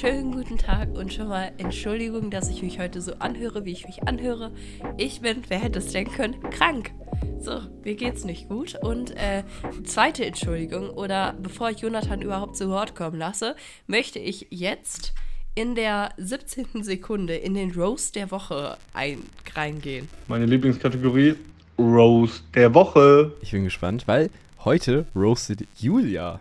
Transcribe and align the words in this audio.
schönen 0.00 0.32
guten 0.32 0.56
Tag 0.56 0.88
und 0.94 1.12
schon 1.12 1.28
mal 1.28 1.52
Entschuldigung, 1.58 2.30
dass 2.30 2.48
ich 2.48 2.62
mich 2.62 2.78
heute 2.78 3.02
so 3.02 3.12
anhöre, 3.18 3.66
wie 3.66 3.72
ich 3.72 3.84
mich 3.84 4.08
anhöre. 4.08 4.50
Ich 4.96 5.20
bin, 5.20 5.42
wer 5.48 5.58
hätte 5.58 5.78
es 5.78 5.92
denken 5.92 6.14
können, 6.14 6.40
krank. 6.50 6.92
So, 7.38 7.60
mir 7.84 7.96
geht's 7.96 8.24
nicht 8.24 8.48
gut. 8.48 8.76
Und 8.80 9.10
äh, 9.10 9.42
zweite 9.84 10.24
Entschuldigung, 10.24 10.88
oder 10.88 11.34
bevor 11.42 11.68
ich 11.68 11.80
Jonathan 11.80 12.22
überhaupt 12.22 12.56
zu 12.56 12.70
Wort 12.70 12.94
kommen 12.94 13.18
lasse, 13.18 13.56
möchte 13.88 14.18
ich 14.18 14.46
jetzt 14.48 15.12
in 15.54 15.74
der 15.74 16.14
17. 16.16 16.82
Sekunde 16.82 17.36
in 17.36 17.52
den 17.52 17.70
Roast 17.72 18.16
der 18.16 18.30
Woche 18.30 18.78
ein 18.94 19.22
reingehen. 19.54 20.08
Meine 20.28 20.46
Lieblingskategorie, 20.46 21.34
Roast 21.78 22.42
der 22.54 22.72
Woche. 22.72 23.34
Ich 23.42 23.50
bin 23.50 23.64
gespannt, 23.64 24.08
weil 24.08 24.30
heute 24.64 25.04
roastet 25.14 25.66
Julia. 25.78 26.40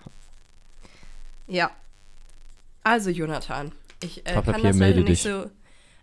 Ja. 1.50 1.71
Also, 2.89 3.11
Jonathan, 3.11 3.71
ich 4.02 4.25
äh, 4.25 4.41
kann 4.41 4.63
das 4.63 4.79
leider 4.79 5.02
nicht 5.02 5.21
so. 5.21 5.52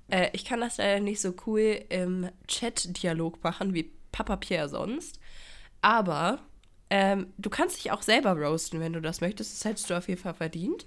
Äh, 0.07 0.31
ich 0.35 0.45
kann 0.45 0.61
das 0.61 0.77
leider 0.77 1.01
nicht 1.01 1.21
so 1.21 1.35
cool 1.45 1.85
im 1.89 2.29
Chat-Dialog 2.47 3.43
machen 3.43 3.75
wie 3.75 3.91
Papa 4.13 4.37
Pierre 4.37 4.69
sonst. 4.69 5.19
Aber 5.83 6.39
ähm, 6.89 7.33
du 7.39 7.51
kannst 7.51 7.79
dich 7.79 7.91
auch 7.91 8.03
selber 8.03 8.35
roasten, 8.41 8.79
wenn 8.79 8.93
du 8.93 9.01
das 9.01 9.21
möchtest. 9.21 9.53
Das 9.53 9.65
hättest 9.65 9.91
du 9.91 9.95
auf 9.95 10.09
jeden 10.09 10.21
Fall 10.21 10.35
verdient. 10.35 10.87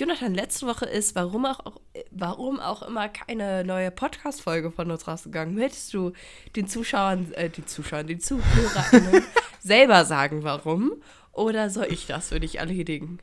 Jonathan, 0.00 0.34
letzte 0.34 0.66
Woche 0.66 0.86
ist, 0.86 1.14
warum 1.14 1.46
auch, 1.46 1.60
äh, 1.92 2.02
warum 2.10 2.58
auch 2.58 2.82
immer 2.82 3.08
keine 3.08 3.62
neue 3.62 3.92
Podcast-Folge 3.92 4.72
von 4.72 4.90
uns 4.90 5.06
rausgegangen. 5.06 5.54
Möchtest 5.54 5.94
du 5.94 6.10
den 6.56 6.66
Zuschauern, 6.66 7.32
äh, 7.34 7.50
den 7.50 7.68
Zuschauern, 7.68 8.08
den 8.08 8.18
ZuhörerInnen 8.18 9.22
selber 9.60 10.06
sagen, 10.06 10.42
warum? 10.42 11.00
Oder 11.30 11.70
soll 11.70 11.86
ich 11.88 12.08
das 12.08 12.30
für 12.30 12.40
dich 12.40 12.58
erledigen? 12.58 13.20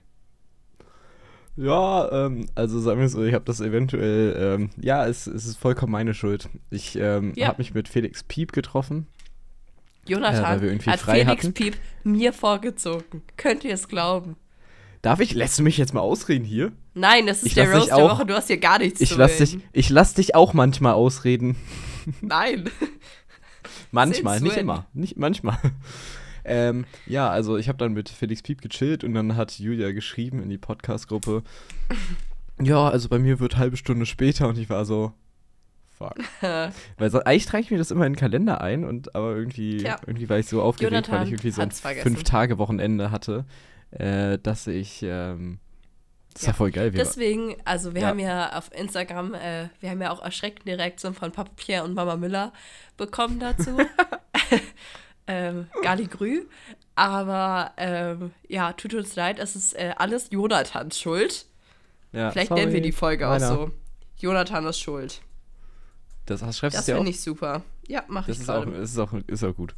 Ja, 1.56 2.26
ähm, 2.26 2.48
also 2.56 2.80
sagen 2.80 3.00
wir 3.00 3.10
so, 3.10 3.24
ich 3.24 3.34
habe 3.34 3.46
das 3.46 3.62
eventuell, 3.62 4.36
ähm, 4.40 4.70
ja, 4.82 5.06
es, 5.08 5.28
es 5.28 5.46
ist 5.46 5.58
vollkommen 5.58 5.92
meine 5.92 6.14
Schuld. 6.14 6.50
Ich 6.72 6.96
ähm, 6.96 7.34
Ja. 7.36 7.48
habe 7.48 7.60
mich 7.60 7.74
mit 7.74 7.88
Felix 7.88 8.24
Piep 8.24 8.54
getroffen. 8.54 9.08
Jonathan 10.08 10.62
irgendwie 10.64 10.90
hat 10.90 11.00
Felix 11.00 11.28
hatten. 11.28 11.54
Piep 11.54 11.78
mir 12.04 12.34
vorgezogen. 12.34 13.22
Könnt 13.38 13.64
ihr 13.64 13.74
es 13.74 13.88
glauben? 13.88 14.36
Darf 15.04 15.20
ich, 15.20 15.34
lässt 15.34 15.60
du 15.60 15.64
mich 15.64 15.78
jetzt 15.78 15.94
mal 15.94 16.00
ausreden 16.02 16.46
hier? 16.46 16.72
Nein, 16.94 17.28
das 17.28 17.38
ist 17.40 17.48
Ich 17.48 17.54
der 17.54 17.72
Roast 17.72 17.90
der 17.90 17.98
Woche. 17.98 18.26
Du 18.26 18.34
hast 18.34 18.48
hier 18.48 18.58
gar 18.58 18.80
nichts 18.80 19.02
Ich 19.02 19.10
zu 19.10 19.18
lass, 19.18 19.38
dich, 19.38 19.60
ich 19.74 19.90
lass 19.90 20.14
dich 20.14 20.34
auch 20.36 20.54
manchmal 20.54 20.94
ausreden. 20.94 21.56
Nein. 22.22 22.70
Manchmal, 23.92 24.36
Since 24.40 24.44
nicht 24.44 24.56
when? 24.56 24.62
immer. 24.64 24.86
Nicht 24.94 25.18
manchmal. 25.18 25.58
Ähm, 26.46 26.86
ja, 27.06 27.30
also 27.30 27.58
ich 27.58 27.68
habe 27.70 27.78
dann 27.78 27.94
mit 27.94 28.10
Felix 28.10 28.42
Piep 28.42 28.62
gechillt 28.62 29.04
und 29.04 29.14
dann 29.14 29.36
hat 29.36 29.58
Julia 29.60 29.92
geschrieben 29.92 30.42
in 30.44 30.50
die 30.50 30.58
Podcast-Gruppe, 30.58 31.44
ja, 32.62 32.88
also 32.90 33.10
bei 33.10 33.20
mir 33.20 33.40
wird 33.40 33.58
halbe 33.58 33.78
Stunde 33.78 34.06
später 34.06 34.48
und 34.50 34.58
ich 34.58 34.70
war 34.70 34.86
so, 34.86 35.14
fuck. 35.98 36.16
Weil 36.42 37.10
so, 37.10 37.20
eigentlich 37.24 37.46
trage 37.46 37.64
ich 37.64 37.72
mir 37.72 37.78
das 37.78 37.92
immer 37.92 38.06
in 38.06 38.14
den 38.14 38.20
Kalender 38.20 38.62
ein 38.62 38.84
und 38.84 39.16
aber 39.16 39.36
irgendwie, 39.36 39.78
Tja. 39.78 39.98
irgendwie 40.06 40.30
war 40.30 40.38
ich 40.40 40.48
so 40.48 40.62
aufgeregt, 40.62 40.92
weil 40.92 40.98
Jonathan 41.02 41.24
ich 41.28 41.32
irgendwie 41.34 41.52
so 41.52 41.62
ein. 41.62 41.72
Fünf-Tage-Wochenende 41.72 43.12
hatte, 43.12 43.46
äh, 43.92 44.38
dass 44.40 44.68
ich, 44.68 45.02
ähm, 45.04 45.60
das 46.34 46.44
Ja. 46.44 46.48
war 46.48 46.54
voll 46.56 46.72
geil. 46.72 46.94
Wir 46.94 47.04
Deswegen, 47.04 47.56
also 47.64 47.94
wir 47.94 48.02
Ja. 48.02 48.08
haben 48.08 48.20
ja 48.20 48.58
auf 48.58 48.72
Instagram, 48.76 49.36
äh, 49.36 49.70
wir 49.80 49.92
haben 49.92 50.02
ja 50.02 50.12
auch 50.12 50.22
erschreckende 50.24 50.78
Reaktionen 50.78 51.16
von 51.16 51.32
Papa 51.32 51.52
Pierre 51.56 51.84
und 51.86 51.94
Mama 51.94 52.16
Müller 52.18 52.52
bekommen 52.98 53.40
dazu. 53.40 53.78
ähm, 55.28 55.68
Galligrü. 55.82 56.46
Aber 56.96 57.72
ähm, 57.78 58.32
ja, 58.48 58.74
tut 58.74 58.94
uns 58.94 59.16
leid, 59.16 59.40
es 59.40 59.56
ist 59.56 59.74
äh, 59.74 59.94
alles 59.98 60.30
Jonathans 60.32 61.00
Schuld. 61.00 61.46
ja, 62.12 62.30
Vielleicht 62.32 62.50
sorry, 62.50 62.62
nennen 62.62 62.74
wir 62.74 62.82
die 62.82 62.92
Folge 62.92 63.26
auch 63.28 63.32
meiner. 63.32 63.48
so. 63.48 63.72
Jonathan 64.18 64.66
ist 64.68 64.80
schuld. 64.80 65.22
Das 66.28 66.42
hast, 66.44 66.60
schreibst 66.60 66.78
Das 66.78 66.86
du 66.86 66.92
ja 66.92 66.96
auch. 66.98 67.00
finde 67.00 67.12
ich 67.12 67.22
super. 67.22 67.64
Ja, 67.88 68.04
mach 68.08 68.28
Das 68.28 68.38
ich 68.38 68.44
ist 68.44 68.50
auch, 68.50 68.64
gerade. 68.66 68.78
ist, 68.78 68.98
auch, 69.00 69.12
ist 69.28 69.44
auch 69.44 69.56
gut. 69.56 69.74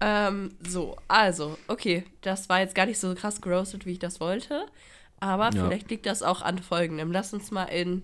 Ähm, 0.00 0.50
so, 0.66 0.96
also, 1.08 1.56
okay, 1.68 2.04
das 2.20 2.48
war 2.48 2.60
jetzt 2.60 2.74
gar 2.74 2.86
nicht 2.86 2.98
so 2.98 3.14
krass 3.14 3.40
geroastet, 3.40 3.86
wie 3.86 3.92
ich 3.92 3.98
das 3.98 4.20
wollte. 4.20 4.66
Aber 5.20 5.44
Ja. 5.54 5.64
vielleicht 5.64 5.88
liegt 5.90 6.04
das 6.06 6.22
auch 6.22 6.42
an 6.42 6.58
folgendem. 6.58 7.10
Lass 7.12 7.32
uns 7.32 7.50
mal 7.50 7.64
in. 7.64 8.02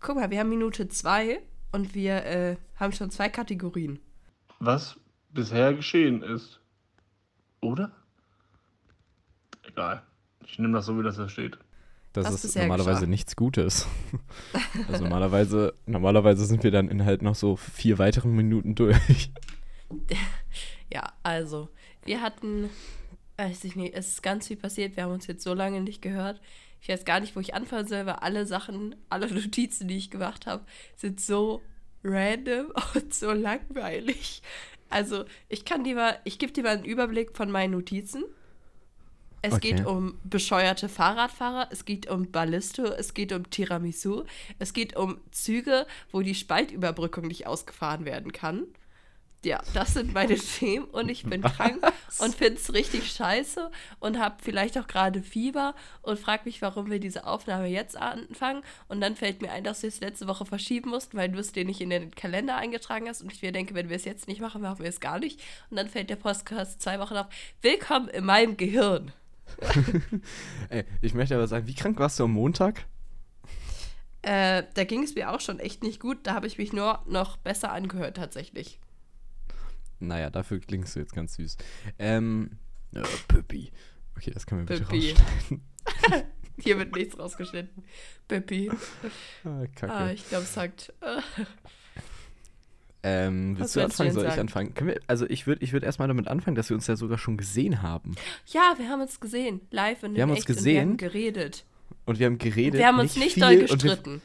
Guck 0.00 0.16
mal, 0.16 0.30
wir 0.30 0.40
haben 0.40 0.50
Minute 0.50 0.88
zwei 0.88 1.40
und 1.70 1.94
wir 1.94 2.24
äh, 2.26 2.56
haben 2.76 2.92
schon 2.92 3.10
zwei 3.10 3.28
Kategorien. 3.30 3.98
Was 4.58 4.96
bisher 5.32 5.74
geschehen 5.74 6.22
ist. 6.22 6.60
Oder? 7.60 7.92
Egal. 9.62 10.02
Ich 10.44 10.58
nehme 10.58 10.74
das 10.74 10.86
so, 10.86 10.98
wie 10.98 11.02
das 11.02 11.16
da 11.16 11.28
steht. 11.28 11.58
Das 12.12 12.26
Was 12.26 12.44
ist 12.44 12.56
normalerweise 12.56 13.00
geschah. 13.00 13.10
nichts 13.10 13.36
Gutes. 13.36 13.88
also 14.88 15.02
normalerweise, 15.02 15.74
normalerweise 15.86 16.44
sind 16.44 16.62
wir 16.62 16.70
dann 16.70 16.88
in 16.88 17.04
halt 17.04 17.22
noch 17.22 17.34
so 17.34 17.56
vier 17.56 17.98
weiteren 17.98 18.34
Minuten 18.34 18.74
durch. 18.74 19.30
Ja, 20.92 21.12
also, 21.22 21.68
wir 22.04 22.20
hatten. 22.20 22.68
Weiß 23.38 23.64
ich 23.64 23.76
nicht, 23.76 23.94
es 23.94 24.08
ist 24.08 24.22
ganz 24.22 24.46
viel 24.46 24.58
passiert. 24.58 24.94
Wir 24.96 25.04
haben 25.04 25.12
uns 25.12 25.26
jetzt 25.26 25.42
so 25.42 25.54
lange 25.54 25.80
nicht 25.80 26.02
gehört. 26.02 26.40
Ich 26.82 26.88
weiß 26.88 27.04
gar 27.06 27.18
nicht, 27.18 27.34
wo 27.34 27.40
ich 27.40 27.54
anfangen 27.54 27.88
soll, 27.88 28.04
weil 28.04 28.16
alle 28.16 28.44
Sachen, 28.44 28.94
alle 29.08 29.32
Notizen, 29.32 29.88
die 29.88 29.96
ich 29.96 30.10
gemacht 30.10 30.46
habe, 30.46 30.64
sind 30.96 31.18
so 31.20 31.62
random 32.04 32.72
und 32.94 33.14
so 33.14 33.32
langweilig. 33.32 34.42
Also, 34.92 35.24
ich 35.48 35.64
kann 35.64 35.84
dir 35.84 35.94
mal, 35.94 36.18
ich 36.24 36.38
gebe 36.38 36.52
dir 36.52 36.62
mal 36.62 36.76
einen 36.76 36.84
Überblick 36.84 37.36
von 37.36 37.50
meinen 37.50 37.72
Notizen. 37.72 38.24
Es 39.44 39.54
Okay. 39.54 39.74
geht 39.74 39.86
um 39.86 40.20
bescheuerte 40.22 40.88
Fahrradfahrer, 40.88 41.68
es 41.72 41.84
geht 41.84 42.08
um 42.08 42.30
Ballisto, 42.30 42.84
es 42.84 43.12
geht 43.12 43.32
um 43.32 43.50
Tiramisu, 43.50 44.24
es 44.60 44.72
geht 44.72 44.96
um 44.96 45.20
Züge, 45.32 45.86
wo 46.12 46.22
die 46.22 46.36
Spaltüberbrückung 46.36 47.26
nicht 47.26 47.48
ausgefahren 47.48 48.04
werden 48.04 48.30
kann. 48.32 48.66
Ja, 49.44 49.60
das 49.74 49.94
sind 49.94 50.14
meine 50.14 50.36
Themen 50.58 50.84
und 50.84 51.08
ich 51.08 51.24
bin 51.24 51.42
krank 51.42 51.84
und 52.20 52.34
finde 52.34 52.60
es 52.60 52.72
richtig 52.72 53.10
scheiße 53.10 53.72
und 53.98 54.18
habe 54.18 54.36
vielleicht 54.40 54.78
auch 54.78 54.86
gerade 54.86 55.20
Fieber 55.20 55.74
und 56.02 56.20
frage 56.20 56.42
mich, 56.44 56.62
warum 56.62 56.90
wir 56.90 57.00
diese 57.00 57.26
Aufnahme 57.26 57.66
jetzt 57.66 57.96
anfangen. 57.96 58.62
Und 58.86 59.00
dann 59.00 59.16
fällt 59.16 59.42
mir 59.42 59.50
ein, 59.50 59.64
dass 59.64 59.82
wir 59.82 59.88
es 59.88 60.00
letzte 60.00 60.28
Woche 60.28 60.46
verschieben 60.46 60.90
mussten, 60.90 61.16
weil 61.16 61.28
du 61.28 61.40
es 61.40 61.50
dir 61.50 61.64
nicht 61.64 61.80
in 61.80 61.90
den 61.90 62.12
Kalender 62.12 62.56
eingetragen 62.56 63.08
hast. 63.08 63.20
Und 63.20 63.32
ich 63.32 63.42
mir 63.42 63.50
denke, 63.50 63.74
wenn 63.74 63.88
wir 63.88 63.96
es 63.96 64.04
jetzt 64.04 64.28
nicht 64.28 64.40
machen, 64.40 64.62
machen 64.62 64.78
wir 64.78 64.88
es 64.88 65.00
gar 65.00 65.18
nicht. 65.18 65.40
Und 65.70 65.76
dann 65.76 65.88
fällt 65.88 66.08
der 66.08 66.16
Podcast 66.16 66.80
zwei 66.80 67.00
Wochen 67.00 67.16
auf. 67.16 67.26
Willkommen 67.62 68.08
in 68.08 68.24
meinem 68.24 68.56
Gehirn. 68.56 69.10
Ey, 70.68 70.84
ich 71.00 71.14
möchte 71.14 71.34
aber 71.34 71.48
sagen, 71.48 71.66
wie 71.66 71.74
krank 71.74 71.98
warst 71.98 72.20
du 72.20 72.24
am 72.24 72.32
Montag? 72.32 72.84
Äh, 74.22 74.62
da 74.74 74.84
ging 74.84 75.02
es 75.02 75.16
mir 75.16 75.32
auch 75.32 75.40
schon 75.40 75.58
echt 75.58 75.82
nicht 75.82 75.98
gut. 75.98 76.18
Da 76.22 76.34
habe 76.34 76.46
ich 76.46 76.58
mich 76.58 76.72
nur 76.72 77.00
noch 77.06 77.36
besser 77.38 77.72
angehört, 77.72 78.16
tatsächlich. 78.16 78.78
Naja, 80.06 80.30
dafür 80.30 80.60
klingst 80.60 80.96
du 80.96 81.00
jetzt 81.00 81.14
ganz 81.14 81.34
süß. 81.34 81.56
Ähm, 81.98 82.58
äh, 82.94 83.02
Püppi. 83.28 83.70
Okay, 84.16 84.30
das 84.32 84.46
können 84.46 84.62
wir 84.62 84.66
bitte 84.66 84.84
Püppi. 84.84 85.10
rausschneiden. 85.10 85.62
Hier 86.58 86.78
wird 86.78 86.94
nichts 86.94 87.18
rausgeschnitten. 87.18 87.82
Pippi. 88.28 88.70
Ah, 89.44 89.64
Kacke. 89.74 89.92
Ah, 89.92 90.12
ich 90.12 90.28
glaube, 90.28 90.44
es 90.44 90.52
sagt. 90.54 90.92
Äh, 91.00 91.20
ähm, 93.04 93.58
was 93.58 93.74
willst 93.74 93.76
du 93.76 93.80
willst 93.80 93.98
du 93.98 94.04
anfangen? 94.04 94.12
Soll 94.12 94.26
ich 94.26 94.40
anfangen? 94.40 94.74
Wir, 94.80 95.00
also 95.06 95.28
ich 95.28 95.46
würde 95.46 95.64
ich 95.64 95.72
würd 95.72 95.82
erstmal 95.82 96.08
damit 96.08 96.28
anfangen, 96.28 96.54
dass 96.54 96.68
wir 96.68 96.76
uns 96.76 96.86
ja 96.86 96.96
sogar 96.96 97.18
schon 97.18 97.36
gesehen 97.36 97.82
haben. 97.82 98.14
ja, 98.46 98.74
wir 98.76 98.88
haben 98.88 99.00
uns 99.00 99.18
gesehen. 99.18 99.60
Live 99.70 100.02
und 100.02 100.10
Wir 100.10 100.16
in 100.16 100.22
haben 100.22 100.30
uns 100.30 100.40
echt 100.40 100.50
und 100.50 100.64
wir 100.64 100.80
haben 100.80 100.96
gesehen. 100.96 101.10
geredet. 101.12 101.64
Und 102.04 102.18
wir 102.18 102.26
haben 102.26 102.38
geredet. 102.38 102.78
wir 102.78 102.86
haben 102.86 102.98
uns 102.98 103.16
nicht 103.16 103.34
viel, 103.34 103.42
doll 103.42 103.56
gestritten. 103.58 104.22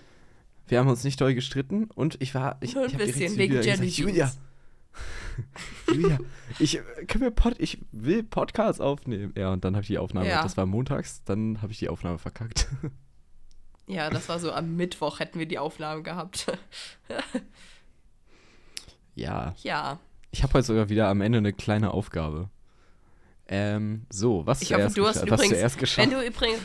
Wir, 0.66 0.72
wir 0.72 0.80
haben 0.80 0.90
uns 0.90 1.04
nicht 1.04 1.20
doll 1.20 1.34
gestritten 1.34 1.86
und 1.96 2.18
ich 2.22 2.36
war. 2.36 2.58
Ich, 2.62 2.76
Nur 2.76 2.84
ein 2.84 2.90
ich 2.92 2.98
bisschen 2.98 3.36
wegen 3.38 3.56
Julia 3.56 3.66
Jelly 3.66 3.86
gesagt, 3.86 3.98
Julia. 3.98 4.32
Julia, 5.88 6.20
ich, 6.60 6.80
können 7.08 7.24
wir 7.24 7.32
Pod, 7.32 7.56
ich 7.60 7.80
will 7.92 8.24
Podcast 8.24 8.82
aufnehmen. 8.82 9.34
Ja, 9.38 9.52
und 9.54 9.64
dann 9.64 9.76
habe 9.76 9.82
ich 9.84 9.88
die 9.88 9.98
Aufnahme, 9.98 10.28
Ja. 10.30 10.44
das 10.44 10.58
war 10.58 10.66
montags, 10.66 11.24
dann 11.24 11.62
habe 11.62 11.72
ich 11.72 11.80
die 11.80 11.90
Aufnahme 11.90 12.18
verkackt. 12.18 12.68
Ja, 13.90 14.10
das 14.10 14.28
war 14.28 14.38
so 14.38 14.52
am 14.52 14.76
Mittwoch 14.76 15.22
hätten 15.22 15.40
wir 15.40 15.46
die 15.46 15.60
Aufnahmen 15.60 16.04
gehabt. 16.04 16.48
ja, 19.16 19.56
ja. 19.64 19.98
ich 20.32 20.44
habe 20.44 20.56
heute 20.56 20.68
sogar 20.68 20.90
wieder 20.90 21.08
am 21.08 21.22
Ende 21.22 21.38
eine 21.38 21.54
kleine 21.54 21.92
Aufgabe. 21.92 22.50
Ähm, 23.48 24.06
so, 24.10 24.46
was 24.46 24.62
Ich 24.62 24.74
hoffe, 24.74 24.94
du 24.94 25.08
hast 25.08 25.24
übrigens, 25.24 25.48
zuerst 25.48 25.78
geschah. 25.78 26.02
wenn 26.02 26.10
du 26.10 26.22
übrigens, 26.22 26.60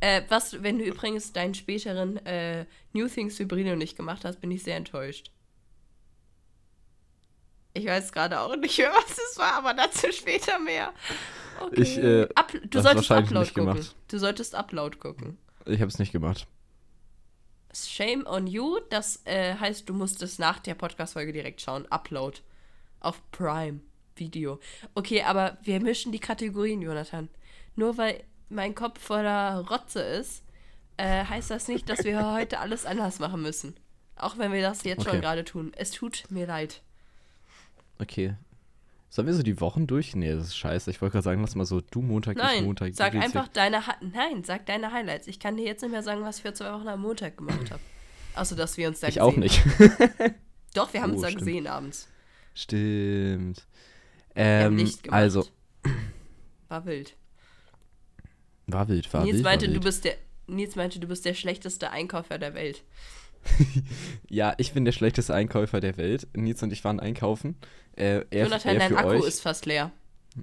äh, 0.00 0.22
was, 0.30 0.62
wenn 0.62 0.78
du 0.78 0.84
übrigens 0.86 1.34
deinen 1.34 1.52
späteren 1.52 2.16
äh, 2.24 2.64
New 2.94 3.06
Things 3.06 3.38
Hybrino 3.38 3.76
nicht 3.76 3.98
gemacht 3.98 4.24
hast, 4.24 4.40
bin 4.40 4.50
ich 4.50 4.62
sehr 4.62 4.76
enttäuscht. 4.76 5.30
Ich 7.74 7.86
weiß 7.86 8.12
gerade 8.12 8.40
auch 8.40 8.54
nicht 8.56 8.76
mehr, 8.78 8.90
was 8.94 9.10
es 9.18 9.38
war, 9.38 9.54
aber 9.54 9.74
dazu 9.74 10.10
später 10.12 10.58
mehr. 10.58 10.92
Okay. 11.60 11.82
Ich, 11.82 11.98
äh, 11.98 12.28
Up, 12.34 12.52
du 12.64 12.80
solltest 12.80 13.10
Upload 13.10 13.46
gucken. 13.48 13.66
gemacht. 13.66 13.94
Du 14.08 14.18
solltest 14.18 14.54
Upload 14.54 14.98
gucken. 14.98 15.38
ich 15.66 15.80
habe 15.80 15.88
es 15.88 15.98
nicht 15.98 16.12
gemacht. 16.12 16.46
Shame 17.74 18.26
on 18.26 18.46
you, 18.46 18.78
das 18.90 19.22
äh, 19.24 19.54
heißt, 19.54 19.88
du 19.88 19.94
musst 19.94 20.22
es 20.22 20.38
nach 20.38 20.58
der 20.58 20.74
Podcast-Folge 20.74 21.32
direkt 21.32 21.60
schauen. 21.62 21.86
Upload. 21.90 22.38
Auf 23.00 23.20
Prime 23.32 23.80
Video. 24.16 24.60
Okay, 24.94 25.22
aber 25.22 25.56
wir 25.62 25.80
mischen 25.80 26.12
die 26.12 26.20
Kategorien, 26.20 26.82
Jonathan. 26.82 27.28
Nur 27.74 27.96
weil 27.96 28.22
mein 28.50 28.74
Kopf 28.74 29.00
voller 29.00 29.66
Rotze 29.68 30.00
ist, 30.02 30.44
äh, 30.98 31.24
heißt 31.24 31.50
das 31.50 31.66
nicht, 31.68 31.88
dass 31.88 32.04
wir 32.04 32.32
heute 32.34 32.58
alles 32.58 32.84
anders 32.84 33.18
machen 33.18 33.40
müssen. 33.42 33.74
Auch 34.16 34.36
wenn 34.36 34.52
wir 34.52 34.60
das 34.62 34.84
jetzt 34.84 35.00
Okay. 35.00 35.10
schon 35.10 35.20
gerade 35.22 35.44
tun. 35.44 35.72
Es 35.74 35.90
tut 35.90 36.24
mir 36.28 36.46
leid. 36.46 36.82
Okay. 37.98 38.34
Sollen 39.08 39.26
wir 39.26 39.34
so 39.34 39.42
die 39.42 39.60
Wochen 39.60 39.86
durch? 39.86 40.16
Nee, 40.16 40.34
das 40.34 40.46
ist 40.48 40.56
scheiße. 40.56 40.90
Ich 40.90 41.02
wollte 41.02 41.12
gerade 41.12 41.24
sagen, 41.24 41.40
lass 41.42 41.54
mal 41.54 41.66
so, 41.66 41.80
du 41.82 42.00
Montag, 42.00 42.36
ich 42.36 42.42
Nein, 42.42 42.64
Montag. 42.64 42.94
sag 42.94 43.12
du 43.12 43.20
einfach 43.20 43.46
deine 43.48 43.86
Hi- 43.86 43.96
Nein, 44.00 44.42
sag 44.42 44.64
deine 44.66 44.90
Highlights. 44.92 45.26
Ich 45.26 45.38
kann 45.38 45.56
dir 45.58 45.64
jetzt 45.66 45.82
nicht 45.82 45.90
mehr 45.90 46.02
sagen, 46.02 46.22
was 46.22 46.36
ich 46.38 46.42
für 46.42 46.54
zwei 46.54 46.72
Wochen 46.72 46.88
am 46.88 47.02
Montag 47.02 47.36
gemacht 47.36 47.70
habe. 47.70 47.80
Außer, 48.34 48.56
dass 48.56 48.78
wir 48.78 48.88
uns 48.88 49.00
da 49.00 49.08
Ich 49.08 49.16
gesehen 49.16 49.22
auch 49.28 49.36
nicht. 49.36 49.62
haben. 49.66 50.34
Doch, 50.74 50.92
wir 50.94 51.02
haben 51.02 51.10
Oh, 51.10 51.14
uns 51.14 51.22
da 51.22 51.28
stimmt. 51.28 51.44
gesehen 51.44 51.66
abends. 51.66 52.08
Stimmt. 52.54 53.66
Wir 54.34 54.44
haben 54.44 54.72
Ähm, 54.72 54.76
Licht 54.78 55.02
gemacht. 55.02 55.18
also, 55.20 55.46
War 56.68 56.86
wild. 56.86 57.14
war 58.66 58.88
wild, 58.88 59.12
war 59.12 59.24
Nils 59.24 59.34
wild. 59.36 59.44
meinte, 59.44 59.66
war 59.66 59.68
du 59.68 59.74
wild. 59.74 59.84
bist 59.84 60.04
der. 60.06 60.14
Nils 60.46 60.74
meinte, 60.74 60.98
du 60.98 61.06
bist 61.06 61.24
der 61.26 61.34
schlechteste 61.34 61.90
Einkäufer 61.90 62.38
der 62.38 62.54
Welt. 62.54 62.82
Ja, 64.28 64.54
ich 64.56 64.72
bin 64.72 64.84
der 64.84 64.92
schlechteste 64.92 65.34
Einkäufer 65.34 65.80
der 65.80 65.96
Welt. 65.96 66.26
Nils 66.34 66.62
und 66.62 66.72
ich 66.72 66.84
waren 66.84 67.00
einkaufen. 67.00 67.56
Äh, 67.96 68.24
er, 68.30 68.44
Jonathan, 68.44 68.74
er 68.74 68.88
dein 68.88 68.96
Akku 68.96 69.10
euch. 69.10 69.26
ist 69.26 69.40
fast 69.42 69.66
leer. 69.66 69.90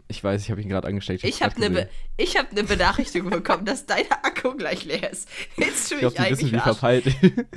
Ich 0.07 0.24
weiß, 0.24 0.44
ich 0.44 0.51
habe 0.51 0.62
ihn 0.62 0.69
gerade 0.69 0.88
angesteckt. 0.88 1.24
Ich 1.24 1.42
habe 1.42 1.56
eine 1.56 1.72
Be 1.72 1.90
ich 2.16 2.38
hab 2.38 2.54
ne 2.54 2.63
Benachrichtigung 2.63 3.31
bekommen, 3.31 3.66
dass 3.66 3.88
dein 3.88 4.06
Akku 4.12 4.56
gleich 4.56 4.86
leer 4.86 5.12
ist. 5.12 5.28
Willst 5.57 5.90
du 5.90 5.96
Ich 5.96 6.01
mich 6.04 6.13
die 6.13 6.19
wissen, 6.19 6.25
eigentlich 6.28 6.51
wie 6.54 6.60
verarschen? 6.60 6.75
verpeilt. 6.75 7.06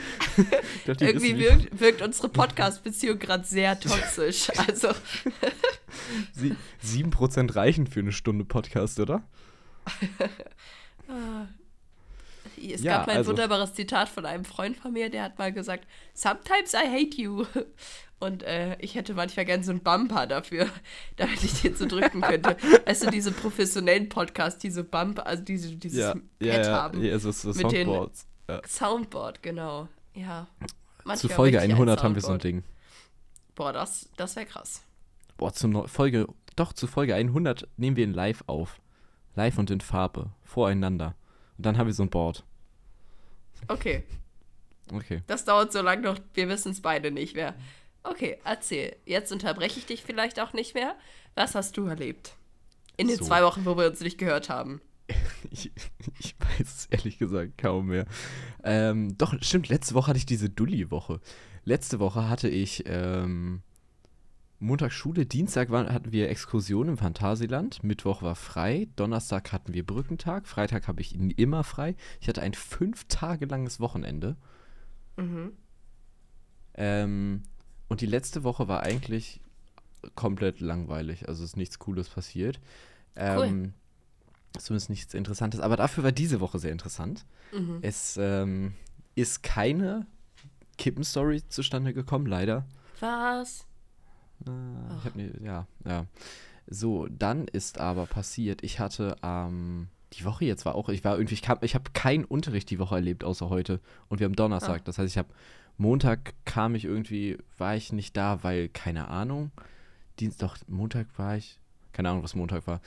ich 0.76 0.84
glaub, 0.84 1.00
Irgendwie 1.02 1.36
wissen, 1.36 1.38
wie 1.38 1.64
wirkt, 1.64 1.80
wirkt 1.80 2.02
unsere 2.02 2.30
Podcast-Beziehung 2.30 3.18
gerade 3.18 3.44
sehr 3.44 3.78
toxisch. 3.78 4.50
Also, 4.66 4.88
Sie, 6.32 6.56
7% 6.82 7.54
reichen 7.54 7.86
für 7.86 8.00
eine 8.00 8.12
Stunde 8.12 8.46
Podcast, 8.46 8.98
oder? 8.98 9.22
Es 12.58 12.82
Ja, 12.82 12.98
gab 12.98 13.06
mal 13.06 13.12
ein 13.12 13.18
also- 13.18 13.30
wunderbares 13.30 13.74
Zitat 13.74 14.08
von 14.08 14.26
einem 14.26 14.44
Freund 14.44 14.76
von 14.76 14.92
mir, 14.92 15.10
der 15.10 15.24
hat 15.24 15.38
mal 15.38 15.52
gesagt, 15.52 15.86
Sometimes 16.14 16.74
I 16.74 16.86
hate 16.88 17.20
you. 17.20 17.44
Und 18.20 18.44
äh, 18.44 18.76
ich 18.78 18.94
hätte 18.94 19.14
manchmal 19.14 19.44
gern 19.46 19.64
so 19.64 19.72
einen 19.72 19.80
Bumper 19.80 20.28
dafür, 20.28 20.68
damit 21.16 21.42
ich 21.42 21.60
den 21.62 21.74
so 21.74 21.86
drücken 21.86 22.20
könnte. 22.20 22.56
Weißt 22.86 23.04
du, 23.04 23.10
diese 23.10 23.32
professionellen 23.32 24.08
Podcasts, 24.08 24.60
diese 24.60 24.84
Bumper, 24.84 25.26
also 25.26 25.42
diese, 25.42 25.74
dieses 25.74 25.98
Ja, 25.98 26.12
Pad 26.14 26.22
ja, 26.40 26.72
haben. 26.72 27.02
ja, 27.02 27.18
so, 27.18 27.32
so 27.32 27.48
Mit 27.52 27.72
den-. 27.72 28.08
Soundboard, 28.68 29.42
genau. 29.42 29.88
Ja. 30.14 30.46
Zu 30.60 30.74
Manchmal 31.04 31.34
Folge 31.34 31.56
ich 31.56 31.62
ein 31.64 31.72
100 31.72 32.02
haben 32.02 32.14
wir 32.14 32.22
so 32.22 32.32
ein. 32.32 32.38
Ding. 32.38 32.62
Boah, 33.56 33.72
das, 33.72 34.08
das 34.16 34.36
wäre 34.36 34.46
krass. 34.46 34.82
Boah, 35.36 35.52
zu 35.52 35.66
Neu- 35.66 35.86
Folge, 35.88 36.26
doch, 36.54 36.72
zu 36.72 36.86
Folge 36.86 37.14
100 37.14 37.66
nehmen 37.76 37.96
wir 37.96 38.04
ihn 38.04 38.12
live 38.14 38.44
auf. 38.46 38.80
Live 39.34 39.58
und 39.58 39.70
in 39.70 39.80
Farbe. 39.80 40.30
Voreinander. 40.44 41.16
Und 41.58 41.66
dann 41.66 41.78
haben 41.78 41.86
wir 41.86 41.94
so 41.94 42.02
ein 42.02 42.10
Board. 42.10 42.44
Okay, 43.68 44.02
Okay. 44.92 45.22
das 45.26 45.44
dauert 45.44 45.72
so 45.72 45.80
lange 45.80 46.02
noch, 46.02 46.18
wir 46.34 46.48
wissen 46.48 46.72
es 46.72 46.82
beide 46.82 47.10
nicht 47.10 47.36
mehr. 47.36 47.54
Okay, 48.02 48.38
erzähl. 48.44 48.96
Jetzt 49.06 49.30
unterbreche 49.32 49.78
ich 49.78 49.86
dich 49.86 50.02
vielleicht 50.02 50.40
auch 50.40 50.52
nicht 50.52 50.74
mehr. 50.74 50.96
Was 51.36 51.54
hast 51.54 51.76
du 51.76 51.86
erlebt? 51.86 52.34
In 52.96 53.06
den 53.08 53.16
So. 53.16 53.24
zwei 53.26 53.42
Wochen, 53.44 53.64
wo 53.64 53.76
wir 53.78 53.86
uns 53.88 54.00
nicht 54.00 54.18
gehört 54.18 54.48
haben. 54.48 54.80
Ich, 55.50 55.70
ich 56.18 56.34
weiß 56.40 56.60
es 56.66 56.86
ehrlich 56.86 57.18
gesagt 57.18 57.58
kaum 57.58 57.88
mehr. 57.88 58.06
Ähm, 58.64 59.18
doch, 59.18 59.34
stimmt, 59.42 59.68
letzte 59.68 59.92
Woche 59.94 60.06
hatte 60.08 60.16
ich 60.18 60.24
diese 60.24 60.48
Dulli-Woche. 60.48 61.20
Letzte 61.64 61.98
Woche 62.00 62.28
hatte 62.30 62.48
ich 62.48 62.84
ähm, 62.86 63.60
Montag 64.62 64.92
Schule, 64.92 65.26
Dienstag 65.26 65.70
war, 65.70 65.92
hatten 65.92 66.12
wir 66.12 66.30
Exkursion 66.30 66.88
im 66.88 66.96
Phantasialand, 66.96 67.82
Mittwoch 67.82 68.22
war 68.22 68.36
frei, 68.36 68.86
Donnerstag 68.94 69.50
hatten 69.50 69.74
wir 69.74 69.84
Brückentag, 69.84 70.46
Freitag 70.46 70.86
habe 70.86 71.00
ich 71.00 71.16
ihn 71.16 71.30
immer 71.30 71.64
frei. 71.64 71.96
Ich 72.20 72.28
hatte 72.28 72.42
ein 72.42 72.54
fünf 72.54 73.04
Tage 73.08 73.46
langes 73.46 73.80
Wochenende. 73.80 74.36
Mhm. 75.16 75.50
Ähm, 76.74 77.42
und 77.88 78.02
die 78.02 78.06
letzte 78.06 78.44
Woche 78.44 78.68
war 78.68 78.84
eigentlich 78.84 79.40
komplett 80.14 80.60
langweilig. 80.60 81.28
Also 81.28 81.42
ist 81.42 81.56
nichts 81.56 81.80
Cooles 81.80 82.08
passiert. 82.08 82.60
Ähm, 83.16 83.74
Zumindest 84.56 84.90
nichts 84.90 85.12
Interessantes. 85.12 85.58
Aber 85.58 85.74
dafür 85.74 86.04
war 86.04 86.12
diese 86.12 86.38
Woche 86.38 86.60
sehr 86.60 86.70
interessant. 86.70 87.26
Mhm. 87.52 87.78
Es 87.82 88.16
ähm, 88.16 88.74
ist 89.16 89.42
keine 89.42 90.06
Kippenstory 90.78 91.42
zustande 91.48 91.92
gekommen, 91.92 92.26
leider. 92.26 92.64
Was? 93.00 93.66
Äh, 94.46 94.96
ich 94.98 95.04
hab 95.04 95.16
ne, 95.16 95.32
ja, 95.42 95.66
ja. 95.86 96.06
So, 96.68 97.06
dann 97.08 97.48
ist 97.48 97.78
aber 97.78 98.06
passiert, 98.06 98.62
ich 98.62 98.78
hatte 98.80 99.16
ähm, 99.22 99.88
die 100.12 100.24
Woche 100.24 100.44
jetzt 100.44 100.64
war 100.64 100.74
auch, 100.74 100.88
ich 100.88 101.04
war 101.04 101.16
irgendwie, 101.16 101.34
ich, 101.34 101.42
kam- 101.42 101.58
ich 101.62 101.74
habe 101.74 101.90
keinen 101.92 102.24
Unterricht 102.24 102.70
die 102.70 102.78
Woche 102.78 102.94
erlebt, 102.96 103.24
außer 103.24 103.48
heute. 103.50 103.80
Und 104.08 104.20
wir 104.20 104.26
haben 104.26 104.36
Donnerstag. 104.36 104.80
Ah. 104.80 104.84
Das 104.84 104.98
heißt, 104.98 105.10
ich 105.10 105.18
habe 105.18 105.28
Montag 105.78 106.34
kam 106.44 106.74
ich 106.74 106.84
irgendwie, 106.84 107.38
war 107.58 107.74
ich 107.76 107.92
nicht 107.92 108.16
da, 108.16 108.42
weil, 108.42 108.68
keine 108.68 109.08
Ahnung. 109.08 109.50
Dienstag, 110.20 110.48
doch, 110.48 110.68
Montag 110.68 111.06
war 111.16 111.36
ich, 111.36 111.58
keine 111.92 112.10
Ahnung, 112.10 112.22
was 112.22 112.34
Montag 112.34 112.66
war. 112.66 112.80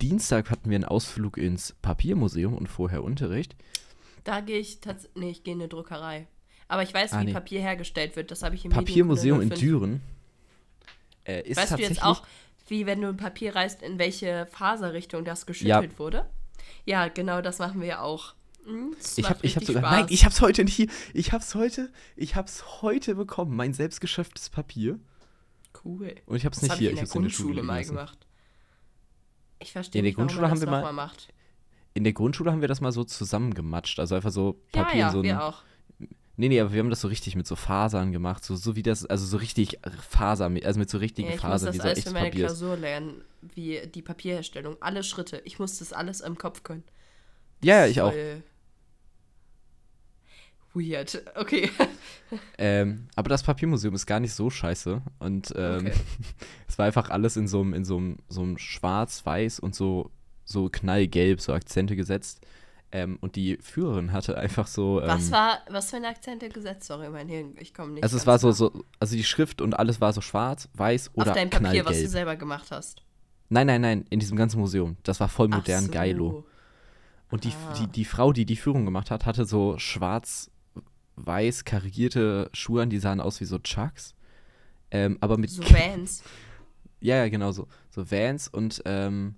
Dienstag 0.00 0.50
hatten 0.50 0.68
wir 0.70 0.74
einen 0.76 0.84
Ausflug 0.84 1.36
ins 1.38 1.74
Papiermuseum 1.82 2.54
und 2.54 2.68
vorher 2.68 3.04
Unterricht. 3.04 3.54
Da 4.24 4.40
gehe 4.40 4.58
ich 4.58 4.80
tatsächlich. 4.80 5.16
Nee, 5.22 5.30
ich 5.30 5.44
gehe 5.44 5.54
in 5.54 5.60
eine 5.60 5.68
Druckerei. 5.68 6.26
Aber 6.68 6.82
ich 6.82 6.92
weiß, 6.92 7.12
Ah, 7.12 7.20
wie 7.20 7.26
nee. 7.26 7.32
Papier 7.32 7.60
hergestellt 7.60 8.16
wird. 8.16 8.30
Das 8.30 8.42
habe 8.42 8.54
ich 8.56 8.64
im 8.64 8.72
Papiermuseum 8.72 9.40
in 9.40 9.48
Medienkunde 9.48 9.78
05. 9.88 10.00
Düren. 10.00 10.15
Äh, 11.26 11.42
ist 11.48 11.56
Weißt 11.56 11.72
du 11.72 11.76
jetzt 11.82 12.02
auch, 12.02 12.22
wie 12.68 12.86
wenn 12.86 13.00
du 13.00 13.08
ein 13.08 13.16
Papier 13.16 13.54
reißt, 13.54 13.82
in 13.82 13.98
welche 13.98 14.46
Faserrichtung 14.50 15.24
das 15.24 15.46
geschüttelt 15.46 15.98
wurde? 15.98 16.28
Ja, 16.84 17.08
genau, 17.08 17.40
das 17.42 17.58
machen 17.58 17.80
wir 17.80 18.02
auch. 18.02 18.34
Hm, 18.64 18.94
das 18.98 19.18
Ich 19.18 19.28
habe 19.28 19.38
ich 19.42 19.56
hab 19.56 19.64
sogar. 19.64 19.82
Spaß. 19.82 19.92
Nein, 19.92 20.06
ich 20.10 20.24
hab's 20.24 20.40
heute 20.40 20.64
nicht. 20.64 20.90
Ich 21.14 21.32
hab's 21.32 21.54
heute. 21.54 21.92
Ich 22.16 22.34
hab's 22.36 22.82
heute 22.82 23.14
bekommen. 23.14 23.54
Mein 23.54 23.72
selbstgeschöpftes 23.72 24.50
Papier. 24.50 24.98
Cool. 25.84 26.14
Und 26.26 26.36
ich 26.36 26.44
hab's 26.46 26.56
Das 26.58 26.62
nicht 26.62 26.70
habe 26.72 26.78
hier. 26.80 26.90
ich 26.92 26.98
in 26.98 27.04
Ich 27.04 27.10
der 27.10 27.16
in 27.16 27.22
der 27.24 27.30
Schule 27.30 27.46
Grundschule 27.54 27.62
mal 27.62 27.84
gemacht. 27.84 28.26
Ich 29.58 29.72
verstehe 29.72 30.00
In 30.00 30.04
der 30.04 30.10
nicht, 30.10 30.16
warum 30.16 30.26
Grundschule 30.28 30.42
man 30.42 30.50
haben 30.50 30.60
das 30.60 30.66
wir 30.66 30.70
mal- 30.70 30.78
nochmal 30.80 30.92
macht. 31.06 31.28
In 31.94 32.04
der 32.04 32.12
Grundschule 32.12 32.52
haben 32.52 32.60
wir 32.60 32.68
das 32.68 32.80
mal 32.80 32.92
so 32.92 33.04
zusammengematscht. 33.04 33.98
Also 34.00 34.14
einfach 34.16 34.30
so 34.30 34.60
Papier 34.72 35.00
Ja, 35.00 35.06
in 35.06 35.12
so 35.12 35.18
ja, 35.18 35.24
wir 35.24 35.44
auch. 35.44 35.62
Nee, 36.38 36.48
nee, 36.48 36.60
aber 36.60 36.72
wir 36.72 36.80
haben 36.80 36.90
das 36.90 37.00
so 37.00 37.08
richtig 37.08 37.34
mit 37.34 37.46
so 37.46 37.56
Fasern 37.56 38.12
gemacht. 38.12 38.44
So, 38.44 38.56
so 38.56 38.76
wie 38.76 38.82
das. 38.82 39.06
Also 39.06 39.24
so 39.24 39.38
richtig 39.38 39.78
Faser. 40.08 40.50
Also 40.64 40.78
mit 40.78 40.90
so 40.90 40.98
richtigen 40.98 41.28
Ja, 41.28 41.34
ich 41.34 41.42
muss 41.42 41.50
Fasern, 41.50 41.66
das 41.66 41.74
wie 41.74 41.78
so 41.78 41.88
alles 41.88 42.04
für 42.04 42.10
meine 42.10 42.26
Papier 42.26 42.46
ist. 42.46 42.58
Klausur 42.58 42.76
lernen, 42.76 43.22
wie 43.40 43.80
die 43.94 44.02
Papierherstellung. 44.02 44.76
Alle 44.80 45.02
Schritte. 45.02 45.40
Ich 45.44 45.58
muss 45.58 45.78
das 45.78 45.92
alles 45.92 46.20
im 46.20 46.36
Kopf 46.36 46.62
können. 46.62 46.84
Ja, 47.62 47.84
ja, 47.84 47.86
ich 47.86 48.00
auch. 48.02 48.12
Weird. 50.74 51.22
Okay. 51.34 51.70
Ähm, 52.58 53.06
aber 53.14 53.28
das 53.28 53.44
Papiermuseum 53.44 53.94
ist 53.94 54.04
gar 54.04 54.18
nicht 54.18 54.34
so 54.34 54.50
scheiße. 54.50 55.00
Und 55.20 55.54
ähm, 55.56 55.86
Okay. 55.86 55.92
es 56.68 56.76
war 56.76 56.86
einfach 56.86 57.10
alles 57.10 57.36
in 57.36 57.46
so 57.46 57.60
einem, 57.60 57.72
in 57.72 57.84
so 57.84 57.98
einem, 57.98 58.16
so 58.28 58.42
einem 58.42 58.58
Schwarz-Weiß 58.58 59.60
und 59.60 59.76
so, 59.76 60.10
so 60.44 60.68
knallgelb, 60.68 61.40
so 61.40 61.52
Akzente 61.52 61.94
gesetzt. 61.94 62.44
Ähm, 62.96 63.18
und 63.20 63.36
die 63.36 63.58
Führerin 63.60 64.12
hatte 64.12 64.38
einfach 64.38 64.66
so. 64.66 65.00
Ähm, 65.02 65.08
Was 65.08 65.30
war, 65.30 65.58
was 65.68 65.90
für 65.90 65.96
eine 65.96 66.08
Akzente 66.08 66.48
gesetzt? 66.48 66.84
Sorry, 66.86 67.10
mein 67.10 67.28
Hirn, 67.28 67.54
ich 67.58 67.74
komme 67.74 67.92
nicht. 67.92 68.02
also 68.02 68.16
es 68.16 68.26
war 68.26 68.38
so, 68.38 68.52
so, 68.52 68.84
also 68.98 69.16
die 69.16 69.24
Schrift 69.24 69.60
und 69.60 69.78
alles 69.78 70.00
war 70.00 70.12
so 70.12 70.20
schwarz, 70.22 70.68
weiß 70.74 71.10
oder 71.14 71.30
Auf 71.32 71.36
deinem 71.36 71.50
Papier, 71.50 71.84
was 71.84 72.00
du 72.00 72.08
selber 72.08 72.36
gemacht 72.36 72.70
hast. 72.70 73.02
nein, 73.50 73.66
nein, 73.66 73.80
nein, 73.82 74.04
in 74.10 74.18
diesem 74.20 74.36
ganzen 74.36 74.60
Museum. 74.60 74.96
Das 75.02 75.20
war 75.20 75.28
voll 75.28 75.48
modern, 75.48 75.84
so. 75.86 75.90
geilo. 75.92 76.46
Und 77.30 77.44
die, 77.44 77.50
Ah. 77.50 77.74
die, 77.74 77.86
die 77.88 78.04
Frau, 78.04 78.32
die 78.32 78.46
die 78.46 78.56
Führung 78.56 78.84
gemacht 78.84 79.10
hat, 79.10 79.26
hatte 79.26 79.44
so 79.44 79.76
schwarz-weiß 79.78 81.64
karierte 81.64 82.48
Schuhe 82.52 82.82
an, 82.82 82.90
die 82.90 82.98
sahen 82.98 83.20
aus 83.20 83.40
wie 83.40 83.44
so 83.46 83.58
Chucks. 83.58 84.14
Ähm, 84.90 85.18
aber 85.20 85.36
mit 85.36 85.50
So 85.50 85.62
Vans. 85.64 86.22
Ja, 87.00 87.16
ja, 87.16 87.28
genau 87.28 87.52
so. 87.52 87.66
So 87.90 88.10
Vans 88.10 88.48
und 88.48 88.80
ähm, 88.86 89.34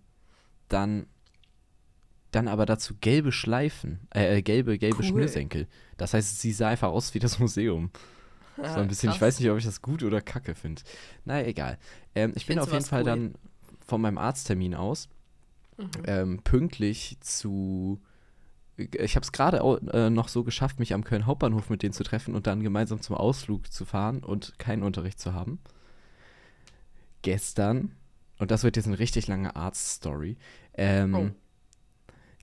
dann, 0.68 1.06
dann 2.30 2.48
aber 2.48 2.66
dazu 2.66 2.94
gelbe 3.00 3.32
Schleifen, 3.32 4.00
äh, 4.14 4.38
äh, 4.38 4.42
gelbe, 4.42 4.78
gelbe 4.78 4.98
Cool. 4.98 5.04
Schnürsenkel. 5.04 5.66
Das 5.96 6.14
heißt, 6.14 6.40
sie 6.40 6.52
sah 6.52 6.68
einfach 6.68 6.88
aus 6.88 7.14
wie 7.14 7.18
das 7.18 7.38
Museum. 7.38 7.90
Das 8.56 8.74
war 8.74 8.82
ein 8.82 8.88
bisschen, 8.88 9.10
ich 9.10 9.14
krass. 9.18 9.28
weiß 9.36 9.40
nicht, 9.40 9.50
ob 9.50 9.58
ich 9.58 9.64
das 9.64 9.82
gut 9.82 10.02
oder 10.02 10.20
kacke 10.20 10.54
finde. 10.54 10.82
Naja, 11.24 11.46
egal. 11.46 11.78
Ähm, 12.14 12.32
ich 12.34 12.46
bin 12.46 12.56
find 12.56 12.60
auf 12.66 12.72
jeden 12.72 12.84
Fall 12.84 13.02
cool. 13.02 13.06
dann 13.06 13.34
von 13.86 14.00
meinem 14.00 14.18
Arzttermin 14.18 14.74
aus 14.74 15.08
Mhm. 15.78 15.90
ähm, 16.06 16.40
pünktlich 16.42 17.18
zu. 17.20 18.00
Ich 18.76 19.14
habe 19.14 19.22
es 19.24 19.30
gerade 19.30 19.58
äh, 19.92 20.10
noch 20.10 20.26
so 20.26 20.42
geschafft, 20.42 20.80
mich 20.80 20.92
am 20.92 21.04
Köln 21.04 21.24
Hauptbahnhof 21.24 21.70
mit 21.70 21.82
denen 21.84 21.92
zu 21.92 22.02
treffen 22.02 22.34
und 22.34 22.48
dann 22.48 22.64
gemeinsam 22.64 23.00
zum 23.00 23.14
Ausflug 23.16 23.72
zu 23.72 23.84
fahren 23.84 24.24
und 24.24 24.58
keinen 24.58 24.82
Unterricht 24.82 25.20
zu 25.20 25.34
haben. 25.34 25.60
Gestern, 27.22 27.92
und 28.38 28.50
das 28.50 28.62
wird 28.64 28.76
jetzt 28.76 28.86
eine 28.86 28.98
richtig 28.98 29.26
lange 29.26 29.54
Arzt-Story. 29.56 30.36
Ähm, 30.74 31.14
Oh. 31.14 31.30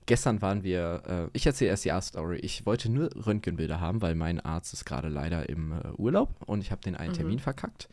Gestern 0.06 0.40
waren 0.40 0.62
wir, 0.62 1.02
äh, 1.06 1.36
ich 1.36 1.46
erzähle 1.46 1.70
erst 1.70 1.84
die 1.84 1.90
Arzt-Story. 1.92 2.36
Ich 2.38 2.64
wollte 2.64 2.88
nur 2.88 3.10
Röntgenbilder 3.26 3.80
haben, 3.80 4.00
weil 4.02 4.14
mein 4.14 4.38
Arzt 4.40 4.72
ist 4.72 4.84
gerade 4.84 5.08
leider 5.08 5.48
im 5.48 5.72
äh, 5.72 5.88
Urlaub 5.96 6.30
und 6.46 6.60
ich 6.60 6.70
habe 6.70 6.80
den 6.80 6.94
einen 6.94 7.10
Mhm. 7.10 7.16
Termin 7.16 7.38
verkackt. 7.40 7.88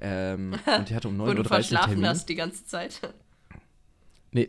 Ähm, 0.00 0.54
und 0.78 0.90
die 0.90 0.94
hatte 0.94 1.08
um 1.08 1.18
Wo 1.18 1.24
du 1.24 1.32
9.30 1.32 1.38
Uhr 1.38 1.44
verschlafen 1.46 1.88
Termin. 1.90 2.06
hast 2.08 2.28
die 2.28 2.34
ganze 2.34 2.64
Zeit. 2.66 3.00
Nee. 4.30 4.46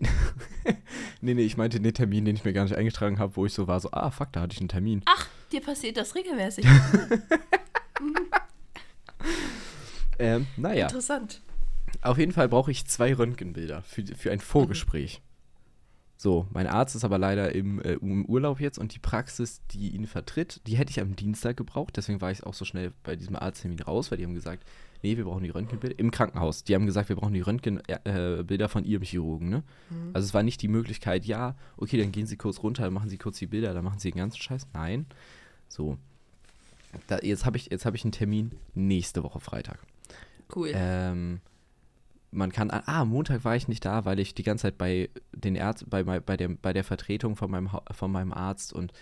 nee, 1.22 1.34
nee, 1.34 1.44
ich 1.44 1.56
meinte 1.56 1.80
den 1.80 1.94
Termin, 1.94 2.26
den 2.26 2.36
ich 2.36 2.44
mir 2.44 2.52
gar 2.52 2.64
nicht 2.66 2.76
eingetragen 2.76 3.18
habe, 3.18 3.38
wo 3.38 3.46
ich 3.46 3.54
so 3.54 3.66
war, 3.70 3.80
so, 3.80 3.90
ah, 3.94 4.12
fuck, 4.12 4.28
da 4.34 4.42
hatte 4.42 4.52
ich 4.54 4.60
einen 4.60 4.68
Termin. 4.68 5.02
Ach, 5.06 5.26
dir 5.54 5.62
passiert 5.62 5.96
das 5.96 6.16
regelmäßig. 6.16 6.66
Ähm, 10.20 10.48
naja, 10.58 10.88
Interessant. 10.88 11.40
auf 12.02 12.18
jeden 12.18 12.34
Fall 12.34 12.50
brauche 12.50 12.72
ich 12.72 12.86
zwei 12.88 13.14
Röntgenbilder 13.14 13.82
für, 13.84 14.04
für 14.06 14.32
ein 14.34 14.42
Vorgespräch. 14.42 15.22
So, 16.22 16.46
mein 16.52 16.68
Arzt 16.68 16.98
ist 16.98 17.06
aber 17.06 17.18
leider 17.18 17.56
im, 17.56 17.82
äh, 17.82 17.94
im 17.94 18.26
Urlaub 18.26 18.60
jetzt 18.60 18.78
und 18.78 18.94
die 18.94 19.00
Praxis, 19.00 19.62
die 19.72 19.96
ihn 19.96 20.06
vertritt, 20.06 20.60
die 20.68 20.76
hätte 20.76 20.92
ich 20.92 21.00
am 21.00 21.16
Dienstag 21.16 21.56
gebraucht. 21.56 21.96
Deswegen 21.96 22.20
war 22.20 22.30
ich 22.30 22.44
auch 22.44 22.54
so 22.54 22.66
schnell 22.66 22.92
bei 23.04 23.16
diesem 23.16 23.38
Arzttermin 23.38 23.80
raus, 23.80 24.12
weil 24.12 24.18
die 24.18 24.26
haben 24.26 24.34
gesagt, 24.34 24.68
nee, 25.02 25.16
wir 25.16 25.24
brauchen 25.24 25.46
die 25.46 25.50
Röntgenbilder 25.50 25.98
im 25.98 26.12
Krankenhaus. 26.12 26.66
Die 26.66 26.76
haben 26.76 26.86
gesagt, 26.86 27.08
wir 27.08 27.16
brauchen 27.16 27.34
die 27.34 27.40
Röntgenbilder 27.40 28.40
äh, 28.40 28.44
Bilder 28.44 28.68
von 28.68 28.84
ihrem 28.84 29.04
Chirurgen. 29.04 29.48
Ne? 29.48 29.64
Also 30.12 30.26
es 30.26 30.34
war 30.34 30.44
nicht 30.44 30.62
die 30.62 30.68
Möglichkeit, 30.68 31.24
ja, 31.24 31.56
okay, 31.78 31.98
dann 31.98 32.12
gehen 32.12 32.28
Sie 32.28 32.36
kurz 32.36 32.64
runter, 32.64 32.84
dann 32.84 32.94
machen 32.94 33.08
Sie 33.08 33.18
kurz 33.18 33.40
die 33.40 33.48
Bilder, 33.48 33.74
dann 33.74 33.86
machen 33.86 34.00
Sie 34.00 34.12
den 34.12 34.18
ganzen 34.18 34.42
Scheiß. 34.42 34.68
Nein. 34.74 35.06
So. 35.70 35.98
Da, 37.08 37.20
jetzt 37.20 37.46
habe 37.46 37.56
ich, 37.56 37.72
jetzt 37.72 37.86
hab 37.86 37.96
ich 37.96 38.04
einen 38.04 38.12
Termin 38.12 38.52
nächste 38.74 39.24
Woche 39.24 39.40
Freitag. 39.40 39.80
Cool. 40.54 40.72
Ähm, 40.74 41.40
man 42.32 42.52
kann, 42.52 42.70
ah, 42.70 43.06
Montag 43.06 43.44
war 43.44 43.56
ich 43.56 43.68
nicht 43.68 43.84
da, 43.86 44.06
weil 44.06 44.20
ich 44.20 44.36
die 44.36 44.44
ganze 44.44 44.64
Zeit 44.64 44.78
bei 44.78 45.10
den 45.34 45.56
Ärzt, 45.56 45.90
bei, 45.90 46.04
bei, 46.04 46.38
der, 46.38 46.50
bei 46.50 46.74
der 46.74 46.84
Vertretung 46.84 47.36
von 47.36 47.50
meinem, 47.50 47.70
von 47.92 48.12
meinem 48.12 48.34
Arzt 48.34 48.72
und 48.74 48.94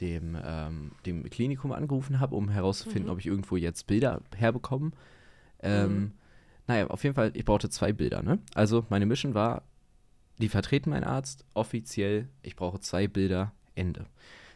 dem, 0.00 0.36
ähm, 0.44 0.92
dem 1.04 1.28
Klinikum 1.28 1.72
angerufen 1.72 2.20
habe, 2.20 2.36
um 2.36 2.48
herauszufinden, 2.48 3.10
ob 3.10 3.18
ich 3.18 3.26
irgendwo 3.26 3.56
jetzt 3.56 3.86
Bilder 3.86 4.20
herbekomme. 4.36 4.92
Ähm, 5.60 6.12
Naja, 6.68 6.86
auf 6.88 7.02
jeden 7.04 7.14
Fall, 7.14 7.30
ich 7.34 7.44
brauchte 7.44 7.70
zwei 7.70 7.92
Bilder, 7.92 8.22
ne? 8.22 8.38
Also 8.54 8.84
meine 8.88 9.06
Mission 9.06 9.34
war, 9.34 9.62
die 10.38 10.48
vertreten 10.48 10.90
meinen 10.90 11.04
Arzt, 11.04 11.44
offiziell, 11.54 12.28
ich 12.42 12.56
brauche 12.56 12.80
zwei 12.80 13.08
Bilder, 13.08 13.52
Ende. 13.74 14.06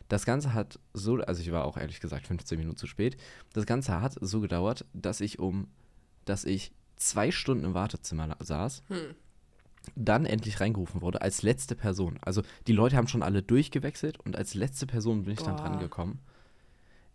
Das 0.09 0.27
Ganze 0.27 0.53
hat 0.53 0.79
so, 0.93 1.17
also 1.19 1.41
ich 1.41 1.53
war 1.53 1.65
auch 1.65 1.77
ehrlich 1.77 2.01
gesagt 2.01 2.27
15 2.27 2.59
Minuten 2.59 2.77
zu 2.77 2.87
spät. 2.87 3.17
Das 3.53 3.65
Ganze 3.65 4.01
hat 4.01 4.17
so 4.21 4.41
gedauert, 4.41 4.85
dass 4.93 5.21
ich 5.21 5.39
um, 5.39 5.69
dass 6.25 6.45
ich 6.45 6.73
zwei 7.01 7.31
Stunden 7.31 7.65
im 7.65 7.75
Wartezimmer 7.75 8.37
saß, 8.41 8.83
Hm. 8.89 9.15
dann 9.97 10.27
endlich 10.27 10.61
reingerufen 10.61 11.01
wurde 11.01 11.23
als 11.23 11.43
letzte 11.43 11.75
Person. 11.75 12.19
Also 12.23 12.43
die 12.67 12.73
Leute 12.73 12.97
haben 12.97 13.09
schon 13.09 13.23
alle 13.23 13.43
durchgewechselt 13.43 14.19
und 14.21 14.37
als 14.37 14.55
letzte 14.55 14.87
Person 14.87 15.25
bin 15.25 15.33
ich 15.33 15.41
dann 15.41 15.57
Boah. 15.57 15.63
dran 15.63 15.79
gekommen. 15.81 16.21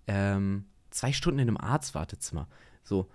Ähm, 0.08 0.66
zwei 0.90 1.14
Stunden 1.14 1.40
in 1.40 1.48
einem 1.48 1.58
Arztwartezimmer. 1.58 2.48
So, 2.84 3.08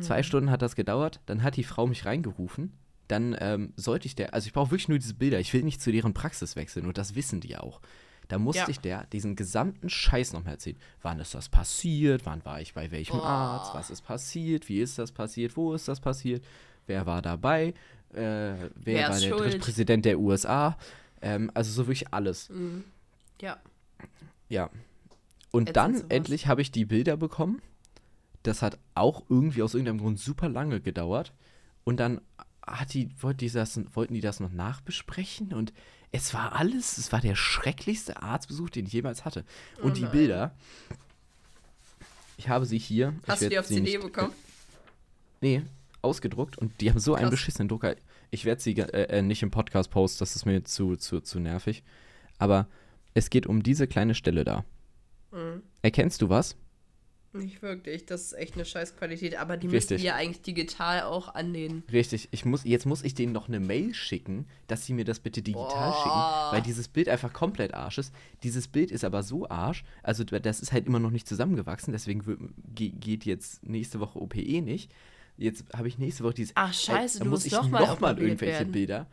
zwei 0.00 0.22
Stunden 0.22 0.50
hat 0.50 0.62
das 0.62 0.74
gedauert, 0.76 1.20
dann 1.26 1.42
hat 1.42 1.56
die 1.56 1.64
Frau 1.64 1.86
mich 1.86 2.04
reingerufen. 2.04 2.72
Dann 3.08 3.36
ähm, 3.38 3.72
sollte 3.76 4.06
ich 4.06 4.14
der, 4.16 4.32
also 4.34 4.46
ich 4.46 4.52
brauche 4.52 4.70
wirklich 4.70 4.88
nur 4.88 4.98
diese 4.98 5.14
Bilder, 5.14 5.38
ich 5.38 5.52
will 5.52 5.62
nicht 5.62 5.80
zu 5.82 5.92
deren 5.92 6.14
Praxis 6.14 6.56
wechseln 6.56 6.86
und 6.86 6.96
das 6.98 7.14
wissen 7.14 7.40
die 7.40 7.56
auch. 7.56 7.80
Da 8.28 8.38
musste 8.38 8.62
Ja. 8.62 8.68
ich 8.68 8.80
der 8.80 9.04
diesen 9.06 9.36
gesamten 9.36 9.88
Scheiß 9.90 10.32
nochmal 10.32 10.54
erzählen. 10.54 10.78
Wann 11.02 11.20
ist 11.20 11.34
das 11.34 11.48
passiert? 11.48 12.24
Wann 12.24 12.44
war 12.44 12.60
ich 12.60 12.74
bei 12.74 12.90
welchem 12.90 13.18
Boah. 13.18 13.26
Arzt? 13.26 13.74
Was 13.74 13.90
ist 13.90 14.02
passiert? 14.02 14.68
Wie 14.68 14.80
ist 14.80 14.98
das 14.98 15.12
passiert? 15.12 15.56
Wo 15.56 15.74
ist 15.74 15.88
das 15.88 16.00
passiert? 16.00 16.44
Wer 16.86 17.06
war 17.06 17.20
dabei? 17.22 17.74
Äh, 18.12 18.16
wer, 18.16 18.70
Wer 18.76 19.08
war 19.10 19.20
der 19.20 19.28
schuld? 19.28 19.40
dritte 19.40 19.58
Präsident 19.58 20.04
der 20.04 20.18
USA? 20.18 20.78
Ähm, 21.20 21.50
also 21.54 21.70
so 21.72 21.86
wirklich 21.86 22.12
alles. 22.14 22.48
Mhm. 22.50 22.84
Ja. 23.40 23.58
Ja. 24.48 24.70
Und 25.50 25.70
Ätzend 25.70 25.76
dann 25.76 26.10
endlich 26.10 26.46
habe 26.46 26.62
ich 26.62 26.70
die 26.72 26.84
Bilder 26.84 27.16
bekommen. 27.16 27.60
Das 28.42 28.60
hat 28.62 28.78
auch 28.94 29.22
irgendwie 29.28 29.62
aus 29.62 29.74
irgendeinem 29.74 29.98
Grund 30.00 30.18
super 30.20 30.48
lange 30.48 30.80
gedauert. 30.80 31.32
Und 31.84 31.98
dann 32.00 32.20
hat 32.66 32.94
die, 32.94 33.10
wollte 33.22 33.38
die 33.38 33.50
das, 33.50 33.78
wollten 33.94 34.14
die 34.14 34.20
das 34.20 34.40
noch 34.40 34.50
nachbesprechen 34.52 35.52
und 35.52 35.72
es 36.16 36.32
war 36.32 36.54
alles, 36.54 36.96
es 36.96 37.10
war 37.10 37.20
der 37.20 37.34
schrecklichste 37.34 38.22
Arztbesuch, 38.22 38.70
den 38.70 38.86
ich 38.86 38.92
jemals 38.92 39.24
hatte. 39.24 39.44
Und 39.82 39.90
Oh 39.92 39.94
die. 39.94 40.06
Bilder, 40.06 40.54
ich 42.36 42.48
habe 42.48 42.66
sie 42.66 42.78
hier. 42.78 43.14
Hast 43.26 43.42
du 43.42 43.48
die 43.48 43.58
auf 43.58 43.66
sie 43.66 43.74
CD 43.76 43.90
nicht- 43.98 44.00
bekommen? 44.02 44.32
Nee, 45.40 45.62
ausgedruckt 46.02 46.56
und 46.56 46.80
die 46.80 46.88
haben 46.90 46.98
so 47.00 47.14
einen 47.14 47.24
Krass. 47.24 47.30
beschissenen 47.32 47.68
Drucker. 47.68 47.96
Ich 48.30 48.44
werde 48.44 48.60
sie 48.62 48.72
äh, 48.76 49.18
äh, 49.18 49.22
nicht 49.22 49.42
im 49.42 49.50
Podcast 49.50 49.90
posten, 49.90 50.20
das 50.20 50.36
ist 50.36 50.46
mir 50.46 50.64
zu, 50.64 50.96
zu, 50.96 51.20
zu 51.20 51.38
nervig. 51.40 51.82
Aber 52.38 52.66
es 53.14 53.28
geht 53.30 53.46
um 53.46 53.62
diese 53.62 53.86
kleine 53.86 54.14
Stelle 54.14 54.44
da. 54.44 54.64
Mhm. 55.32 55.62
Erkennst 55.82 56.22
du 56.22 56.28
was? 56.28 56.56
Nicht 57.34 57.62
wirklich, 57.62 58.06
das 58.06 58.26
ist 58.26 58.32
echt 58.34 58.54
eine 58.54 58.64
Scheißqualität, 58.64 59.36
aber 59.36 59.56
die 59.56 59.66
Richtig. 59.66 59.90
müssten 59.90 60.06
ja 60.06 60.14
eigentlich 60.14 60.42
digital 60.42 61.02
auch 61.02 61.34
an 61.34 61.52
den. 61.52 61.82
Richtig, 61.92 62.28
ich 62.30 62.44
muss, 62.44 62.64
jetzt 62.64 62.86
muss 62.86 63.02
ich 63.02 63.14
denen 63.14 63.32
noch 63.32 63.48
eine 63.48 63.60
Mail 63.60 63.92
schicken, 63.92 64.46
dass 64.68 64.86
sie 64.86 64.92
mir 64.94 65.04
das 65.04 65.20
bitte 65.20 65.42
digital 65.42 65.90
Boah. 65.90 65.96
schicken, 66.02 66.54
weil 66.56 66.62
dieses 66.62 66.88
Bild 66.88 67.08
einfach 67.08 67.32
komplett 67.32 67.74
Arsch 67.74 67.98
ist. 67.98 68.14
Dieses 68.42 68.68
Bild 68.68 68.90
ist 68.90 69.04
aber 69.04 69.22
so 69.22 69.48
Arsch, 69.48 69.84
also 70.02 70.24
das 70.24 70.60
ist 70.60 70.72
halt 70.72 70.86
immer 70.86 71.00
noch 71.00 71.10
nicht 71.10 71.28
zusammengewachsen, 71.28 71.92
deswegen 71.92 72.54
geht 72.74 73.24
jetzt 73.24 73.64
nächste 73.66 74.00
Woche 74.00 74.20
OPE 74.20 74.62
nicht. 74.62 74.90
Jetzt 75.36 75.64
habe 75.76 75.88
ich 75.88 75.98
nächste 75.98 76.22
Woche 76.24 76.34
dieses. 76.34 76.52
Ach, 76.54 76.72
scheiße, 76.72 77.18
da 77.18 77.24
du 77.24 77.30
muss 77.30 77.40
musst 77.40 77.46
ich 77.46 77.52
noch 77.52 77.68
mal 77.68 77.80
noch 77.80 78.00
mal 78.00 78.16
irgendwelche 78.18 78.58
werden. 78.58 78.72
Bilder. 78.72 79.06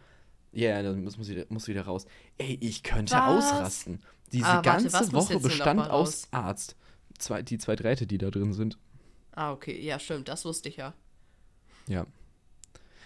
Ja, 0.54 0.70
ja, 0.70 0.84
dann 0.84 1.04
muss, 1.04 1.18
muss, 1.18 1.30
wieder, 1.30 1.46
muss 1.50 1.68
wieder 1.68 1.84
raus. 1.84 2.06
Ey, 2.38 2.58
ich 2.62 2.84
könnte 2.84 3.14
Was? 3.16 3.52
ausrasten. 3.52 4.00
Diese 4.32 4.46
Ah, 4.46 4.64
warte, 4.64 4.90
ganze 4.90 5.14
Woche 5.14 5.40
bestand 5.40 5.90
aus? 5.90 6.28
Arzt. 6.32 6.76
Zwei, 7.22 7.42
die 7.42 7.58
zwei 7.58 7.76
Drähte, 7.76 8.08
die 8.08 8.18
da 8.18 8.30
drin 8.32 8.54
sind. 8.54 8.78
Ah, 9.34 9.52
okay, 9.52 9.80
ja, 9.80 10.00
stimmt, 10.00 10.28
das 10.28 10.44
wusste 10.46 10.70
ich 10.70 10.78
ja. 10.78 10.94
Ja. 11.88 12.06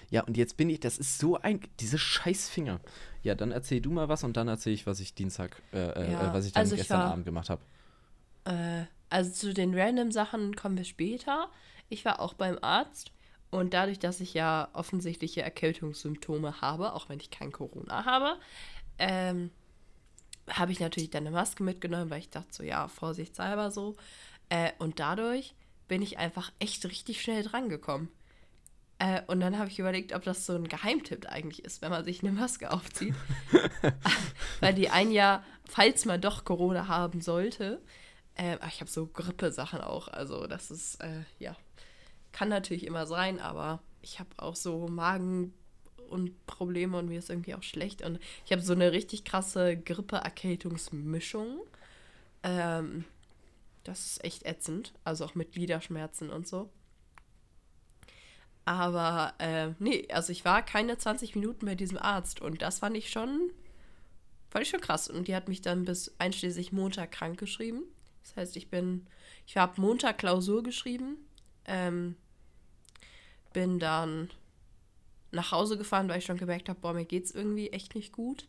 Ja, 0.10 0.24
und 0.24 0.38
jetzt 0.38 0.56
bin 0.58 0.70
ich, 0.70 0.80
das 0.80 0.98
ist 0.98 1.18
so 1.18 1.38
ein, 1.38 1.60
diese 1.80 1.98
scheiß 1.98 2.48
Finger. 2.50 2.80
Ja, 3.24 3.34
dann 3.36 3.52
erzähl 3.52 3.82
du 3.82 3.92
mal 3.92 4.08
was 4.08 4.24
und 4.24 4.38
dann 4.38 4.48
erzähl 4.48 4.74
ich, 4.74 4.86
was 4.86 5.00
ich 5.00 5.16
Dienstag, 5.16 5.62
äh, 5.74 5.78
äh, 5.80 6.12
Ja, 6.14 6.30
äh, 6.30 6.34
was 6.34 6.46
ich 6.46 6.54
dann 6.54 6.62
also 6.62 6.76
ich 6.76 6.82
gestern 6.82 7.00
war- 7.02 7.12
Abend 7.12 7.26
gemacht 7.26 7.50
habe. 7.50 7.62
Äh, 8.46 8.86
also 9.10 9.32
zu 9.32 9.54
den 9.54 9.78
random 9.78 10.12
Sachen 10.12 10.56
kommen 10.56 10.78
wir 10.78 10.84
später. 10.84 11.50
Ich 11.90 12.06
war 12.06 12.20
auch 12.20 12.34
beim 12.34 12.58
Arzt 12.62 13.12
und 13.50 13.74
dadurch, 13.74 14.00
dass 14.00 14.20
ich 14.22 14.34
ja 14.34 14.70
offensichtliche 14.74 15.42
Erkältungssymptome 15.42 16.62
habe, 16.62 16.94
auch 16.94 17.10
wenn 17.10 17.20
ich 17.20 17.32
kein 17.32 17.52
Corona 17.52 18.06
habe, 18.06 18.36
ähm, 19.00 19.50
habe 20.50 20.72
ich 20.72 20.80
natürlich 20.80 21.10
dann 21.10 21.26
eine 21.26 21.36
Maske 21.36 21.64
mitgenommen, 21.64 22.10
weil 22.10 22.20
ich 22.20 22.30
dachte 22.30 22.50
so, 22.52 22.64
ja, 22.64 22.88
vorsichtshalber 22.88 23.72
so. 23.72 23.96
Äh, 24.50 24.72
und 24.80 25.00
dadurch 25.00 25.56
bin 25.88 26.02
ich 26.02 26.18
einfach 26.18 26.52
echt 26.60 26.86
richtig 26.86 27.22
schnell 27.22 27.44
drangekommen. 27.44 28.10
Äh, 29.00 29.22
und 29.28 29.40
dann 29.40 29.58
habe 29.58 29.70
ich 29.70 29.80
überlegt, 29.80 30.14
ob 30.14 30.24
das 30.24 30.46
so 30.46 30.54
ein 30.54 30.68
Geheimtipp 30.68 31.26
eigentlich 31.28 31.66
ist, 31.66 31.82
wenn 31.82 31.92
man 31.92 32.06
sich 32.06 32.24
eine 32.24 32.32
Maske 32.32 32.72
aufzieht. 32.72 33.16
Weil 34.60 34.74
die 34.74 34.90
ein 34.90 35.12
Jahr, 35.12 35.44
falls 35.66 36.06
man 36.06 36.22
doch 36.22 36.46
Corona 36.46 36.88
haben 36.88 37.22
sollte, 37.22 37.82
äh, 38.36 38.58
ich 38.68 38.80
habe 38.82 38.90
so 38.90 39.08
Grippesachen 39.08 39.82
auch. 39.82 40.08
Also 40.08 40.48
das 40.48 40.72
ist, 40.72 40.96
äh, 41.02 41.24
ja, 41.40 41.56
kann 42.32 42.50
natürlich 42.50 42.86
immer 42.86 43.06
sein, 43.06 43.40
aber 43.40 43.82
ich 44.02 44.20
habe 44.20 44.30
auch 44.38 44.56
so 44.56 44.88
Magen 44.88 45.54
und 46.10 46.46
Probleme 46.46 46.98
und 46.98 47.08
mir 47.08 47.20
ist 47.20 47.30
irgendwie 47.30 47.56
auch 47.56 47.64
schlecht. 47.64 48.02
Und 48.02 48.20
ich 48.46 48.52
habe 48.52 48.62
so 48.62 48.74
eine 48.74 48.92
richtig 48.92 49.24
krasse 49.24 49.78
Grippe-Erkältungsmischung. 49.78 51.60
Ähm, 52.44 53.06
das 53.84 54.06
ist 54.06 54.24
echt 54.24 54.46
ätzend. 54.46 54.94
Also 55.04 55.26
auch 55.26 55.36
mit 55.36 55.52
Gliederschmerzen 55.52 56.30
und 56.30 56.48
so. 56.48 56.70
Aber 58.66 59.36
äh, 59.38 59.70
nee, 59.78 60.08
also 60.12 60.32
ich 60.32 60.44
war 60.44 60.66
keine 60.66 60.98
20 60.98 61.36
Minuten 61.36 61.68
bei 61.68 61.76
diesem 61.76 62.00
Arzt 62.00 62.42
und 62.42 62.64
das 62.64 62.80
fand 62.80 62.98
ich 62.98 63.12
schon, 63.12 63.52
fand 64.50 64.64
ich 64.64 64.70
schon 64.70 64.82
krass. 64.82 65.08
Und 65.08 65.28
die 65.28 65.36
hat 65.36 65.48
mich 65.48 65.62
dann 65.62 65.86
bis 65.86 66.16
einschließlich 66.18 66.72
Montag 66.72 67.12
krank 67.12 67.40
geschrieben. 67.40 67.84
Das 68.24 68.36
heißt, 68.36 68.58
ich 68.58 68.70
bin, 68.70 69.06
ich 69.46 69.56
habe 69.56 69.80
Montag 69.80 70.18
Klausur 70.18 70.64
geschrieben, 70.64 71.18
ähm, 71.66 72.16
bin 73.54 73.78
dann 73.78 74.32
nach 75.36 75.52
Hause 75.52 75.78
gefahren, 75.78 76.10
weil 76.10 76.20
ich 76.20 76.26
schon 76.26 76.38
gemerkt 76.38 76.70
habe, 76.70 76.80
boah, 76.80 76.94
mir 76.94 77.06
geht's 77.06 77.32
irgendwie 77.32 77.70
echt 77.70 77.96
nicht 77.96 78.12
gut. 78.12 78.48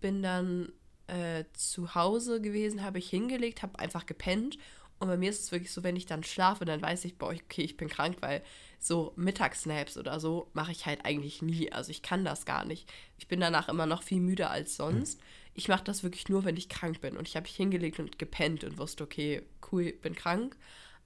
Bin 0.00 0.22
dann 0.22 0.72
äh, 1.06 1.44
zu 1.52 1.94
Hause 1.94 2.40
gewesen, 2.40 2.82
habe 2.82 2.98
ich 2.98 3.10
hingelegt, 3.10 3.62
habe 3.62 3.78
einfach 3.78 4.06
gepennt. 4.06 4.56
Und 4.98 5.08
bei 5.08 5.16
mir 5.16 5.30
ist 5.30 5.40
es 5.40 5.52
wirklich 5.52 5.72
so, 5.72 5.82
wenn 5.82 5.96
ich 5.96 6.06
dann 6.06 6.22
schlafe, 6.24 6.64
dann 6.64 6.82
weiß 6.82 7.06
ich, 7.06 7.16
boah, 7.16 7.32
okay, 7.32 7.62
ich 7.62 7.76
bin 7.76 7.88
krank, 7.88 8.18
weil 8.20 8.42
so 8.78 9.12
Mittagsnaps 9.16 9.96
oder 9.96 10.20
so 10.20 10.50
mache 10.52 10.72
ich 10.72 10.86
halt 10.86 11.04
eigentlich 11.04 11.40
nie. 11.40 11.72
Also 11.72 11.90
ich 11.90 12.02
kann 12.02 12.24
das 12.24 12.44
gar 12.44 12.64
nicht. 12.64 12.90
Ich 13.18 13.26
bin 13.26 13.40
danach 13.40 13.68
immer 13.68 13.86
noch 13.86 14.02
viel 14.02 14.20
müder 14.20 14.50
als 14.50 14.76
sonst. 14.76 15.20
Ich 15.54 15.68
mache 15.68 15.84
das 15.84 16.02
wirklich 16.02 16.28
nur, 16.28 16.44
wenn 16.44 16.56
ich 16.56 16.68
krank 16.68 17.00
bin. 17.00 17.16
Und 17.16 17.26
ich 17.26 17.34
habe 17.34 17.44
mich 17.44 17.56
hingelegt 17.56 17.98
und 17.98 18.18
gepennt 18.18 18.62
und 18.62 18.78
wusste, 18.78 19.04
okay, 19.04 19.42
cool, 19.72 19.92
bin 19.92 20.14
krank. 20.14 20.56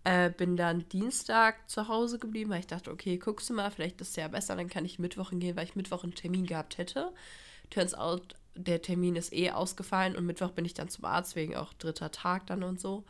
Äh, 0.05 0.31
bin 0.31 0.57
dann 0.59 0.87
Dienstag 0.91 1.69
zu 1.69 1.89
Hause 1.89 2.19
geblieben, 2.19 2.51
weil 2.51 2.61
ich 2.61 2.67
dachte, 2.67 2.91
okay, 2.91 3.17
guckst 3.17 3.49
du 3.49 3.55
mal, 3.55 3.71
vielleicht 3.71 4.01
ist 4.03 4.11
es 4.11 4.17
ja 4.17 4.29
besser, 4.29 4.55
dann 4.55 4.69
kann 4.69 4.85
ich 4.85 4.99
Mittwoch 4.99 5.31
hingehen, 5.31 5.57
weil 5.57 5.65
ich 5.65 5.77
Mittwoch 5.77 6.05
einen 6.05 6.15
Termin 6.15 6.45
gehabt 6.47 6.77
hätte. 6.77 7.11
Turns 7.71 7.95
out, 7.95 8.35
der 8.55 8.83
Termin 8.83 9.17
ist 9.17 9.33
eh 9.33 9.51
ausgefallen 9.51 10.15
und 10.15 10.27
Mittwoch 10.27 10.51
bin 10.51 10.67
ich 10.67 10.75
dann 10.75 10.91
zum 10.91 11.07
Arzt, 11.07 11.37
wegen 11.37 11.57
auch 11.57 11.73
dritter 11.73 12.11
Tag 12.11 12.47
dann 12.47 12.63
und 12.63 12.79
so. 12.79 13.05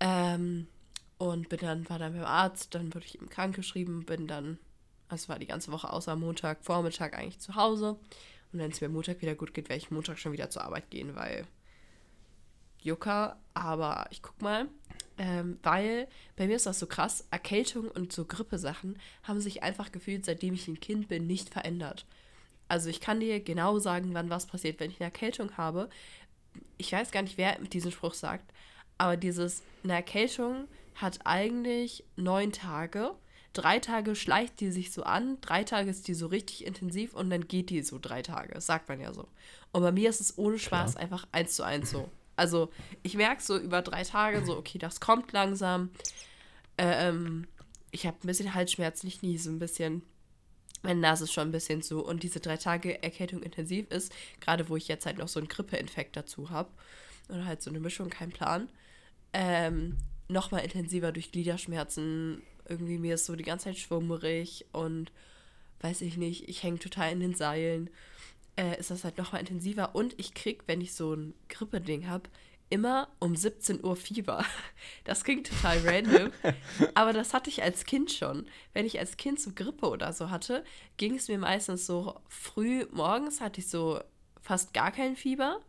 Ähm, 0.00 0.68
und 1.18 1.50
bin 1.50 1.60
dann, 1.60 1.88
war 1.90 1.98
dann 1.98 2.14
beim 2.14 2.24
Arzt, 2.24 2.74
dann 2.74 2.94
wurde 2.94 3.04
ich 3.04 3.20
ihm 3.20 3.28
krank 3.28 3.54
geschrieben, 3.54 4.06
bin 4.06 4.26
dann, 4.26 4.58
also 5.08 5.28
war 5.28 5.38
die 5.38 5.46
ganze 5.46 5.70
Woche 5.70 5.92
außer 5.92 6.16
Montag, 6.16 6.64
Vormittag 6.64 7.14
eigentlich 7.14 7.40
zu 7.40 7.56
Hause. 7.56 7.98
Und 8.52 8.58
wenn 8.58 8.70
es 8.70 8.80
mir 8.80 8.88
Montag 8.88 9.20
wieder 9.20 9.34
gut 9.34 9.52
geht, 9.52 9.68
werde 9.68 9.82
ich 9.82 9.90
Montag 9.90 10.18
schon 10.18 10.32
wieder 10.32 10.48
zur 10.48 10.64
Arbeit 10.64 10.90
gehen, 10.90 11.14
weil 11.14 11.46
Jucker. 12.80 13.36
Aber 13.52 14.06
ich 14.10 14.22
guck 14.22 14.40
mal, 14.42 14.68
ähm, 15.18 15.58
weil 15.62 16.08
bei 16.36 16.46
mir 16.46 16.56
ist 16.56 16.66
das 16.66 16.78
so 16.78 16.86
krass, 16.86 17.26
Erkältung 17.30 17.88
und 17.88 18.12
so 18.12 18.24
Grippesachen 18.24 18.98
haben 19.22 19.40
sich 19.40 19.62
einfach 19.62 19.92
gefühlt, 19.92 20.24
seitdem 20.24 20.54
ich 20.54 20.66
ein 20.68 20.80
Kind 20.80 21.08
bin, 21.08 21.26
nicht 21.26 21.50
verändert. 21.50 22.06
Also 22.68 22.88
ich 22.88 23.00
kann 23.00 23.20
dir 23.20 23.40
genau 23.40 23.78
sagen, 23.78 24.14
wann 24.14 24.30
was 24.30 24.46
passiert. 24.46 24.80
Wenn 24.80 24.90
ich 24.90 25.00
eine 25.00 25.06
Erkältung 25.06 25.56
habe, 25.56 25.88
ich 26.78 26.92
weiß 26.92 27.10
gar 27.10 27.22
nicht, 27.22 27.38
wer 27.38 27.58
diesen 27.58 27.92
Spruch 27.92 28.14
sagt, 28.14 28.52
aber 28.98 29.16
dieses, 29.16 29.62
eine 29.82 29.94
Erkältung 29.94 30.68
hat 30.94 31.20
eigentlich 31.24 32.04
neun 32.16 32.52
Tage. 32.52 33.12
Drei 33.52 33.78
Tage 33.78 34.16
schleicht 34.16 34.60
die 34.60 34.72
sich 34.72 34.92
so 34.92 35.04
an, 35.04 35.38
drei 35.40 35.62
Tage 35.62 35.90
ist 35.90 36.08
die 36.08 36.14
so 36.14 36.26
richtig 36.26 36.66
intensiv 36.66 37.14
und 37.14 37.30
dann 37.30 37.46
geht 37.46 37.70
die 37.70 37.82
so 37.82 37.98
drei 38.00 38.22
Tage. 38.22 38.54
Das 38.54 38.66
sagt 38.66 38.88
man 38.88 39.00
ja 39.00 39.12
so. 39.12 39.28
Und 39.72 39.82
bei 39.82 39.92
mir 39.92 40.10
ist 40.10 40.20
es 40.20 40.38
ohne 40.38 40.58
Spaß 40.58 40.92
Klar. 40.92 41.02
einfach 41.02 41.26
eins 41.30 41.54
zu 41.54 41.62
eins 41.62 41.90
so. 41.90 42.08
Also 42.36 42.70
ich 43.02 43.14
merke 43.14 43.42
so 43.42 43.58
über 43.58 43.82
drei 43.82 44.02
Tage 44.02 44.44
so, 44.44 44.56
okay, 44.56 44.78
das 44.78 45.00
kommt 45.00 45.32
langsam. 45.32 45.90
Ähm, 46.78 47.46
ich 47.90 48.06
habe 48.06 48.16
ein 48.22 48.26
bisschen 48.26 48.54
Halsschmerzen, 48.54 49.06
ich 49.06 49.22
niese 49.22 49.50
ein 49.50 49.58
bisschen. 49.58 50.02
Meine 50.82 51.00
Nase 51.00 51.24
ist 51.24 51.32
schon 51.32 51.48
ein 51.48 51.52
bisschen 51.52 51.80
zu. 51.80 52.04
Und 52.04 52.22
diese 52.22 52.40
drei 52.40 52.56
Tage 52.56 53.02
Erkältung 53.02 53.42
intensiv 53.42 53.90
ist, 53.90 54.12
gerade 54.40 54.68
wo 54.68 54.76
ich 54.76 54.88
jetzt 54.88 55.06
halt 55.06 55.18
noch 55.18 55.28
so 55.28 55.38
einen 55.38 55.48
Grippeinfekt 55.48 56.16
dazu 56.16 56.50
habe. 56.50 56.70
Oder 57.28 57.46
halt 57.46 57.62
so 57.62 57.70
eine 57.70 57.80
Mischung, 57.80 58.10
kein 58.10 58.30
Plan. 58.30 58.68
Ähm, 59.32 59.96
Nochmal 60.28 60.64
intensiver 60.64 61.12
durch 61.12 61.32
Gliederschmerzen. 61.32 62.42
Irgendwie 62.66 62.98
mir 62.98 63.14
ist 63.14 63.26
so 63.26 63.36
die 63.36 63.44
ganze 63.44 63.66
Zeit 63.66 63.78
schwummerig 63.78 64.64
und 64.72 65.12
weiß 65.80 66.00
ich 66.00 66.16
nicht, 66.16 66.48
ich 66.48 66.62
hänge 66.62 66.78
total 66.78 67.12
in 67.12 67.20
den 67.20 67.34
Seilen. 67.34 67.90
Äh, 68.56 68.78
ist 68.78 68.90
das 68.90 69.04
halt 69.04 69.18
nochmal 69.18 69.40
intensiver. 69.40 69.94
Und 69.94 70.18
ich 70.18 70.34
krieg, 70.34 70.62
wenn 70.66 70.80
ich 70.80 70.94
so 70.94 71.14
ein 71.14 71.34
Grippeding 71.48 72.08
habe, 72.08 72.30
immer 72.70 73.08
um 73.20 73.36
17 73.36 73.84
Uhr 73.84 73.96
Fieber. 73.96 74.44
Das 75.04 75.22
klingt 75.22 75.48
total 75.48 75.78
random, 75.86 76.30
aber 76.94 77.12
das 77.12 77.34
hatte 77.34 77.50
ich 77.50 77.62
als 77.62 77.84
Kind 77.84 78.10
schon. 78.10 78.46
Wenn 78.72 78.86
ich 78.86 78.98
als 78.98 79.16
Kind 79.16 79.38
so 79.38 79.50
Grippe 79.54 79.88
oder 79.88 80.12
so 80.12 80.30
hatte, 80.30 80.64
ging 80.96 81.14
es 81.14 81.28
mir 81.28 81.38
meistens 81.38 81.86
so 81.86 82.20
früh 82.28 82.86
morgens, 82.90 83.40
hatte 83.40 83.60
ich 83.60 83.68
so 83.68 84.00
fast 84.40 84.72
gar 84.72 84.92
kein 84.92 85.16
Fieber. 85.16 85.60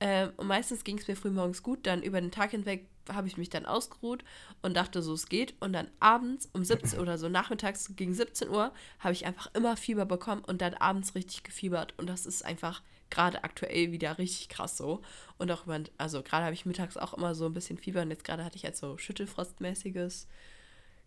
Ähm, 0.00 0.32
und 0.36 0.46
meistens 0.46 0.82
ging 0.82 0.98
es 0.98 1.08
mir 1.08 1.16
früh 1.16 1.30
morgens 1.30 1.62
gut, 1.62 1.86
dann 1.86 2.02
über 2.02 2.20
den 2.20 2.30
Tag 2.30 2.52
hinweg 2.52 2.86
habe 3.12 3.28
ich 3.28 3.36
mich 3.36 3.50
dann 3.50 3.66
ausgeruht 3.66 4.24
und 4.62 4.76
dachte 4.76 5.02
so, 5.02 5.14
es 5.14 5.28
geht. 5.28 5.54
Und 5.60 5.72
dann 5.72 5.88
abends 6.00 6.48
um 6.52 6.64
17 6.64 6.98
oder 6.98 7.18
so 7.18 7.28
nachmittags 7.28 7.94
gegen 7.96 8.14
17 8.14 8.48
Uhr 8.48 8.72
habe 8.98 9.12
ich 9.12 9.26
einfach 9.26 9.50
immer 9.54 9.76
Fieber 9.76 10.06
bekommen 10.06 10.42
und 10.44 10.60
dann 10.60 10.74
abends 10.74 11.14
richtig 11.14 11.42
gefiebert. 11.42 11.94
Und 11.96 12.08
das 12.08 12.26
ist 12.26 12.44
einfach 12.44 12.82
gerade 13.10 13.44
aktuell 13.44 13.92
wieder 13.92 14.18
richtig 14.18 14.48
krass 14.48 14.76
so. 14.76 15.02
Und 15.38 15.50
auch 15.50 15.64
über, 15.64 15.80
also 15.98 16.22
gerade 16.22 16.44
habe 16.44 16.54
ich 16.54 16.66
mittags 16.66 16.96
auch 16.96 17.14
immer 17.14 17.34
so 17.34 17.46
ein 17.46 17.52
bisschen 17.52 17.78
Fieber 17.78 18.02
und 18.02 18.10
jetzt 18.10 18.24
gerade 18.24 18.44
hatte 18.44 18.56
ich 18.56 18.64
halt 18.64 18.76
so 18.76 18.96
Schüttelfrostmäßiges, 18.96 20.28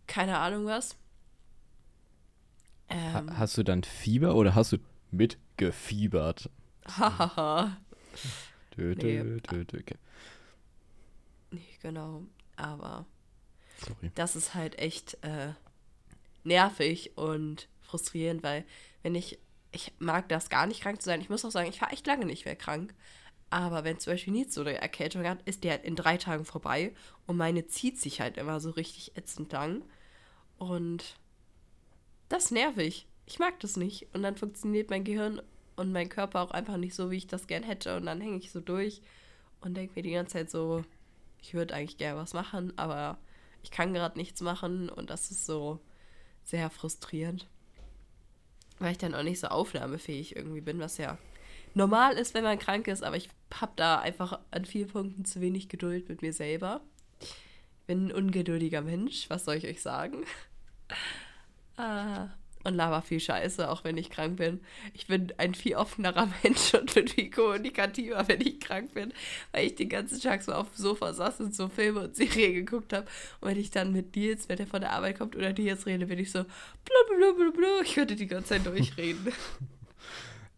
keine 0.08 0.38
Ahnung 0.38 0.66
was. 0.66 0.98
Ha 2.90 3.20
Ähm, 3.20 3.38
hast 3.38 3.58
du 3.58 3.64
dann 3.64 3.84
Fieber 3.84 4.36
oder 4.36 4.56
hast 4.56 4.74
du 4.74 4.78
mitgefiebert? 5.12 6.50
hahaha. 6.88 7.78
Nee. 8.76 9.22
okay. 9.52 9.96
Genau. 11.84 12.24
Aber 12.56 13.06
Sorry. 13.86 14.12
das 14.16 14.36
ist 14.36 14.56
halt 14.56 14.80
echt 14.80 15.18
äh, 15.22 15.54
nervig 16.44 17.16
und 17.16 17.68
frustrierend, 17.82 18.42
weil 18.42 18.66
wenn 19.04 19.13
ich, 19.13 19.38
ich 19.72 19.94
mag 20.00 20.28
das 20.30 20.50
gar 20.50 20.66
nicht 20.66 20.82
krank 20.82 21.02
zu 21.02 21.06
sein. 21.06 21.22
Ich 21.22 21.30
muss 21.30 21.46
auch 21.46 21.52
sagen, 21.52 21.70
ich 21.70 21.82
war 21.82 21.94
echt 21.94 22.08
lange 22.08 22.25
nicht 22.25 22.46
mehr 22.46 22.56
krank. 22.56 22.96
Aber 23.50 23.84
wenn 23.84 24.00
zum 24.00 24.13
Beispiel 24.13 24.34
Nils 24.34 24.56
so 24.56 24.62
eine 24.62 24.82
Erkältung 24.82 25.28
hat, 25.28 25.44
ist 25.44 25.63
die 25.63 25.70
halt 25.70 25.84
in 25.84 25.96
drei 25.96 26.18
Tagen 26.18 26.44
vorbei. 26.44 26.96
Und 27.28 27.38
meine 27.38 27.67
zieht 27.67 28.00
sich 28.00 28.19
halt 28.19 28.38
immer 28.38 28.60
so 28.60 28.72
richtig 28.72 29.15
ätzend 29.15 29.52
lang. 29.52 29.84
Und 30.58 31.17
das 32.30 32.46
ist 32.46 32.52
nervig. 32.52 33.06
Ich 33.28 33.38
mag 33.38 33.60
das 33.60 33.78
nicht. 33.78 34.08
Und 34.13 34.24
dann 34.24 34.38
funktioniert 34.38 34.89
mein 34.89 35.04
Gehirn 35.04 35.39
und 35.76 35.91
mein 35.91 36.10
Körper 36.10 36.41
auch 36.41 36.52
einfach 36.52 36.78
nicht 36.78 36.96
so, 36.96 37.12
wie 37.12 37.17
ich 37.17 37.28
das 37.28 37.46
gern 37.46 37.62
hätte. 37.62 37.96
Und 37.96 38.08
dann 38.08 38.22
hänge 38.22 38.38
ich 38.38 38.52
so 38.52 38.60
durch 38.60 39.02
und 39.62 39.76
denke 39.76 39.93
mir 39.96 40.04
die 40.04 40.13
ganze 40.13 40.34
Zeit 40.34 40.50
so, 40.50 40.84
ich 41.43 41.53
würde 41.53 41.75
eigentlich 41.75 41.97
gerne 41.97 42.19
was 42.19 42.34
machen, 42.34 42.73
aber 42.77 43.17
ich 43.63 43.69
kann 43.69 43.93
gerade 43.93 44.17
nichts 44.17 44.41
machen. 44.41 44.89
Und 44.89 45.10
das 45.10 45.29
ist 45.29 45.45
so 45.45 45.79
sehr 46.45 46.69
frustrierend. 46.69 47.47
Weil 48.79 48.93
ich 48.93 48.97
dann 48.97 49.13
auch 49.13 49.23
nicht 49.23 49.41
so 49.41 49.47
aufnahmefähig 49.47 50.36
irgendwie 50.36 50.62
bin, 50.62 50.79
was 50.79 50.97
ja 50.97 51.17
normal 51.73 52.17
ist, 52.17 52.34
wenn 52.34 52.45
man 52.45 52.58
krank 52.58 52.88
ist, 52.88 53.03
aber 53.03 53.17
ich 53.17 53.29
habe 53.53 53.73
da 53.75 53.99
einfach 53.99 54.39
an 54.51 54.65
vielen 54.65 54.88
Punkten 54.88 55.25
zu 55.25 55.41
wenig 55.41 55.67
Geduld 55.67 56.08
mit 56.08 56.21
mir 56.21 56.34
selber. 56.34 56.82
Ich 57.19 57.88
bin 57.88 58.08
ein 58.08 58.12
ungeduldiger 58.13 58.82
Mensch, 58.82 59.29
was 59.29 59.45
soll 59.45 59.56
ich 59.56 59.67
euch 59.67 59.82
sagen? 59.82 60.23
Ah, 61.75 62.29
und 62.63 62.76
laber 62.76 63.02
viel 63.02 63.19
Scheiße, 63.19 63.69
auch 63.69 63.84
wenn 63.84 63.97
ich 63.97 64.10
krank 64.10 64.38
bin. 64.38 64.62
Ich 64.93 65.08
bin 65.08 65.34
ein 65.38 65.56
viel 65.56 65.76
offenerer 65.76 66.30
Mensch 66.43 66.73
und 66.73 66.93
bin 66.93 67.08
viel 67.08 67.30
kommunikativer, 67.30 68.28
wenn 68.28 68.41
ich 68.41 68.60
krank 68.60 68.93
bin, 68.93 69.13
weil 69.52 69.67
ich 69.67 69.76
den 69.76 69.89
ganzen 69.89 70.19
Tag 70.19 70.43
so 70.43 70.54
auf 70.54 70.69
dem 70.71 70.78
Sofa 70.82 71.13
saß 71.13 71.41
und 71.41 71.56
so 71.56 71.67
Filme 71.67 72.02
und 72.02 72.15
Serien 72.15 72.54
geguckt 72.54 72.93
habe. 72.93 73.08
Und 73.41 73.49
wenn 73.49 73.60
ich 73.60 73.71
dann 73.71 73.91
mit 73.91 74.15
Nils, 74.15 74.49
wenn 74.49 74.58
der 74.58 74.67
von 74.67 74.82
der 74.82 74.91
Arbeit 74.91 75.17
kommt 75.17 75.36
oder 75.36 75.54
Nils 75.54 75.86
rede, 75.86 76.06
bin 76.06 76.19
ich 76.19 76.32
so 76.32 76.45
blablabla. 76.86 77.82
Ich 77.84 77.95
könnte 77.95 78.15
die 78.15 78.28
ganze 78.28 78.49
Zeit 78.49 78.65
durchreden. 78.65 79.32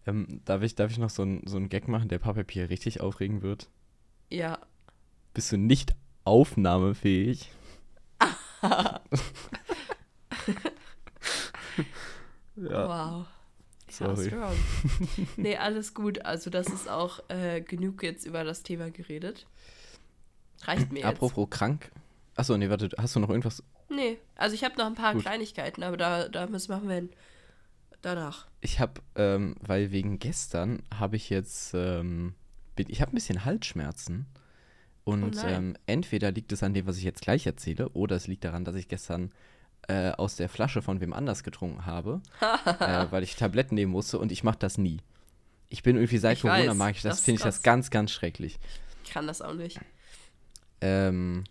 Ähm, 0.08 0.42
darf, 0.46 0.62
ich, 0.62 0.76
darf 0.76 0.92
ich 0.92 1.00
noch 1.00 1.10
so 1.10 1.24
einen 1.24 1.48
so 1.48 1.58
einen 1.58 1.68
Gag 1.68 1.88
machen, 1.88 2.10
der 2.10 2.20
Papapier 2.20 2.70
richtig 2.70 3.02
aufregen 3.02 3.42
wird? 3.42 3.70
ja. 4.30 4.60
Bist 5.34 5.52
du 5.52 5.58
nicht 5.58 5.96
aufnahmefähig? 6.24 7.50
ja, 12.56 13.20
Wow. 13.20 13.26
sorry. 13.90 14.24
Ja, 14.26 14.30
strong. 14.30 14.56
nee, 15.38 15.58
alles 15.58 15.94
gut. 15.94 16.24
Also, 16.26 16.50
das 16.50 16.68
ist 16.68 16.90
auch 16.90 17.20
äh, 17.30 17.62
genug 17.62 18.04
jetzt 18.04 18.26
über 18.26 18.44
das 18.44 18.64
Thema 18.64 18.90
geredet. 18.92 19.46
Reicht 20.64 20.92
mir 20.92 21.00
jetzt. 21.00 21.08
Apropos 21.08 21.50
krank. 21.50 21.92
Achso, 22.36 22.58
nee, 22.58 22.70
warte, 22.70 22.90
hast 22.98 23.16
du 23.16 23.20
noch 23.20 23.30
irgendwas? 23.30 23.64
Nee, 23.90 24.18
also 24.36 24.56
ich 24.56 24.64
habe 24.64 24.78
noch 24.78 24.88
ein 24.88 24.96
paar 24.96 25.14
Gut. 25.14 25.22
Kleinigkeiten, 25.22 25.84
aber 25.84 25.96
da, 25.96 26.28
da 26.28 26.48
müssen 26.48 26.70
wir 26.70 26.94
hin. 26.94 27.10
Danach. 28.02 28.48
Ich 28.62 28.80
habe, 28.80 29.02
ähm, 29.16 29.56
weil 29.62 29.92
wegen 29.92 30.20
gestern 30.20 30.84
habe 30.94 31.16
ich 31.16 31.30
jetzt, 31.30 31.74
ähm, 31.74 32.36
ich 32.78 33.02
habe 33.02 33.12
ein 33.12 33.16
bisschen 33.16 33.46
Halsschmerzen. 33.46 34.26
Und 35.06 35.38
Oh 35.44 35.48
ähm, 35.48 35.76
entweder 35.86 36.32
liegt 36.32 36.52
es 36.52 36.64
an 36.64 36.74
dem, 36.74 36.88
was 36.88 36.98
ich 36.98 37.04
jetzt 37.04 37.22
gleich 37.22 37.46
erzähle, 37.46 37.90
oder 37.90 38.16
es 38.16 38.28
liegt 38.28 38.44
daran, 38.44 38.66
dass 38.66 38.76
ich 38.76 38.88
gestern 38.88 39.32
äh, 39.88 40.12
aus 40.12 40.36
der 40.36 40.50
Flasche 40.50 40.82
von 40.82 41.02
wem 41.02 41.14
anders 41.14 41.44
getrunken 41.44 41.86
habe, 41.86 42.22
äh, 42.42 43.06
weil 43.10 43.24
ich 43.24 43.36
Tabletten 43.36 43.76
nehmen 43.76 43.92
musste 43.92 44.20
und 44.20 44.32
ich 44.32 44.44
mache 44.44 44.60
das 44.60 44.78
nie. 44.78 45.00
Ich 45.70 45.84
bin 45.84 45.96
irgendwie 45.96 46.18
seit 46.18 46.38
Ich 46.38 46.42
Corona 46.42 46.72
weiß, 46.72 46.76
mag 46.76 46.96
ich 46.96 47.02
das, 47.02 47.18
das 47.18 47.26
finde 47.26 47.40
ich 47.40 47.44
das 47.44 47.64
ganz, 47.64 47.90
ganz 47.90 48.12
schrecklich. 48.12 48.60
Ich 49.04 49.12
kann 49.12 49.28
das 49.28 49.42
auch 49.42 49.54
nicht. 49.54 49.80
Ähm, 50.82 51.44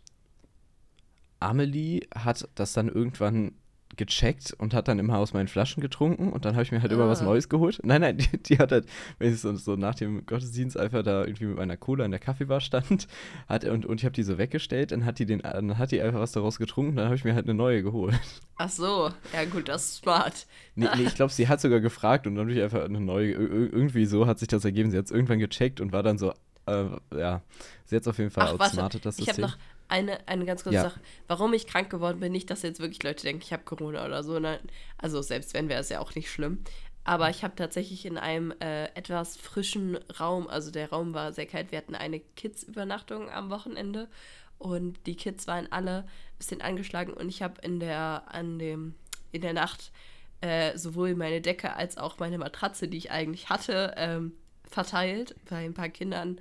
Amelie 1.41 2.01
hat 2.15 2.49
das 2.55 2.73
dann 2.73 2.89
irgendwann 2.89 3.53
gecheckt 3.97 4.55
und 4.59 4.75
hat 4.75 4.89
dann 4.89 4.99
immer 4.99 5.19
aus 5.19 5.33
meinen 5.33 5.49
Flaschen 5.49 5.81
getrunken 5.81 6.33
und 6.33 6.45
dann 6.45 6.55
habe 6.55 6.63
ich 6.63 6.73
mir 6.73 6.83
halt 6.83 6.93
immer 6.93 7.09
was 7.09 7.21
Ah. 7.23 7.25
Neues 7.25 7.49
geholt. 7.49 7.81
Nein, 7.85 8.01
nein, 8.01 8.17
die, 8.19 8.39
die 8.43 8.59
hat 8.59 8.73
halt, 8.73 8.87
wenn 9.19 9.33
ich 9.33 9.41
so, 9.41 9.55
so 9.57 9.77
nach 9.77 9.95
dem 9.95 10.27
Gottesdienst 10.27 10.77
einfach 10.79 11.03
da 11.03 11.25
irgendwie 11.25 11.47
mit 11.47 11.57
meiner 11.57 11.77
Cola 11.77 12.05
in 12.05 12.11
der 12.11 12.21
Kaffeebar 12.21 12.61
stand 12.61 13.07
hat, 13.49 13.65
und, 13.65 13.87
und 13.87 14.01
ich 14.01 14.05
habe 14.05 14.15
die 14.15 14.23
so 14.23 14.39
weggestellt, 14.39 14.93
dann 14.93 15.05
hat 15.05 15.19
die 15.19 15.27
den, 15.27 15.41
dann 15.41 15.79
hat 15.79 15.91
die 15.93 16.01
einfach 16.01 16.21
was 16.21 16.33
daraus 16.33 16.59
getrunken, 16.59 16.97
dann 16.97 17.07
habe 17.07 17.17
ich 17.17 17.25
mir 17.25 17.35
halt 17.35 17.45
eine 17.47 17.55
neue 17.55 17.83
geholt. 17.83 18.15
Ach 18.57 18.69
so, 18.71 19.11
ja 19.33 19.45
gut, 19.51 19.69
das 19.69 19.85
ist 19.85 19.97
smart. 19.97 20.47
Nee, 20.75 20.89
nee 20.97 21.03
ich 21.05 21.15
glaube, 21.15 21.33
sie 21.33 21.49
hat 21.49 21.61
sogar 21.61 21.81
gefragt 21.81 22.27
und 22.27 22.35
dann 22.37 22.47
habe 22.47 22.53
ich 22.57 22.63
einfach 22.63 22.85
eine 22.85 23.01
neue, 23.01 23.33
ir- 23.35 23.39
ir- 23.39 23.73
irgendwie 23.73 24.07
so 24.07 24.27
hat 24.27 24.39
sich 24.39 24.49
das 24.49 24.65
ergeben. 24.65 24.91
Sie 24.91 24.99
hat 24.99 25.07
es 25.07 25.11
irgendwann 25.11 25.39
gecheckt 25.39 25.81
und 25.81 25.93
war 25.93 26.03
dann 26.03 26.19
so, 26.19 26.33
äh, 26.67 26.85
ja, 27.17 27.43
sie 27.85 27.97
hat 27.97 28.03
es 28.03 28.09
auf 28.09 28.19
jeden 28.19 28.31
Fall 28.31 28.47
Ach, 28.49 28.53
outsmartet, 28.61 29.05
das 29.05 29.19
ich 29.19 29.29
habe 29.29 29.37
System. 29.37 29.43
noch 29.51 29.57
eine, 29.89 30.27
eine 30.29 30.45
ganz 30.45 30.63
kurze 30.63 30.77
Ja. 30.77 30.83
Sache. 30.83 31.01
Warum 31.29 31.53
ich 31.53 31.67
krank 31.67 31.91
geworden 31.91 32.21
bin, 32.21 32.33
nicht, 32.33 32.51
dass 32.51 32.63
jetzt 32.63 32.81
wirklich 32.81 33.03
Leute 33.03 33.23
denken, 33.25 33.43
ich 33.45 33.53
habe 33.53 33.65
Corona 33.65 34.05
oder 34.05 34.23
so. 34.23 34.39
Nein. 34.39 34.59
Also 34.99 35.23
selbst 35.23 35.55
wenn, 35.55 35.69
wäre 35.69 35.81
es 35.81 35.89
ja 35.89 36.01
auch 36.01 36.15
nicht 36.15 36.31
schlimm. 36.31 36.59
Aber 37.05 37.29
ich 37.29 37.45
habe 37.45 37.55
tatsächlich 37.55 38.07
in 38.07 38.17
einem 38.17 38.53
äh, 38.61 38.87
etwas 38.95 39.37
frischen 39.37 39.97
Raum, 40.19 40.49
also 40.49 40.71
der 40.71 40.89
Raum 40.89 41.13
war 41.13 41.33
sehr 41.35 41.47
kalt, 41.47 41.71
wir 41.71 41.79
hatten 41.79 41.95
eine 41.95 42.19
Kids-Übernachtung 42.19 43.31
am 43.31 43.51
Wochenende 43.51 44.09
und 44.57 45.07
die 45.07 45.15
Kids 45.15 45.47
waren 45.47 45.71
alle 45.71 45.99
ein 45.99 46.39
bisschen 46.39 46.63
angeschlagen 46.63 47.13
und 47.13 47.29
ich 47.29 47.43
habe 47.43 47.61
in 47.61 47.79
der, 47.79 48.25
an 48.29 48.59
dem, 48.59 48.95
in 49.33 49.43
der 49.43 49.53
Nacht 49.53 49.93
äh, 50.41 50.79
sowohl 50.79 51.15
meine 51.15 51.43
Decke 51.43 51.75
als 51.77 51.99
auch 51.99 52.19
meine 52.19 52.39
Matratze, 52.39 52.89
die 52.89 52.97
ich 52.97 53.11
eigentlich 53.11 53.51
hatte, 53.51 53.93
ähm, 53.99 54.33
verteilt, 54.71 55.35
weil 55.51 55.67
ein 55.67 55.75
paar 55.75 55.91
Kindern 55.91 56.41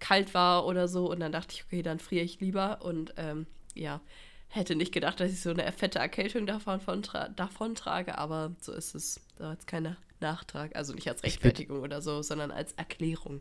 kalt 0.00 0.34
war 0.34 0.66
oder 0.66 0.88
so. 0.88 1.10
Und 1.10 1.20
dann 1.20 1.32
dachte 1.32 1.54
ich, 1.54 1.64
okay, 1.64 1.82
dann 1.82 1.98
friere 2.00 2.24
ich 2.24 2.40
lieber. 2.40 2.82
Und 2.82 3.14
ähm, 3.16 3.46
ja, 3.74 4.00
hätte 4.48 4.74
nicht 4.74 4.92
gedacht, 4.92 5.20
dass 5.20 5.30
ich 5.30 5.40
so 5.40 5.50
eine 5.50 5.70
fette 5.72 5.98
Erkältung 6.00 6.46
davon, 6.46 6.80
von 6.80 7.02
davon 7.36 7.74
trage, 7.76 8.18
aber 8.18 8.52
so 8.60 8.72
ist 8.72 8.94
es. 8.94 9.20
Da 9.38 9.52
jetzt 9.52 9.66
keine 9.66 9.96
Nachtrag. 10.20 10.74
Also 10.76 10.92
nicht 10.92 11.08
als 11.08 11.22
Rechtfertigung 11.22 11.80
oder 11.80 12.02
so, 12.02 12.20
sondern 12.22 12.50
als 12.50 12.72
Erklärung. 12.72 13.40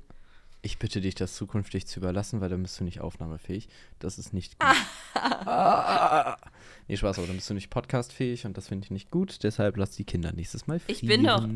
Ich 0.62 0.78
bitte 0.78 1.00
dich, 1.00 1.16
das 1.16 1.36
zukünftig 1.36 1.88
zu 1.88 2.02
überlassen, 2.02 2.42
weil 2.42 2.50
dann 2.50 2.62
bist 2.62 2.80
du 2.80 2.84
nicht 2.84 3.00
aufnahmefähig. 3.00 3.70
Das 4.00 4.18
ist 4.20 4.34
nicht 4.34 4.60
gut. 4.60 4.76
ah. 5.16 6.38
Nee, 6.88 6.98
Spaß, 6.98 7.18
aber 7.18 7.28
dann 7.28 7.36
bist 7.38 7.50
du 7.50 7.54
nicht 7.54 7.70
podcastfähig 7.70 8.46
und 8.46 8.58
das 8.58 8.68
finde 8.68 8.86
ich 8.86 8.92
nicht 8.92 9.10
gut. 9.12 9.44
Deshalb 9.44 9.78
lass 9.78 9.92
die 9.92 10.04
Kinder 10.04 10.32
nächstes 10.34 10.68
Mal 10.68 10.80
frieren. 10.80 10.96
Ich 11.02 11.08
bin 11.08 11.24
doch- 11.24 11.48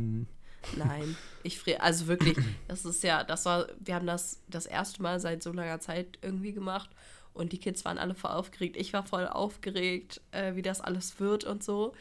Nein, 0.78 1.16
ich 1.44 1.60
friere. 1.60 1.82
Also 1.82 2.08
wirklich, 2.08 2.38
das 2.68 2.86
ist 2.86 3.04
ja, 3.04 3.24
das 3.24 3.46
war, 3.46 3.68
wir 3.80 3.96
haben 3.96 4.08
das 4.08 4.42
das 4.48 4.66
erste 4.66 5.02
Mal 5.02 5.20
seit 5.20 5.44
so 5.44 5.52
langer 5.52 5.80
Zeit 5.80 6.18
irgendwie 6.22 6.54
gemacht 6.54 6.90
und 7.34 7.52
die 7.52 7.58
Kids 7.58 7.84
waren 7.86 7.98
alle 7.98 8.16
voll 8.16 8.32
aufgeregt. 8.32 8.78
Ich 8.78 8.94
war 8.94 9.04
voll 9.04 9.28
aufgeregt, 9.28 10.22
äh, 10.32 10.56
wie 10.56 10.62
das 10.62 10.82
alles 10.82 11.20
wird 11.20 11.44
und 11.44 11.64
so. 11.64 11.94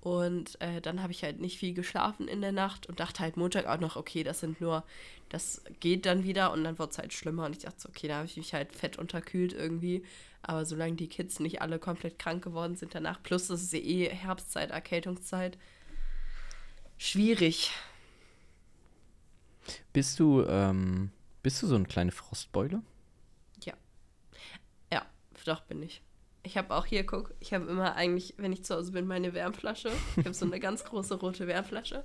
Und 0.00 0.58
äh, 0.62 0.80
dann 0.80 1.02
habe 1.02 1.12
ich 1.12 1.22
halt 1.22 1.40
nicht 1.40 1.58
viel 1.58 1.74
geschlafen 1.74 2.26
in 2.26 2.40
der 2.40 2.52
Nacht 2.52 2.86
und 2.86 3.00
dachte 3.00 3.20
halt 3.20 3.36
Montag 3.36 3.66
auch 3.66 3.80
noch, 3.80 3.96
okay, 3.96 4.22
das 4.22 4.40
sind 4.40 4.60
nur, 4.60 4.82
das 5.28 5.62
geht 5.80 6.06
dann 6.06 6.24
wieder 6.24 6.52
und 6.52 6.64
dann 6.64 6.78
wird 6.78 6.92
es 6.92 6.98
halt 6.98 7.12
schlimmer. 7.12 7.44
Und 7.44 7.56
ich 7.56 7.62
dachte 7.64 7.80
so, 7.80 7.88
okay, 7.90 8.08
da 8.08 8.16
habe 8.16 8.26
ich 8.26 8.38
mich 8.38 8.54
halt 8.54 8.72
fett 8.72 8.98
unterkühlt 8.98 9.52
irgendwie. 9.52 10.02
Aber 10.42 10.64
solange 10.64 10.94
die 10.94 11.08
Kids 11.08 11.38
nicht 11.38 11.60
alle 11.60 11.78
komplett 11.78 12.18
krank 12.18 12.42
geworden 12.42 12.76
sind 12.76 12.94
danach, 12.94 13.22
plus 13.22 13.48
das 13.48 13.62
ist 13.62 13.74
eh 13.74 14.08
Herbstzeit, 14.08 14.70
Erkältungszeit, 14.70 15.58
schwierig. 16.96 17.70
Bist 19.92 20.18
du, 20.20 20.44
ähm, 20.44 21.10
bist 21.42 21.62
du 21.62 21.66
so 21.66 21.74
eine 21.74 21.84
kleine 21.84 22.12
Frostbeule? 22.12 22.82
Ja, 24.92 25.06
doch 25.44 25.62
bin 25.62 25.82
ich. 25.82 26.02
Ich 26.42 26.56
habe 26.56 26.74
auch 26.74 26.86
hier, 26.86 27.04
guck, 27.04 27.34
ich 27.40 27.52
habe 27.52 27.66
immer 27.66 27.96
eigentlich, 27.96 28.34
wenn 28.38 28.52
ich 28.52 28.64
zu 28.64 28.74
Hause 28.74 28.92
bin, 28.92 29.06
meine 29.06 29.34
Wärmflasche. 29.34 29.90
Ich 30.16 30.24
habe 30.24 30.34
so 30.34 30.46
eine 30.46 30.60
ganz 30.60 30.84
große 30.84 31.14
rote 31.14 31.46
Wärmflasche. 31.46 32.02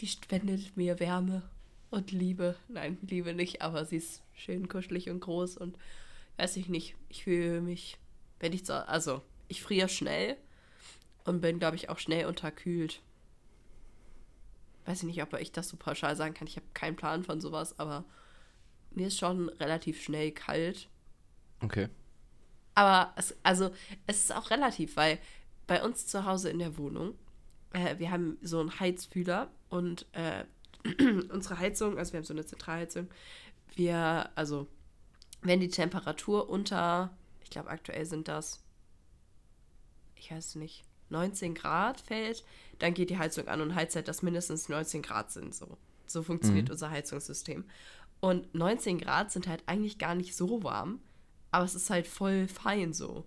Die 0.00 0.06
spendet 0.06 0.76
mir 0.76 1.00
Wärme 1.00 1.42
und 1.90 2.10
Liebe. 2.10 2.56
Nein, 2.68 2.98
Liebe 3.02 3.32
nicht, 3.32 3.62
aber 3.62 3.84
sie 3.84 3.96
ist 3.96 4.22
schön 4.34 4.68
kuschelig 4.68 5.08
und 5.08 5.20
groß 5.20 5.56
und 5.56 5.78
weiß 6.36 6.56
ich 6.56 6.68
nicht. 6.68 6.94
Ich 7.08 7.24
fühle 7.24 7.60
mich, 7.60 7.96
wenn 8.40 8.52
ich 8.52 8.66
zu, 8.66 8.86
also 8.86 9.22
ich 9.48 9.62
friere 9.62 9.88
schnell 9.88 10.36
und 11.24 11.40
bin, 11.40 11.58
glaube 11.58 11.76
ich, 11.76 11.88
auch 11.88 11.98
schnell 11.98 12.26
unterkühlt. 12.26 13.00
Weiß 14.84 14.98
ich 14.98 15.06
nicht, 15.06 15.22
ob 15.22 15.32
ich 15.34 15.52
das 15.52 15.68
so 15.68 15.76
pauschal 15.76 16.14
sagen 16.16 16.34
kann. 16.34 16.46
Ich 16.46 16.56
habe 16.56 16.66
keinen 16.74 16.96
Plan 16.96 17.24
von 17.24 17.40
sowas, 17.40 17.78
aber 17.78 18.04
mir 18.90 19.08
ist 19.08 19.18
schon 19.18 19.48
relativ 19.48 20.02
schnell 20.02 20.32
kalt. 20.32 20.88
Okay. 21.60 21.88
Aber 22.74 23.12
es, 23.16 23.34
also, 23.42 23.70
es 24.06 24.24
ist 24.24 24.34
auch 24.34 24.50
relativ, 24.50 24.96
weil 24.96 25.18
bei 25.66 25.82
uns 25.82 26.06
zu 26.06 26.24
Hause 26.24 26.50
in 26.50 26.58
der 26.58 26.76
Wohnung, 26.76 27.14
äh, 27.72 27.98
wir 27.98 28.10
haben 28.10 28.38
so 28.42 28.60
einen 28.60 28.78
Heizfühler 28.78 29.50
und 29.68 30.06
äh, 30.12 30.44
unsere 31.30 31.58
Heizung, 31.58 31.98
also 31.98 32.12
wir 32.12 32.18
haben 32.18 32.24
so 32.24 32.34
eine 32.34 32.44
Zentralheizung, 32.44 33.08
wir, 33.74 34.30
also, 34.34 34.66
wenn 35.42 35.60
die 35.60 35.68
Temperatur 35.68 36.48
unter, 36.48 37.16
ich 37.42 37.50
glaube, 37.50 37.70
aktuell 37.70 38.06
sind 38.06 38.28
das, 38.28 38.62
ich 40.16 40.30
weiß 40.30 40.56
nicht, 40.56 40.84
19 41.10 41.54
Grad 41.54 42.00
fällt, 42.00 42.44
dann 42.78 42.94
geht 42.94 43.10
die 43.10 43.18
Heizung 43.18 43.48
an 43.48 43.60
und 43.60 43.74
heizt 43.74 43.94
halt, 43.96 44.08
dass 44.08 44.22
mindestens 44.22 44.68
19 44.68 45.02
Grad 45.02 45.30
sind. 45.30 45.54
So, 45.54 45.76
so 46.06 46.22
funktioniert 46.22 46.66
Mhm. 46.68 46.72
unser 46.72 46.90
Heizungssystem. 46.90 47.64
Und 48.20 48.54
19 48.54 48.98
Grad 48.98 49.30
sind 49.30 49.46
halt 49.46 49.62
eigentlich 49.66 49.98
gar 49.98 50.14
nicht 50.14 50.34
so 50.34 50.62
warm, 50.62 51.00
aber 51.50 51.64
es 51.64 51.74
ist 51.74 51.90
halt 51.90 52.06
voll 52.06 52.48
fein 52.48 52.92
so. 52.92 53.24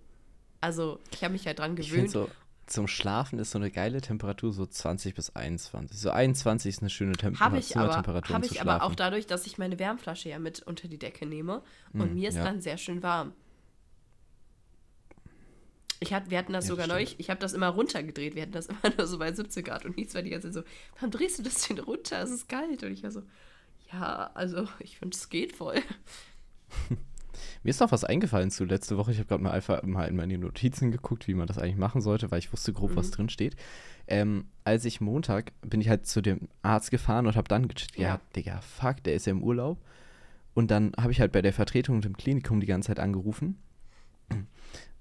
Also, 0.60 0.98
ich 1.12 1.22
habe 1.22 1.32
mich 1.32 1.46
halt 1.46 1.60
dran 1.60 1.76
gewöhnt. 1.76 2.10
so, 2.10 2.28
zum 2.66 2.86
Schlafen 2.88 3.38
ist 3.38 3.52
so 3.52 3.58
eine 3.58 3.70
geile 3.70 4.00
Temperatur 4.02 4.52
so 4.52 4.66
20 4.66 5.14
bis 5.14 5.34
21. 5.34 5.98
So 5.98 6.10
21 6.10 6.68
ist 6.74 6.80
eine 6.82 6.90
schöne 6.90 7.12
Temp 7.12 7.38
Habe 7.40 7.58
ich, 7.58 7.74
aber, 7.76 7.90
Zimmertemperatur, 7.90 8.36
um 8.36 8.42
hab 8.42 8.48
zu 8.48 8.54
ich 8.54 8.60
aber 8.60 8.82
auch 8.82 8.94
dadurch, 8.94 9.26
dass 9.26 9.46
ich 9.46 9.56
meine 9.56 9.78
Wärmflasche 9.78 10.28
ja 10.28 10.38
mit 10.38 10.62
unter 10.64 10.88
die 10.88 10.98
Decke 10.98 11.24
nehme 11.26 11.62
und 11.94 12.10
Mm, 12.12 12.14
mir 12.14 12.28
ist 12.28 12.34
ja. 12.34 12.44
dann 12.44 12.60
sehr 12.60 12.76
schön 12.76 13.02
warm. 13.02 13.32
Ich 16.00 16.12
hat, 16.12 16.30
wir 16.30 16.38
hatten 16.38 16.52
das 16.52 16.66
Ja, 16.66 16.70
sogar 16.70 16.86
neulich, 16.86 17.16
ich 17.18 17.28
habe 17.30 17.40
das 17.40 17.52
immer 17.54 17.68
runtergedreht, 17.68 18.34
wir 18.34 18.42
hatten 18.42 18.52
das 18.52 18.66
immer 18.82 18.94
nur 18.96 19.06
so 19.06 19.18
bei 19.18 19.32
17 19.32 19.64
Grad 19.64 19.84
und 19.84 19.96
nichts 19.96 20.14
war 20.14 20.22
die 20.22 20.30
ganze 20.30 20.50
Zeit 20.52 20.64
so, 20.64 20.70
warum 20.96 21.10
drehst 21.10 21.38
du 21.38 21.42
das 21.42 21.66
denn 21.68 21.78
runter? 21.80 22.20
Es 22.22 22.30
ist 22.30 22.48
kalt. 22.48 22.82
Und 22.84 22.92
ich 22.92 23.02
war 23.02 23.10
so, 23.10 23.22
ja, 23.92 24.30
also 24.34 24.68
ich 24.80 24.98
finde, 24.98 25.16
es 25.16 25.28
geht 25.28 25.52
voll. 25.52 25.76
Mir 27.62 27.70
ist 27.70 27.80
noch 27.80 27.92
was 27.92 28.04
eingefallen 28.04 28.50
zu 28.50 28.64
letzte 28.64 28.96
Woche. 28.96 29.10
Ich 29.12 29.18
habe 29.18 29.28
gerade 29.28 29.42
mal 29.42 29.50
einfach 29.52 29.82
mal 29.82 30.06
in 30.08 30.16
meine 30.16 30.38
Notizen 30.38 30.90
geguckt, 30.90 31.26
wie 31.28 31.34
man 31.34 31.46
das 31.46 31.58
eigentlich 31.58 31.76
machen 31.76 32.00
sollte, 32.00 32.30
weil 32.30 32.38
ich 32.38 32.52
wusste 32.52 32.72
grob, 32.72 32.94
was 32.96 33.08
Mhm. 33.08 33.12
drin 33.12 33.28
steht. 33.28 33.56
Ähm, 34.06 34.46
als 34.64 34.84
ich 34.84 35.00
Montag 35.00 35.52
bin 35.62 35.80
ich 35.80 35.88
halt 35.88 36.06
zu 36.06 36.20
dem 36.20 36.48
Arzt 36.62 36.90
gefahren 36.90 37.26
und 37.26 37.36
habe 37.36 37.48
dann 37.48 37.68
gecheckt, 37.68 37.96
ja, 37.96 38.08
Ja. 38.08 38.20
Digga, 38.36 38.60
fuck, 38.60 39.02
der 39.04 39.14
ist 39.14 39.26
ja 39.26 39.32
im 39.32 39.42
Urlaub. 39.42 39.78
Und 40.54 40.70
dann 40.70 40.92
habe 40.98 41.12
ich 41.12 41.20
halt 41.20 41.32
bei 41.32 41.42
der 41.42 41.52
Vertretung 41.52 41.96
und 41.96 42.06
im 42.06 42.16
Klinikum 42.16 42.60
die 42.60 42.66
ganze 42.66 42.88
Zeit 42.88 43.00
angerufen. 43.00 43.58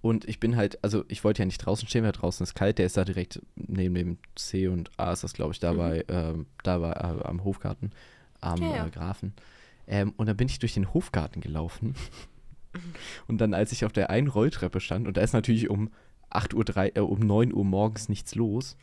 Und 0.07 0.25
ich 0.25 0.39
bin 0.39 0.55
halt, 0.55 0.83
also 0.83 1.03
ich 1.07 1.23
wollte 1.23 1.41
ja 1.41 1.45
nicht 1.45 1.57
draußen 1.59 1.87
stehen, 1.87 2.03
weil 2.03 2.11
draußen 2.13 2.43
ist 2.43 2.55
kalt. 2.55 2.77
Der 2.77 2.85
ist 2.85 2.95
da 2.97 3.03
direkt 3.03 3.41
neben 3.55 3.95
dem 3.95 4.17
C 4.35 4.67
und 4.67 4.89
A 4.97 5.11
ist 5.11 5.23
das, 5.23 5.33
glaube 5.33 5.51
ich, 5.53 5.59
dabei, 5.59 6.05
ähm, 6.07 6.45
da 6.63 6.81
war 6.81 6.95
äh, 6.95 7.23
am 7.23 7.43
Hofgarten, 7.43 7.91
am 8.39 8.61
Ja, 8.61 8.75
ja. 8.77 8.87
Äh, 8.87 8.89
Grafen. 8.89 9.33
Ähm, 9.87 10.13
und 10.17 10.27
dann 10.27 10.37
bin 10.37 10.47
ich 10.47 10.59
durch 10.59 10.73
den 10.73 10.93
Hofgarten 10.93 11.41
gelaufen. 11.41 11.95
Und 13.27 13.39
dann, 13.39 13.55
als 13.55 13.71
ich 13.71 13.85
auf 13.85 13.91
der 13.93 14.11
einen 14.11 14.27
Rolltreppe 14.27 14.79
stand, 14.81 15.07
und 15.07 15.17
da 15.17 15.21
ist 15.21 15.33
natürlich 15.33 15.67
um 15.69 15.89
8 16.29 16.53
Uhr, 16.53 16.63
drei- 16.63 16.91
äh, 16.93 16.99
um 16.99 17.19
9 17.19 17.51
Uhr 17.51 17.65
morgens 17.65 18.07
nichts 18.07 18.35
los. 18.35 18.77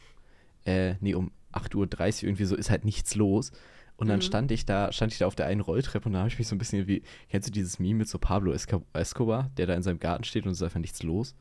Äh, 0.65 0.95
nee, 1.01 1.15
um 1.15 1.31
8.30 1.55 1.75
Uhr 1.77 2.29
irgendwie 2.29 2.45
so 2.45 2.57
ist 2.57 2.71
halt 2.71 2.85
nichts 2.85 3.15
los. 3.15 3.53
Und 3.97 4.09
dann 4.09 4.19
Mhm. 4.19 4.23
stand 4.23 4.51
ich 4.51 4.67
da, 4.67 4.91
stand 4.91 5.13
ich 5.13 5.19
da 5.19 5.27
auf 5.27 5.37
der 5.37 5.47
einen 5.47 5.61
Rolltreppe 5.61 6.07
und 6.07 6.15
da 6.15 6.19
habe 6.21 6.29
ich 6.29 6.39
mich 6.39 6.49
so 6.49 6.55
ein 6.57 6.59
bisschen 6.59 6.89
wie, 6.89 7.03
kennst 7.29 7.47
du 7.49 7.53
dieses 7.53 7.79
Meme 7.79 7.99
mit 8.01 8.09
so 8.09 8.19
Pablo 8.19 8.53
Esco- 8.53 8.83
Escobar, 8.93 9.51
der 9.57 9.67
da 9.67 9.75
in 9.75 9.83
seinem 9.85 10.01
Garten 10.01 10.25
steht 10.25 10.45
und 10.47 10.51
es 10.53 10.59
ist 10.59 10.63
einfach 10.65 10.81
nichts 10.81 11.03
los? 11.05 11.35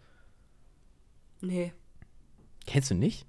Nee, 1.41 1.73
Kennst 2.65 2.91
du 2.91 2.95
nicht? 2.95 3.25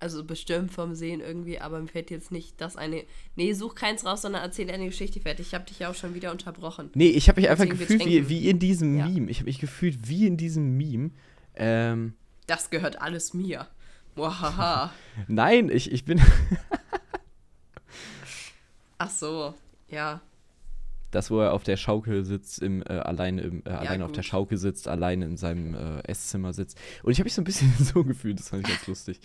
also 0.00 0.22
bestimmt 0.22 0.70
vom 0.70 0.94
Sehen 0.94 1.20
irgendwie, 1.20 1.58
aber 1.60 1.80
mir 1.80 1.88
fällt 1.88 2.10
jetzt 2.10 2.30
nicht 2.30 2.60
das 2.60 2.76
eine. 2.76 3.04
Nee, 3.36 3.54
such 3.54 3.74
keins 3.74 4.04
raus, 4.04 4.20
sondern 4.20 4.42
erzähl 4.42 4.70
eine 4.70 4.84
Geschichte 4.84 5.18
fertig. 5.18 5.46
Ich 5.46 5.54
habe 5.54 5.64
dich 5.64 5.78
ja 5.78 5.88
auch 5.90 5.94
schon 5.94 6.14
wieder 6.14 6.30
unterbrochen. 6.30 6.90
Nee, 6.94 7.08
ich 7.08 7.28
habe 7.30 7.40
mich 7.40 7.48
einfach 7.48 7.64
Deswegen, 7.64 7.80
gefühlt 8.00 8.04
wie, 8.06 8.28
wie 8.28 8.50
in 8.50 8.58
diesem 8.58 8.98
Ja. 8.98 9.08
Meme. 9.08 9.30
Ich 9.30 9.38
habe 9.38 9.46
mich 9.46 9.58
gefühlt 9.60 10.06
wie 10.06 10.26
in 10.26 10.36
diesem 10.36 10.76
Meme. 10.76 11.10
Ähm, 11.54 12.12
Das 12.46 12.68
gehört 12.68 13.00
alles 13.00 13.32
mir. 13.32 13.66
Wahaha. 14.16 14.92
nein, 15.28 15.70
ich, 15.70 15.90
ich 15.90 16.04
bin. 16.04 16.20
Ach 18.98 19.10
so, 19.10 19.54
ja. 19.88 20.20
Das, 21.10 21.30
wo 21.30 21.40
er 21.40 21.52
auf 21.52 21.62
der 21.62 21.76
Schaukel 21.76 22.24
sitzt, 22.24 22.60
im, 22.60 22.82
äh, 22.82 22.86
alleine, 22.86 23.42
im, 23.42 23.62
äh, 23.64 23.70
alleine 23.70 24.04
auf 24.04 24.12
der. 24.12 24.22
Schaukel 24.22 24.58
sitzt, 24.58 24.88
alleine 24.88 25.26
in 25.26 25.36
seinem 25.36 25.74
äh, 25.74 26.00
Esszimmer 26.08 26.52
sitzt. 26.52 26.78
Und 27.02 27.12
ich 27.12 27.18
habe 27.18 27.26
mich 27.26 27.34
so 27.34 27.40
ein 27.40 27.44
bisschen 27.44 27.72
so 27.78 28.02
gefühlt, 28.02 28.40
das 28.40 28.48
fand 28.48 28.66
ich 28.66 28.74
ganz 28.74 28.86
lustig. 28.86 29.20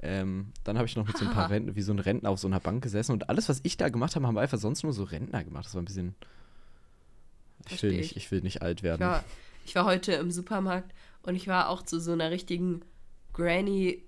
Ähm, 0.00 0.52
dann 0.62 0.76
habe 0.76 0.86
ich 0.86 0.94
noch 0.94 1.06
mit 1.06 1.16
so 1.16 1.24
ein 1.24 1.32
paar 1.32 1.50
Rentner, 1.50 1.74
wie 1.74 1.82
so 1.82 1.92
ein 1.92 1.98
Rentner 1.98 2.30
auf 2.30 2.38
so 2.38 2.46
einer 2.46 2.60
Bank 2.60 2.82
gesessen 2.82 3.12
und 3.12 3.28
alles, 3.28 3.48
was 3.48 3.60
ich 3.64 3.76
da 3.76 3.88
gemacht 3.88 4.14
habe, 4.14 4.26
haben 4.26 4.38
einfach 4.38 4.58
sonst 4.58 4.82
nur 4.82 4.92
so 4.92 5.04
Rentner 5.04 5.42
gemacht. 5.42 5.66
Das 5.66 5.74
war 5.74 5.82
ein 5.82 5.86
bisschen. 5.86 6.14
Ich 7.68 7.82
will, 7.82 7.96
nicht, 7.96 8.12
ich. 8.12 8.16
ich 8.16 8.30
will 8.30 8.42
nicht 8.42 8.62
alt 8.62 8.80
Ich 8.80 8.84
werden. 8.84 9.00
war, 9.00 9.24
ich 9.64 9.74
war 9.74 9.84
heute 9.84 10.12
im 10.12 10.30
Supermarkt 10.30 10.92
und 11.22 11.34
ich 11.34 11.48
war 11.48 11.68
auch 11.68 11.82
zu 11.82 11.98
so 11.98 12.12
einer 12.12 12.30
richtigen 12.30 12.82
Granny, 13.32 13.92
Gra 13.92 14.02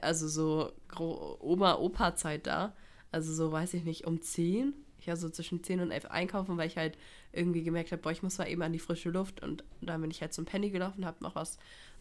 also 0.00 0.28
so 0.28 0.72
Oma-Opa-Zeit 0.98 2.46
da. 2.46 2.74
Also 3.10 3.32
so, 3.34 3.50
weiß 3.52 3.74
ich 3.74 3.84
nicht, 3.84 4.06
um 4.06 4.20
10. 4.20 4.74
Ich 5.00 5.06
war 5.06 5.16
so 5.16 5.28
zwischen 5.30 5.62
10 5.62 5.80
und 5.80 5.90
11 5.90 6.06
einkaufen, 6.06 6.56
weil 6.56 6.68
ich 6.68 6.76
halt 6.76 6.98
irgendwie 7.32 7.62
gemerkt 7.62 7.92
habe, 7.92 8.02
boah, 8.02 8.10
ich 8.12 8.22
muss 8.22 8.38
mal 8.38 8.48
eben 8.48 8.62
an 8.62 8.72
die 8.72 8.78
frische 8.78 9.10
Luft. 9.10 9.42
Und 9.42 9.64
dann 9.80 10.00
bin 10.00 10.10
ich 10.10 10.20
halt 10.20 10.34
zum 10.34 10.44
Penny 10.44 10.70
gelaufen, 10.70 11.06
habe 11.06 11.22
noch 11.22 11.34
was 11.34 11.58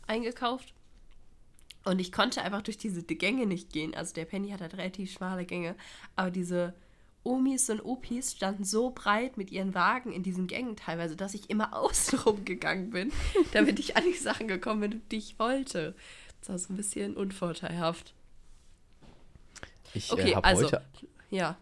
eingekauft. 0.08 0.74
Und 1.86 2.00
ich 2.00 2.12
konnte 2.12 2.42
einfach 2.42 2.62
durch 2.62 2.78
diese 2.78 3.04
Gänge 3.04 3.46
nicht 3.46 3.72
gehen. 3.72 3.96
Also 3.96 4.14
der 4.14 4.26
Penny 4.26 4.50
hat 4.50 4.62
halt 4.62 4.74
relativ 4.74 5.12
schmale 5.12 5.46
Gänge. 5.46 5.76
Aber 6.16 6.32
diese 6.32 6.74
Omis 7.24 7.70
und 7.70 7.82
Opis 7.82 8.32
standen 8.32 8.64
so 8.64 8.92
breit 8.92 9.38
mit 9.38 9.52
ihren 9.52 9.74
Wagen 9.74 10.12
in 10.12 10.24
diesen 10.24 10.48
Gängen 10.48 10.76
teilweise, 10.76 11.16
dass 11.16 11.34
ich 11.34 11.50
immer 11.50 11.74
außenrum 11.78 12.46
gegangen 12.46 12.90
bin, 12.90 13.12
damit 13.54 13.80
ich 13.80 13.96
an 13.96 14.04
die 14.06 14.18
Sachen 14.18 14.48
gekommen 14.48 14.82
bin, 14.82 15.02
die 15.12 15.18
ich 15.18 15.40
wollte. 15.40 15.96
Das 16.48 16.64
so 16.64 16.74
ein 16.74 16.78
bisschen 16.78 17.16
unvorteilhaft. 17.16 18.14
Ich 19.94 20.12
Okay, 20.12 20.32
äh, 20.32 20.36
habe 20.36 20.46
also, 20.46 20.66
heute, 20.66 20.82
ja. 21.30 21.58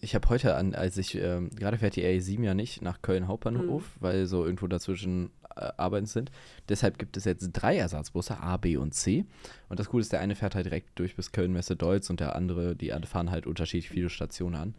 ich 0.00 0.14
habe 0.14 0.28
heute 0.28 0.54
an, 0.54 0.74
als 0.74 0.96
ich, 0.96 1.14
ähm, 1.16 1.50
gerade 1.50 1.78
fährt 1.78 1.96
die 1.96 2.04
A7 2.04 2.42
ja 2.44 2.54
nicht 2.54 2.82
nach 2.82 3.02
Köln 3.02 3.26
Hauptbahnhof, 3.28 3.82
Mhm. 3.82 4.00
weil 4.02 4.26
so 4.26 4.44
irgendwo 4.44 4.66
dazwischen 4.66 5.30
äh, 5.56 5.70
Arbeiten 5.76 6.06
sind. 6.06 6.30
Deshalb 6.68 6.98
gibt 6.98 7.16
es 7.16 7.24
jetzt 7.24 7.50
drei 7.52 7.76
Ersatzbusse, 7.76 8.38
A, 8.40 8.56
B 8.56 8.76
und 8.76 8.94
C. 8.94 9.24
Und 9.68 9.80
das 9.80 9.88
Coole 9.88 10.02
ist, 10.02 10.12
der 10.12 10.20
eine 10.20 10.36
fährt 10.36 10.54
halt 10.54 10.66
direkt 10.66 10.98
durch 10.98 11.16
bis 11.16 11.32
Köln 11.32 11.52
Messe 11.52 11.74
Deutz 11.76 12.08
und 12.10 12.20
der 12.20 12.36
andere, 12.36 12.76
die 12.76 12.92
fahren 13.04 13.30
halt 13.30 13.46
unterschiedlich 13.46 13.88
viele 13.90 14.10
Stationen 14.10 14.54
an. 14.54 14.74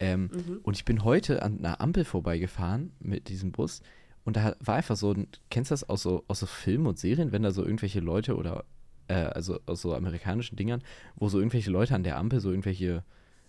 Ähm, 0.00 0.30
Mhm. 0.32 0.60
Und 0.62 0.76
ich 0.76 0.84
bin 0.84 1.04
heute 1.04 1.42
an 1.42 1.58
einer 1.58 1.80
Ampel 1.80 2.04
vorbeigefahren 2.04 2.92
mit 3.00 3.28
diesem 3.28 3.52
Bus 3.52 3.82
und 4.24 4.36
da 4.36 4.54
war 4.60 4.76
einfach 4.76 4.96
so 4.96 5.14
kennst 5.50 5.70
du 5.70 5.72
das 5.72 5.88
aus 5.88 6.02
so, 6.02 6.24
aus 6.28 6.40
so 6.40 6.46
Filmen 6.46 6.86
und 6.86 6.98
Serien, 6.98 7.32
wenn 7.32 7.42
da 7.42 7.50
so 7.50 7.62
irgendwelche 7.64 8.00
Leute 8.00 8.36
oder 8.36 8.64
äh, 9.08 9.14
also 9.14 9.58
aus 9.66 9.82
so 9.82 9.94
amerikanischen 9.94 10.56
Dingern, 10.56 10.82
wo 11.16 11.28
so 11.28 11.38
irgendwelche 11.38 11.70
Leute 11.70 11.94
an 11.94 12.02
der 12.04 12.16
Ampel 12.16 12.40
so 12.40 12.50
irgendwelche, 12.50 13.02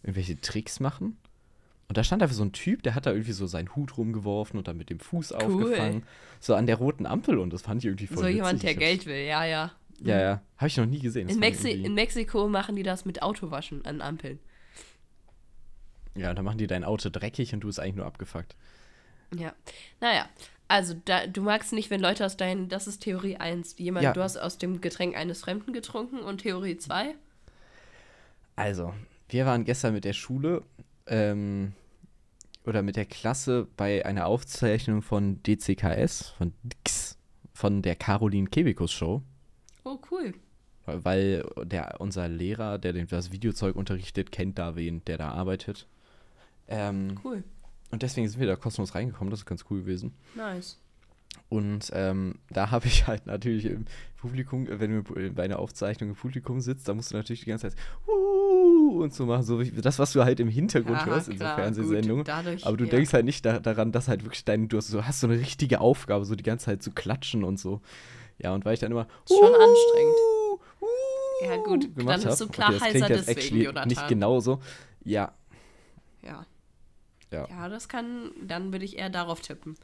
irgendwelche 0.03 0.39
Tricks 0.41 0.79
machen. 0.79 1.17
Und 1.87 1.97
da 1.97 2.03
stand 2.03 2.21
einfach 2.21 2.35
so 2.35 2.43
ein 2.43 2.51
Typ, 2.51 2.83
der 2.83 2.93
hat 2.95 3.05
da 3.07 3.11
irgendwie 3.11 3.31
so 3.31 3.47
seinen 3.47 3.75
Hut 3.75 3.97
rumgeworfen 3.97 4.57
und 4.59 4.67
dann 4.67 4.77
mit 4.77 4.89
dem 4.91 4.99
Fuß 4.99 5.31
Cool. 5.31 5.37
aufgefangen. 5.63 6.03
So 6.39 6.53
an 6.55 6.67
der 6.67 6.75
roten 6.75 7.05
Ampel 7.07 7.39
und 7.39 7.51
das 7.51 7.63
fand 7.63 7.81
ich 7.81 7.85
irgendwie 7.85 8.07
voll 8.07 8.17
So 8.17 8.27
jemand, 8.27 8.61
der 8.61 8.69
witzig. 8.71 8.79
Geld 8.79 9.05
will, 9.07 9.25
ja, 9.25 9.43
ja. 9.45 9.71
Ja, 10.01 10.21
ja. 10.21 10.41
Habe 10.57 10.67
ich 10.67 10.77
noch 10.77 10.85
nie 10.85 10.99
gesehen. 10.99 11.27
In, 11.27 11.39
Mexi 11.39 11.69
irgendwie- 11.69 11.85
in 11.87 11.93
Mexiko 11.93 12.47
machen 12.47 12.75
die 12.75 12.83
das 12.83 13.05
mit 13.05 13.21
Autowaschen 13.21 13.83
an 13.85 14.01
Ampeln. 14.01 14.39
Ja, 16.15 16.33
dann 16.33 16.45
machen 16.45 16.57
die 16.57 16.67
dein 16.67 16.83
Auto 16.83 17.09
dreckig 17.09 17.53
und 17.53 17.61
du 17.61 17.67
bist 17.67 17.79
eigentlich 17.79 17.95
nur 17.95 18.05
abgefuckt. 18.05 18.55
Ja. 19.35 19.53
Naja, 19.99 20.27
also 20.69 20.95
da, 21.05 21.27
du 21.27 21.41
magst 21.41 21.73
nicht, 21.73 21.89
wenn 21.89 21.99
Leute 21.99 22.25
aus 22.25 22.37
deinen, 22.37 22.69
das 22.69 22.87
ist 22.87 22.99
Theorie 23.01 23.35
1, 23.37 23.75
jemand, 23.79 24.03
Ja. 24.05 24.13
du 24.13 24.21
hast 24.23 24.37
aus 24.37 24.57
dem 24.57 24.79
Getränk 24.79 25.17
eines 25.17 25.41
Fremden 25.41 25.73
getrunken 25.73 26.19
und 26.19 26.37
Theorie 26.43 26.77
2? 26.77 27.15
Also, 28.55 28.93
wir 29.29 29.45
waren 29.45 29.65
gestern 29.65 29.93
mit 29.93 30.05
der 30.05 30.13
Schule 30.13 30.63
ähm, 31.07 31.73
oder 32.65 32.81
mit 32.81 32.95
der 32.95 33.05
Klasse 33.05 33.67
bei 33.77 34.05
einer 34.05 34.25
Aufzeichnung 34.27 35.01
von 35.01 35.41
DCKS, 35.43 36.29
von 36.37 36.53
DX, 36.63 37.17
von 37.53 37.81
der 37.81 37.95
Caroline 37.95 38.47
Kebekus 38.49 38.91
Show, 38.91 39.21
Oh, 39.85 39.97
cool. 40.11 40.33
weil 40.85 41.45
der, 41.63 41.99
unser 41.99 42.27
Lehrer, 42.27 42.77
der 42.77 42.93
das 42.93 43.31
Videozeug 43.31 43.75
unterrichtet, 43.75 44.31
kennt 44.31 44.59
da 44.59 44.75
wen, 44.75 45.03
der 45.05 45.17
da 45.17 45.29
arbeitet. 45.31 45.87
Ähm, 46.67 47.19
Cool. 47.23 47.43
Und 47.91 48.01
deswegen 48.03 48.27
sind 48.27 48.39
wir 48.39 48.47
da 48.47 48.55
kostenlos 48.55 48.95
reingekommen, 48.95 49.31
das 49.31 49.41
ist 49.41 49.45
ganz 49.45 49.65
cool 49.69 49.81
gewesen. 49.81 50.13
Nice. 50.35 50.77
Und 51.47 51.91
ähm, 51.93 52.35
da 52.49 52.71
habe 52.71 52.87
ich 52.87 53.07
halt 53.07 53.25
natürlich 53.27 53.65
im 53.65 53.85
Publikum, 54.17 54.67
wenn 54.69 55.03
du 55.03 55.31
bei 55.33 55.43
einer 55.43 55.59
Aufzeichnung 55.59 56.09
im 56.11 56.15
Publikum 56.15 56.59
sitzt, 56.59 56.87
da 56.87 56.93
musst 56.93 57.11
du 57.11 57.15
natürlich 57.15 57.41
die 57.41 57.49
ganze 57.49 57.69
Zeit 57.69 57.77
uh, 58.07 59.01
und 59.03 59.13
so 59.13 59.25
machen, 59.25 59.43
so 59.43 59.59
wie 59.59 59.71
das, 59.71 59.99
was 59.99 60.11
du 60.11 60.23
halt 60.23 60.39
im 60.39 60.49
Hintergrund 60.49 60.97
Ja, 60.99 61.05
hörst 61.05 61.29
in 61.29 61.37
so 61.37 61.45
Fernsehsendungen. 61.45 62.23
dadurch, 62.25 62.65
Aber 62.65 62.77
du 62.77 62.85
ja. 62.85 62.89
denkst 62.91 63.13
halt 63.13 63.25
nicht 63.25 63.45
da, 63.45 63.59
daran, 63.59 63.91
dass 63.91 64.07
halt 64.07 64.23
wirklich 64.23 64.43
dein, 64.45 64.67
du 64.67 64.77
hast 64.77 64.87
so, 64.87 65.05
hast 65.05 65.21
so 65.21 65.27
eine 65.27 65.39
richtige 65.39 65.81
Aufgabe, 65.81 66.25
so 66.25 66.35
die 66.35 66.43
ganze 66.43 66.65
Zeit 66.65 66.83
zu 66.83 66.91
klatschen 66.91 67.43
und 67.43 67.59
so. 67.59 67.81
Ja, 68.37 68.53
und 68.53 68.65
weil 68.65 68.73
ich 68.73 68.79
dann 68.79 68.91
immer 68.91 69.07
Ist 69.25 69.37
schon 69.37 69.51
uh, 69.51 69.55
anstrengend. 69.55 70.15
uh, 70.81 71.45
Ja, 71.45 71.57
gut, 71.57 71.89
dann 71.95 72.21
bist 72.21 72.41
du 72.41 72.47
klar 72.49 72.71
das 72.73 72.83
klingt 72.83 73.03
heiser 73.09 73.23
deswegen, 73.25 73.61
Jonathan. 73.61 73.87
Nicht 73.87 74.07
genauso. 74.07 74.59
Ja, 75.03 75.33
Ja. 76.21 76.45
Ja. 77.31 77.47
Ja, 77.49 77.69
das 77.69 77.87
kann, 77.89 78.31
dann 78.41 78.71
würde 78.71 78.85
ich 78.85 78.97
eher 78.97 79.09
darauf 79.09 79.41
tippen. 79.41 79.75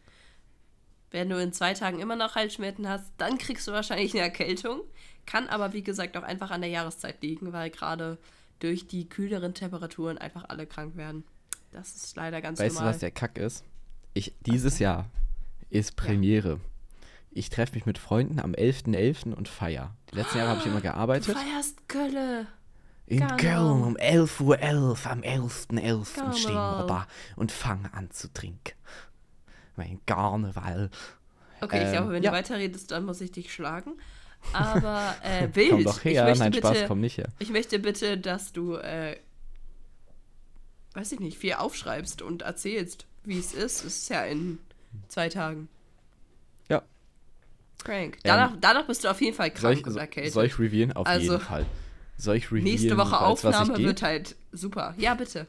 Wenn 1.12 1.30
du 1.30 1.40
in 1.42 1.54
zwei 1.54 1.74
Tagen 1.74 2.00
immer 2.00 2.16
noch 2.16 2.36
Halsschmerzen 2.36 2.90
hast, 2.90 3.12
dann 3.18 3.38
kriegst 3.38 3.68
du 3.68 3.72
wahrscheinlich 3.72 4.14
eine 4.14 4.24
Erkältung. 4.24 4.82
Kann 5.26 5.48
aber, 5.48 5.74
wie 5.74 5.84
gesagt, 5.84 6.18
auch 6.18 6.24
einfach 6.24 6.52
an 6.52 6.62
der 6.62 6.70
Jahreszeit 6.70 7.22
liegen, 7.22 7.54
weil 7.54 7.70
gerade 7.70 8.18
durch 8.60 8.88
die 8.88 9.08
kühleren 9.08 9.54
Temperaturen 9.54 10.18
einfach 10.18 10.46
alle 10.50 10.66
krank 10.66 10.98
werden. 10.98 11.24
Das 11.72 11.96
ist 11.96 12.16
leider 12.16 12.42
ganz 12.42 12.60
Weißt 12.60 12.76
du, 12.76 12.80
normal. 12.80 12.94
was 12.94 13.00
der 13.00 13.12
Kack 13.12 13.38
ist? 13.38 13.64
Ich, 14.14 14.34
dieses 14.46 14.80
Jahr 14.80 15.10
ist 15.70 15.96
Premiere. 15.96 16.60
Ich 17.32 17.50
treffe 17.50 17.76
mich 17.76 17.86
mit 17.86 17.98
Freunden 17.98 18.40
am 18.40 18.54
11.11. 18.54 19.34
und 19.34 19.50
feier. 19.50 19.94
Die 20.12 20.16
letzten 20.16 20.38
Jahre 20.38 20.52
habe 20.52 20.60
ich 20.62 20.66
immer 20.66 20.76
du 20.78 20.84
gearbeitet. 20.84 21.36
feierst 21.38 21.88
Kölle. 21.90 22.48
In. 23.08 23.26
Köln 23.38 23.84
um 23.84 23.98
11.11 23.98 24.42
Uhr 24.42 25.12
am 25.12 25.22
11.11. 25.22 26.06
stehen 26.34 26.54
wir 26.54 26.54
Karneval. 26.56 26.88
da 26.88 27.08
und 27.36 27.52
fangen 27.52 27.88
an 27.94 28.10
zu 28.12 28.34
trinken. 28.34 28.74
Mein 29.76 30.00
Karneval. 30.06 30.90
Okay, 31.62 31.82
ich 31.82 31.88
Ähm, 31.88 31.92
glaube, 31.94 32.12
wenn 32.14 32.24
ja. 32.24 32.32
du 32.32 32.38
weiterredest, 32.38 32.92
dann 32.92 33.06
muss 33.06 33.22
ich 33.22 33.32
dich 33.32 33.54
schlagen. 33.54 33.94
Aber 34.54 35.16
äh, 35.24 35.48
wild. 35.54 35.70
Komm 35.72 35.84
doch 35.86 36.04
her. 36.04 36.22
Ich 36.24 36.28
möchte 36.30 36.40
Nein, 36.44 36.52
bitte, 36.52 36.68
Spaß, 36.68 36.88
komm 36.88 37.02
nicht 37.02 37.18
her. 37.18 37.28
Ich 37.40 37.50
möchte 37.50 37.80
bitte, 37.80 38.18
dass 38.18 38.54
du, 38.54 38.76
äh, 38.76 39.18
weiß 40.94 41.12
ich 41.12 41.20
nicht, 41.20 41.38
viel 41.38 41.54
aufschreibst 41.54 42.22
und 42.22 42.42
erzählst, 42.44 43.06
wie 43.24 43.40
es 43.40 43.54
ist. 43.54 43.84
Es 43.86 43.98
ist 43.98 44.10
ja 44.10 44.24
in 44.26 44.60
zwei 45.10 45.30
Tagen. 45.30 45.68
Ja. 46.70 46.82
Crank. 47.84 48.18
Danach, 48.24 48.54
danach 48.60 48.88
bist 48.88 49.04
du 49.04 49.10
auf 49.10 49.20
jeden 49.22 49.36
Fall 49.36 49.52
Soll 49.56 49.74
krank 49.76 49.80
ich, 49.80 49.94
und 49.94 49.98
erkältet. 49.98 50.34
soll 50.34 50.46
ich 50.46 50.58
revealen? 50.60 50.94
Auf 50.94 51.06
Also, 51.08 51.34
jeden 51.34 51.44
Fall. 51.44 51.66
Soll 52.18 52.38
ich 52.38 52.46
revealen, 52.52 52.64
Nächste 52.66 52.98
Woche 52.98 53.20
Aufnahme 53.20 53.78
wird 53.78 54.02
halt 54.02 54.36
super. 54.52 54.94
Ja, 54.98 55.14
bitte. 55.16 55.48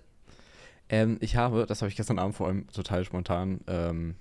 Ähm, 0.88 1.16
ich 1.20 1.36
habe, 1.36 1.66
das 1.66 1.82
habe 1.82 1.90
ich 1.90 1.96
gestern 1.96 2.18
Abend 2.18 2.36
vor 2.36 2.46
allem 2.48 2.66
total 2.68 3.04
spontan 3.04 3.60
ähm, 3.66 4.14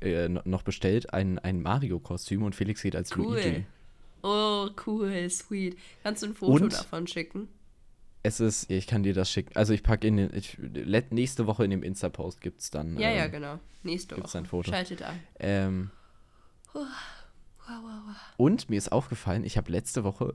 äh, 0.00 0.28
no- 0.28 0.42
noch 0.44 0.62
bestellt, 0.62 1.12
ein, 1.12 1.38
ein 1.40 1.60
Mario-Kostüm 1.62 2.42
und 2.42 2.54
Felix 2.54 2.82
geht 2.82 2.94
als 2.96 3.16
Cool. 3.16 3.24
Luigi. 3.34 3.64
Oh, 4.22 4.68
cool, 4.86 5.28
sweet. 5.30 5.76
Kannst 6.02 6.22
du 6.22 6.26
ein 6.28 6.34
Foto 6.34 6.64
Und? 6.64 6.72
davon 6.72 7.06
schicken? 7.06 7.48
Es 8.22 8.40
ist, 8.40 8.70
ich 8.70 8.88
kann 8.88 9.04
dir 9.04 9.14
das 9.14 9.30
schicken. 9.30 9.50
Also 9.54 9.72
ich 9.72 9.84
packe 9.84 10.06
in 10.08 10.16
den, 10.16 10.34
ich, 10.34 10.58
nächste 11.10 11.46
Woche 11.46 11.64
in 11.64 11.70
dem 11.70 11.84
Insta-Post 11.84 12.40
gibt 12.40 12.60
es 12.60 12.70
dann. 12.70 12.98
Ja, 12.98 13.08
ähm, 13.10 13.16
ja, 13.18 13.26
genau. 13.28 13.58
Nächste 13.84 14.16
gibt's 14.16 14.34
Woche. 14.34 14.38
ein 14.38 14.46
Foto. 14.46 14.70
Schaltet 14.72 15.02
ein. 15.02 15.20
Ähm, 15.38 15.90
Wow, 17.66 17.78
wow, 17.82 18.02
wow. 18.06 18.14
und 18.36 18.70
mir 18.70 18.76
ist 18.78 18.92
aufgefallen, 18.92 19.42
ich 19.44 19.56
habe 19.56 19.72
letzte 19.72 20.04
Woche, 20.04 20.34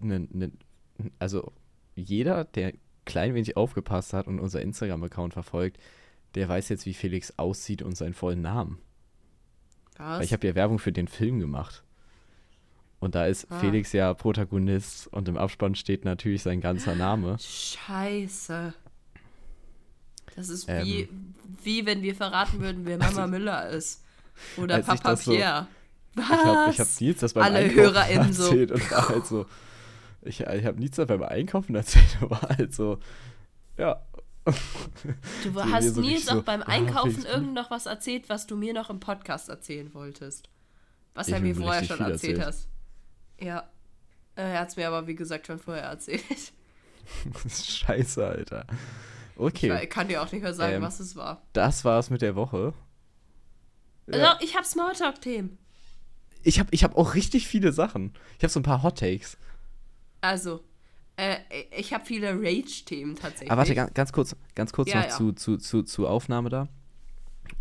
ne, 0.00 0.28
ne, 0.30 0.52
also 1.18 1.52
jeder, 1.96 2.44
der 2.44 2.72
klein 3.04 3.34
wenig 3.34 3.56
aufgepasst 3.56 4.12
hat 4.12 4.26
und 4.26 4.38
unser 4.38 4.62
Instagram-Account 4.62 5.32
verfolgt, 5.32 5.78
der 6.34 6.48
weiß 6.48 6.68
jetzt, 6.68 6.86
wie 6.86 6.94
Felix 6.94 7.34
aussieht 7.36 7.82
und 7.82 7.96
seinen 7.96 8.14
vollen 8.14 8.42
Namen. 8.42 8.78
Was? 9.96 10.18
Weil 10.18 10.24
ich 10.24 10.32
habe 10.32 10.46
ja 10.46 10.54
Werbung 10.54 10.78
für 10.78 10.92
den 10.92 11.08
Film 11.08 11.40
gemacht. 11.40 11.82
Und 13.00 13.14
da 13.14 13.26
ist 13.26 13.50
Ah. 13.50 13.58
Felix 13.60 13.92
ja 13.92 14.12
Protagonist 14.14 15.06
und 15.08 15.28
im 15.28 15.36
Abspann 15.36 15.74
steht 15.74 16.04
natürlich 16.04 16.42
sein 16.42 16.60
ganzer 16.60 16.94
Name. 16.94 17.36
Scheiße. 17.40 18.74
Das 20.36 20.48
ist 20.48 20.68
Ähm. 20.68 20.84
wie, 20.86 21.08
wie 21.64 21.86
wenn 21.86 22.02
wir 22.02 22.14
verraten 22.14 22.60
würden, 22.60 22.84
wer 22.86 22.98
Mama 22.98 23.26
Müller 23.26 23.68
ist. 23.70 24.04
Oder 24.56 24.80
Papa 24.82 25.10
das 25.10 25.24
so- 25.24 25.32
Pierre. 25.32 25.66
Was? 26.14 26.26
Ich 26.30 26.30
habe 26.44 26.70
ich 26.72 26.80
hab 26.80 27.00
Nils 27.00 27.20
das 27.20 27.32
beim 27.34 27.44
Alle 27.44 27.58
Einkaufen 27.58 27.80
HörerInnen 27.80 28.32
so. 28.32 28.44
erzählt 28.44 28.72
und 28.72 28.90
war 28.90 29.08
halt 29.08 29.26
so. 29.26 29.46
Ich, 30.22 30.40
ich 30.40 30.64
habe 30.66 30.78
Nils 30.78 30.96
das 30.96 31.06
beim 31.08 31.22
Einkaufen 31.22 31.74
erzählt 31.74 32.18
und 32.20 32.30
war 32.30 32.42
halt 32.42 32.74
so. 32.74 32.98
Ja. 33.76 34.02
du 34.44 34.52
so 35.52 35.64
hast 35.64 35.94
so 35.94 36.00
Nils 36.00 36.28
auch 36.28 36.34
so, 36.36 36.42
beim 36.42 36.62
Einkaufen 36.66 37.12
Felix, 37.12 37.30
irgend 37.30 37.54
noch 37.54 37.70
was 37.70 37.86
erzählt, 37.86 38.28
was 38.28 38.46
du 38.46 38.56
mir 38.56 38.72
noch 38.74 38.90
im 38.90 38.98
Podcast 39.00 39.48
erzählen 39.48 39.92
wolltest. 39.94 40.48
Was 41.14 41.28
Ich 41.28 41.34
er 41.34 41.40
mir 41.40 41.54
vorher 41.54 41.84
schon 41.84 42.00
erzählt 42.00 42.38
erzählt. 42.38 42.46
hast. 42.46 42.68
Ja. 43.40 43.68
Äh, 44.36 44.42
Er 44.52 44.60
hat 44.60 44.68
es 44.70 44.76
mir 44.76 44.88
aber, 44.88 45.06
wie 45.06 45.14
gesagt, 45.14 45.46
schon 45.46 45.58
vorher 45.58 45.84
erzählt. 45.84 46.22
Das 47.32 47.44
ist 47.46 47.70
scheiße, 47.70 48.26
Alter. 48.26 48.66
Ich 48.68 49.40
Okay, 49.40 49.86
kann 49.86 50.08
dir 50.08 50.20
auch 50.22 50.30
nicht 50.30 50.42
mehr 50.42 50.52
sagen, 50.52 50.74
Ähm, 50.74 50.82
was 50.82 51.00
es 51.00 51.16
war. 51.16 51.40
das 51.54 51.82
war's 51.84 52.10
mit 52.10 52.20
der 52.20 52.34
Woche. 52.36 52.74
Also, 54.10 54.26
ich 54.40 54.56
hab 54.56 54.64
Smalltalk-Themen. 54.66 55.56
Ich 56.42 56.58
habe 56.58 56.68
ich 56.72 56.84
hab 56.84 56.96
auch 56.96 57.14
richtig 57.14 57.48
viele 57.48 57.72
Sachen. 57.72 58.12
Ich 58.38 58.44
habe 58.44 58.52
so 58.52 58.60
ein 58.60 58.64
paar 58.64 58.82
Hot 58.82 58.98
Takes. 58.98 59.36
Also, 60.20 60.60
äh, 61.16 61.36
ich 61.76 61.92
habe 61.92 62.04
viele 62.04 62.32
Rage-Themen 62.40 63.16
tatsächlich. 63.16 63.50
Aber 63.50 63.60
warte, 63.60 63.74
ganz, 63.74 63.94
ganz 63.94 64.12
kurz, 64.12 64.36
ganz 64.54 64.72
kurz 64.72 64.88
Ja, 64.90 64.96
noch 64.96 65.04
ja. 65.04 65.10
Zu, 65.10 65.32
zu, 65.32 65.56
zu, 65.58 65.82
zur 65.82 66.10
Aufnahme 66.10 66.48
da. 66.48 66.68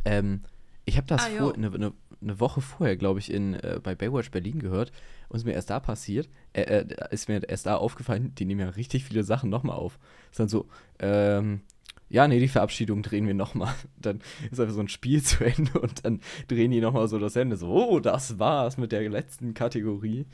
Ähm, 0.06 0.42
ich 0.86 0.98
habe 0.98 1.08
das 1.08 1.26
Ah, 1.26 1.30
vor, 1.30 1.54
eine, 1.56 1.68
eine, 1.74 1.94
eine 2.22 2.40
Woche 2.40 2.62
vorher, 2.62 2.98
glaube 2.98 3.20
ich, 3.20 3.32
in, 3.32 3.54
äh, 3.56 3.80
bei 3.82 3.96
Baywatch 3.96 4.32
Berlin 4.32 4.60
gehört 4.60 4.92
und 5.30 5.38
ist 5.38 5.46
mir 5.46 5.54
erst 5.54 5.70
da 5.70 5.80
passiert, 5.80 6.30
äh, 6.54 6.62
äh, 6.62 6.86
ist 7.12 7.28
mir 7.30 7.48
erst 7.48 7.66
da 7.66 7.76
aufgefallen, 7.78 8.34
die 8.36 8.46
nehmen 8.46 8.62
ja 8.62 8.70
richtig 8.70 9.04
viele 9.06 9.24
Sachen 9.24 9.50
nochmal 9.50 9.78
auf. 9.78 10.00
Ist 10.32 10.40
dann 10.40 10.50
so, 10.50 10.68
ähm, 11.00 11.62
ja, 12.10 12.28
nee, 12.28 12.40
die 12.40 12.48
Verabschiedung 12.48 13.02
drehen 13.04 13.28
wir 13.28 13.34
nochmal. 13.34 13.74
Dann 14.02 14.22
ist 14.52 14.60
einfach 14.60 14.74
so 14.74 14.80
ein 14.82 14.88
Spiel 14.90 15.22
zu 15.24 15.44
Ende 15.44 15.80
und 15.80 16.06
dann 16.06 16.22
drehen 16.48 16.72
die 16.72 16.82
nochmal 16.82 17.08
so 17.08 17.20
das 17.20 17.36
Ende. 17.36 17.58
So, 17.58 17.68
oh, 17.70 18.00
das 18.00 18.40
war's 18.40 18.78
mit 18.78 18.92
der 18.92 19.08
letzten 19.10 19.54
Kategorie. 19.54 20.26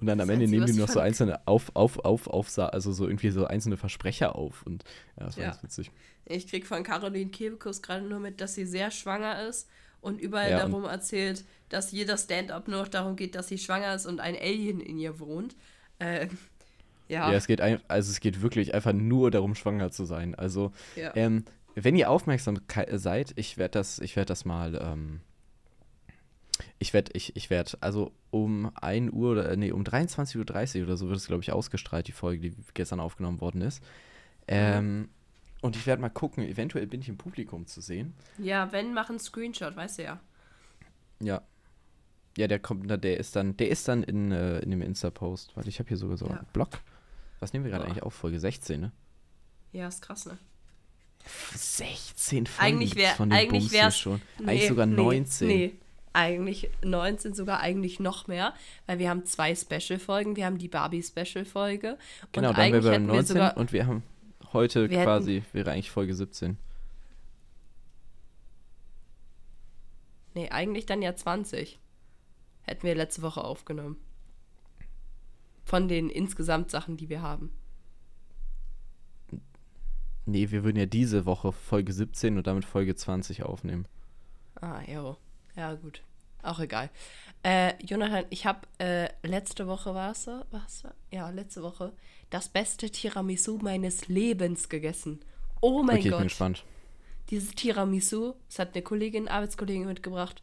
Und 0.00 0.08
dann 0.08 0.20
am 0.20 0.26
Das 0.28 0.34
Ende 0.34 0.44
Einzige, 0.44 0.60
nehmen 0.60 0.72
die 0.74 0.80
noch 0.80 0.88
so 0.88 0.98
einzelne 1.00 1.46
auf, 1.46 1.70
auf, 1.74 1.98
auf, 2.04 2.26
auf, 2.26 2.58
also 2.58 2.92
so 2.92 3.06
irgendwie 3.06 3.30
so 3.30 3.46
einzelne 3.46 3.76
Versprecher 3.76 4.34
auf. 4.34 4.62
Und 4.64 4.84
ja, 5.18 5.24
das 5.26 5.36
war 5.36 5.44
Ja. 5.44 5.50
ganz 5.50 5.62
witzig. 5.62 5.90
Ich 6.26 6.46
krieg 6.48 6.66
von 6.66 6.82
Caroline 6.82 7.30
Kebekus 7.30 7.80
gerade 7.80 8.04
nur 8.04 8.18
mit, 8.18 8.40
dass 8.40 8.54
sie 8.54 8.66
sehr 8.66 8.90
schwanger 8.90 9.46
ist 9.46 9.68
und 10.00 10.20
überall 10.20 10.50
Ja, 10.50 10.64
und- 10.64 10.72
darum 10.72 10.84
erzählt, 10.84 11.44
dass 11.68 11.92
jeder 11.92 12.18
Stand-up 12.18 12.66
nur 12.68 12.80
noch 12.80 12.88
darum 12.88 13.14
geht, 13.16 13.34
dass 13.36 13.48
sie 13.48 13.56
schwanger 13.58 13.94
ist 13.94 14.04
und 14.06 14.20
ein 14.20 14.34
Alien 14.36 14.80
in 14.80 14.98
ihr 14.98 15.20
wohnt. 15.20 15.54
Äh, 16.00 16.26
ja, 17.08 17.30
Ja, 17.30 17.36
es 17.36 17.46
geht 17.46 17.60
ein, 17.60 17.80
also 17.88 18.10
es 18.10 18.20
geht 18.20 18.42
wirklich 18.42 18.74
einfach 18.74 18.92
nur 18.92 19.30
darum, 19.30 19.54
schwanger 19.54 19.90
zu 19.90 20.04
sein. 20.04 20.34
Also, 20.34 20.72
ja. 20.96 21.12
ähm, 21.16 21.44
wenn 21.74 21.96
ihr 21.96 22.08
aufmerksam 22.10 22.66
kei- 22.68 22.96
seid, 22.96 23.32
ich 23.36 23.58
werde 23.58 23.72
das, 23.78 23.98
ich 23.98 24.16
werde 24.16 24.28
das 24.28 24.44
mal, 24.44 24.78
ähm, 24.80 25.20
ich 26.78 26.94
werde, 26.94 27.10
ich, 27.14 27.34
ich 27.36 27.50
werde, 27.50 27.72
also 27.80 28.12
um 28.30 28.70
1 28.76 29.12
Uhr, 29.12 29.32
oder, 29.32 29.56
nee, 29.56 29.72
um 29.72 29.82
23.30 29.82 30.78
Uhr 30.78 30.84
oder 30.84 30.96
so 30.96 31.08
wird 31.08 31.16
es, 31.18 31.26
glaube 31.26 31.42
ich, 31.42 31.52
ausgestrahlt, 31.52 32.06
die 32.06 32.12
Folge, 32.12 32.50
die 32.50 32.56
gestern 32.74 33.00
aufgenommen 33.00 33.40
worden 33.40 33.60
ist. 33.60 33.82
Ähm, 34.46 35.08
und 35.62 35.74
ich 35.76 35.86
werde 35.86 36.00
mal 36.02 36.10
gucken, 36.10 36.44
eventuell 36.46 36.86
bin 36.86 37.00
ich 37.00 37.08
im 37.08 37.16
Publikum 37.16 37.66
zu 37.66 37.80
sehen. 37.80 38.14
ja, 38.38 38.70
wenn, 38.70 38.94
mach 38.94 39.08
einen 39.10 39.18
Screenshot, 39.18 39.74
weißt 39.76 39.98
du 39.98 40.02
ja. 40.04 40.20
Ja. 41.20 41.42
Ja, 42.36 42.48
der 42.48 42.58
kommt, 42.58 42.88
der 43.04 43.18
ist 43.18 43.34
dann, 43.36 43.56
der 43.56 43.68
ist 43.68 43.86
dann 43.88 44.02
in, 44.02 44.30
äh, 44.32 44.58
in 44.60 44.70
dem 44.70 44.82
Insta-Post. 44.82 45.56
Warte, 45.56 45.68
ich 45.68 45.78
habe 45.78 45.88
hier 45.88 45.96
sogar 45.96 46.16
so 46.16 46.26
Ja. 46.26 46.32
einen 46.38 46.46
Blog. 46.52 46.68
Was 47.40 47.52
nehmen 47.52 47.64
wir 47.64 47.72
gerade 47.72 47.84
eigentlich 47.84 48.02
auf? 48.02 48.14
Folge 48.14 48.40
16, 48.40 48.80
ne? 48.80 48.92
Ja, 49.72 49.88
ist 49.88 50.02
krass, 50.02 50.26
ne? 50.26 50.38
16 51.54 52.46
Folgen 52.46 52.76
Eigentlich 52.76 52.94
wär- 52.96 53.14
von 53.14 53.30
dem 53.30 53.36
eigentlich 53.38 53.72
Bums 53.72 53.98
schon. 53.98 54.20
eigentlich 54.40 54.68
sogar 54.68 54.86
19. 54.86 55.48
Nee, 55.48 55.56
nee, 55.56 55.74
eigentlich 56.12 56.70
19, 56.82 57.34
sogar 57.34 57.60
eigentlich 57.60 57.98
noch 57.98 58.26
mehr, 58.28 58.54
weil 58.86 58.98
wir 58.98 59.08
haben 59.10 59.24
zwei 59.24 59.54
Special-Folgen. 59.54 60.36
Wir 60.36 60.46
haben 60.46 60.58
die 60.58 60.68
Barbie-Special-Folge. 60.68 61.98
Genau, 62.32 62.50
und 62.50 62.58
dann 62.58 62.72
wären 62.72 62.84
wir 62.84 62.90
bei 62.90 62.94
hätten 62.96 63.06
19 63.06 63.36
wir 63.36 63.56
und 63.56 63.72
wir 63.72 63.86
haben 63.86 64.02
heute 64.52 64.88
Wir 64.90 64.98
hätten- 64.98 65.06
quasi, 65.06 65.42
wäre 65.52 65.72
eigentlich 65.72 65.90
Folge 65.90 66.14
17. 66.14 66.56
Nee, 70.34 70.50
eigentlich 70.50 70.86
dann 70.86 71.02
ja 71.02 71.14
20. 71.14 71.78
Hätten 72.62 72.86
wir 72.86 72.94
letzte 72.94 73.22
Woche 73.22 73.42
aufgenommen. 73.44 73.96
Von 75.74 75.88
den 75.88 76.08
insgesamt 76.08 76.70
Sachen, 76.70 76.96
die 76.96 77.08
wir 77.08 77.20
haben. 77.20 77.50
Nee, 80.24 80.52
wir 80.52 80.62
würden 80.62 80.76
ja 80.76 80.86
diese 80.86 81.26
Woche 81.26 81.50
Folge 81.50 81.92
17 81.92 82.36
und 82.36 82.46
damit 82.46 82.64
Folge 82.64 82.94
20 82.94 83.42
aufnehmen. 83.42 83.88
Ah, 84.60 84.82
jo. 84.86 85.16
Ja, 85.56 85.74
gut. 85.74 86.04
Auch 86.44 86.60
egal. 86.60 86.90
Äh, 87.42 87.72
Jonathan, 87.84 88.24
ich 88.30 88.46
habe 88.46 88.60
äh, 88.78 89.08
letzte 89.24 89.66
Woche 89.66 89.96
war 89.96 90.12
es? 90.12 90.28
War's? 90.28 90.84
Ja, 91.10 91.30
letzte 91.30 91.64
Woche 91.64 91.92
das 92.30 92.48
beste 92.48 92.88
Tiramisu 92.88 93.58
meines 93.60 94.06
Lebens 94.06 94.68
gegessen. 94.68 95.24
Oh 95.60 95.82
mein 95.82 95.96
okay, 95.96 96.04
ich 96.04 96.10
Gott. 96.12 96.20
bin 96.20 96.28
gespannt. 96.28 96.64
Dieses 97.30 97.50
Tiramisu, 97.50 98.34
das 98.46 98.60
hat 98.60 98.74
eine 98.74 98.82
Kollegin, 98.84 99.26
Arbeitskollegin 99.26 99.86
mitgebracht. 99.86 100.40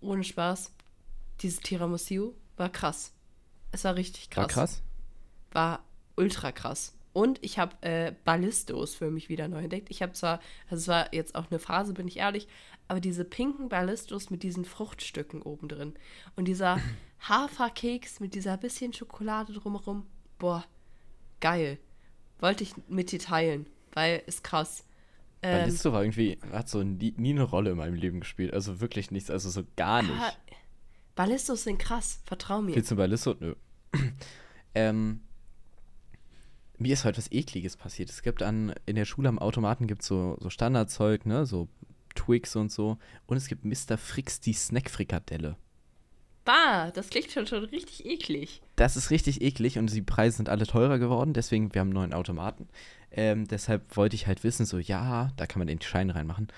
Ohne 0.00 0.22
Spaß. 0.22 0.72
Dieses 1.40 1.58
Tiramisu 1.58 2.34
war 2.56 2.68
krass. 2.68 3.12
Es 3.72 3.84
war 3.84 3.96
richtig 3.96 4.30
krass. 4.30 4.42
War 4.42 4.48
krass? 4.48 4.82
War 5.52 5.84
ultra 6.16 6.52
krass. 6.52 6.96
Und 7.12 7.38
ich 7.42 7.58
habe 7.58 7.74
äh, 7.80 8.12
Ballistos 8.24 8.94
für 8.94 9.10
mich 9.10 9.30
wieder 9.30 9.48
neu 9.48 9.62
entdeckt. 9.62 9.88
Ich 9.90 10.02
habe 10.02 10.12
zwar, 10.12 10.38
also 10.68 10.82
es 10.82 10.88
war 10.88 11.14
jetzt 11.14 11.34
auch 11.34 11.50
eine 11.50 11.58
Phase, 11.58 11.94
bin 11.94 12.06
ich 12.06 12.18
ehrlich, 12.18 12.46
aber 12.88 13.00
diese 13.00 13.24
pinken 13.24 13.70
Ballistos 13.70 14.28
mit 14.28 14.42
diesen 14.42 14.66
Fruchtstücken 14.66 15.40
oben 15.40 15.68
drin 15.68 15.94
und 16.36 16.46
dieser 16.46 16.78
Haferkeks 17.20 18.20
mit 18.20 18.34
dieser 18.34 18.58
bisschen 18.58 18.92
Schokolade 18.92 19.54
drumherum, 19.54 20.06
boah, 20.38 20.64
geil. 21.40 21.78
Wollte 22.38 22.64
ich 22.64 22.74
mit 22.86 23.12
dir 23.12 23.18
teilen, 23.18 23.66
weil 23.94 24.22
ist 24.26 24.44
krass. 24.44 24.84
Ähm, 25.40 25.60
Ballisto 25.60 25.94
war 25.94 26.02
irgendwie, 26.02 26.38
hat 26.52 26.68
so 26.68 26.82
nie, 26.82 27.14
nie 27.16 27.30
eine 27.30 27.44
Rolle 27.44 27.70
in 27.70 27.78
meinem 27.78 27.94
Leben 27.94 28.20
gespielt. 28.20 28.52
Also 28.52 28.80
wirklich 28.82 29.10
nichts, 29.10 29.30
also 29.30 29.48
so 29.48 29.62
gar 29.76 30.02
nicht. 30.02 30.12
ah, 30.20 30.32
Ballistos 31.16 31.64
sind 31.64 31.78
krass, 31.78 32.20
vertrau 32.24 32.62
mir. 32.62 32.76
Willst 32.76 32.90
du 32.90 32.96
Ballisto? 32.96 33.34
Nö. 33.40 33.54
ähm, 34.74 35.22
mir 36.78 36.92
ist 36.92 37.04
heute 37.04 37.18
was 37.18 37.32
Ekliges 37.32 37.76
passiert. 37.76 38.10
Es 38.10 38.22
gibt 38.22 38.42
an, 38.42 38.74
in 38.84 38.96
der 38.96 39.06
Schule 39.06 39.28
am 39.28 39.38
Automaten 39.38 39.86
gibt 39.86 40.02
so, 40.02 40.36
so 40.40 40.50
Standardzeug, 40.50 41.24
ne, 41.24 41.46
so 41.46 41.68
Twix 42.14 42.54
und 42.54 42.70
so. 42.70 42.98
Und 43.26 43.38
es 43.38 43.48
gibt 43.48 43.64
Mr. 43.64 43.96
Fricks 43.96 44.40
die 44.40 44.52
Snackfrikadelle. 44.52 45.56
Bah, 46.44 46.90
das 46.92 47.08
klingt 47.08 47.30
schon, 47.30 47.46
schon 47.46 47.64
richtig 47.64 48.04
eklig. 48.04 48.60
Das 48.76 48.96
ist 48.96 49.10
richtig 49.10 49.40
eklig 49.40 49.78
und 49.78 49.92
die 49.92 50.02
Preise 50.02 50.36
sind 50.36 50.50
alle 50.50 50.66
teurer 50.66 50.98
geworden, 50.98 51.32
deswegen, 51.32 51.74
wir 51.74 51.80
haben 51.80 51.88
einen 51.88 51.94
neuen 51.94 52.14
Automaten. 52.14 52.68
Ähm, 53.10 53.48
deshalb 53.48 53.96
wollte 53.96 54.14
ich 54.14 54.26
halt 54.26 54.44
wissen, 54.44 54.66
so, 54.66 54.78
ja, 54.78 55.32
da 55.36 55.46
kann 55.46 55.58
man 55.58 55.66
den 55.66 55.80
Schein 55.80 56.10
reinmachen. 56.10 56.48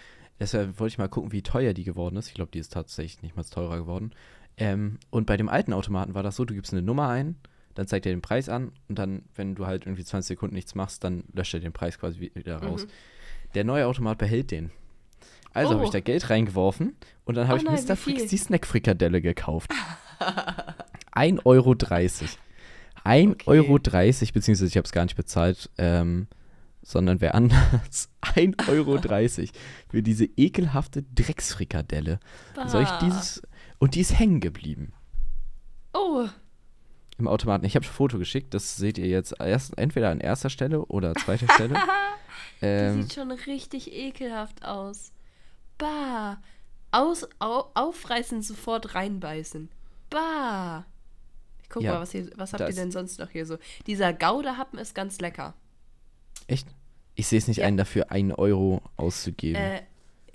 Deshalb 0.41 0.79
wollte 0.79 0.93
ich 0.93 0.99
mal 0.99 1.09
gucken, 1.09 1.33
wie 1.33 1.43
teuer 1.43 1.73
die 1.73 1.85
geworden 1.85 2.17
ist. 2.17 2.29
Ich 2.29 2.35
glaube, 2.35 2.51
die 2.53 2.59
ist 2.59 2.73
tatsächlich 2.73 3.23
nicht 3.23 3.37
mal 3.37 3.45
teurer 3.45 3.79
geworden. 3.79 4.13
Ähm, 4.59 4.99
und 5.11 5.27
bei 5.27 5.37
dem 5.37 5.49
alten 5.49 5.73
Automaten 5.73 6.15
war 6.15 6.23
das 6.23 6.37
so, 6.37 6.45
du 6.45 6.55
gibst 6.55 6.73
eine 6.73 6.83
Nummer 6.83 7.09
ein, 7.09 7.37
dann 7.75 7.87
zeigt 7.87 8.07
er 8.07 8.13
den 8.13 8.23
Preis 8.23 8.49
an 8.49 8.73
und 8.89 8.99
dann, 8.99 9.23
wenn 9.37 9.55
du 9.55 9.67
halt 9.67 9.87
irgendwie 9.87 10.05
20 10.05 10.27
Sekunden 10.29 10.55
nichts 10.57 10.75
machst, 10.75 11.05
dann 11.05 11.25
löscht 11.33 11.55
er 11.55 11.61
den 11.61 11.73
Preis 11.73 11.99
quasi 11.99 12.33
wieder 12.35 12.57
raus. 12.63 12.87
Der 13.55 13.65
neue 13.65 13.87
Automat 13.87 14.19
behält 14.19 14.51
den. 14.51 14.71
Also 15.55 15.71
habe 15.73 15.83
Oh. 15.83 15.85
ich 15.85 15.91
da 15.91 16.01
Geld 16.01 16.29
reingeworfen 16.29 16.95
und 17.25 17.37
dann 17.37 17.47
habe 17.49 17.59
Oh 17.59 17.63
ich 17.63 17.65
nein, 17.65 17.85
Mr. 17.87 17.97
viel? 17.97 18.27
die 18.27 18.37
Snackfrikadelle 18.37 19.23
gekauft. 19.23 19.71
1,30 21.13 21.47
Euro. 21.47 21.71
1,30 21.73 23.31
Okay. 23.31 23.43
Euro, 23.47 23.79
beziehungsweise 23.79 24.67
ich 24.67 24.77
habe 24.77 24.85
es 24.85 24.93
gar 24.93 25.05
nicht 25.05 25.17
bezahlt, 25.17 25.71
ähm, 25.79 26.27
sondern 26.83 27.21
wer 27.21 27.35
anders. 27.35 28.11
1,30 28.23 28.69
Euro 28.69 28.99
für 29.89 30.03
diese 30.03 30.25
ekelhafte 30.37 31.03
Drecksfrikadelle. 31.15 32.19
Soll 32.67 32.83
ich 32.83 32.89
Bah. 32.89 33.01
dieses. 33.05 33.43
Und 33.79 33.95
die 33.95 34.01
ist 34.01 34.19
hängen 34.19 34.41
geblieben 34.41 34.93
Oh, 35.93 36.29
im 37.17 37.27
Automaten. 37.27 37.65
Ich 37.65 37.75
habe 37.75 37.85
ein 37.85 37.91
Foto 37.91 38.19
geschickt, 38.19 38.55
das 38.55 38.77
seht 38.77 38.97
ihr 38.99 39.09
jetzt 39.09 39.35
erst, 39.41 39.77
entweder 39.77 40.11
an 40.11 40.21
erster 40.21 40.51
Stelle 40.51 40.85
oder 40.87 41.15
zweiter 41.15 41.49
Stelle. 41.53 41.75
die 42.61 42.67
ähm, 42.67 43.03
sieht 43.03 43.15
schon 43.15 43.33
richtig 43.33 43.93
ekelhaft 43.93 44.65
aus. 44.65 45.13
Bah. 45.79 46.41
Aus, 46.93 47.29
au, 47.41 47.65
aufreißen, 47.75 48.43
sofort 48.43 48.95
reinbeißen. 48.95 49.69
Bah. 50.11 50.85
Ich 51.63 51.69
guck 51.69 51.83
Ja, 51.83 51.95
mal, 51.95 52.01
was, 52.03 52.13
hier, 52.13 52.31
was 52.37 52.53
habt 52.53 52.61
ihr 52.69 52.75
denn 52.75 52.93
sonst 52.93 53.19
noch 53.19 53.31
hier 53.31 53.47
so? 53.47 53.59
Dieser 53.87 54.13
Gouda-Happen 54.13 54.79
ist 54.79 54.95
ganz 54.95 55.19
lecker. 55.21 55.55
echt? 56.47 56.69
Ich 57.17 57.27
sehe 57.27 57.39
es 57.39 57.49
nicht 57.49 57.59
Ja. 57.59 57.67
ein, 57.67 57.77
dafür 57.77 58.13
1 58.13 58.35
Euro 58.39 58.81
auszugeben. 58.97 59.61
Äh, 59.61 59.83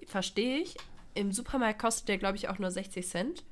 verstehe 0.06 0.58
ich. 0.60 0.76
Im 1.16 1.32
Supermarkt 1.32 1.80
kostet 1.80 2.08
der, 2.10 2.18
glaube 2.18 2.38
ich, 2.38 2.50
auch 2.50 2.60
nur 2.60 2.72
60 2.72 3.08
Cent. 3.08 3.44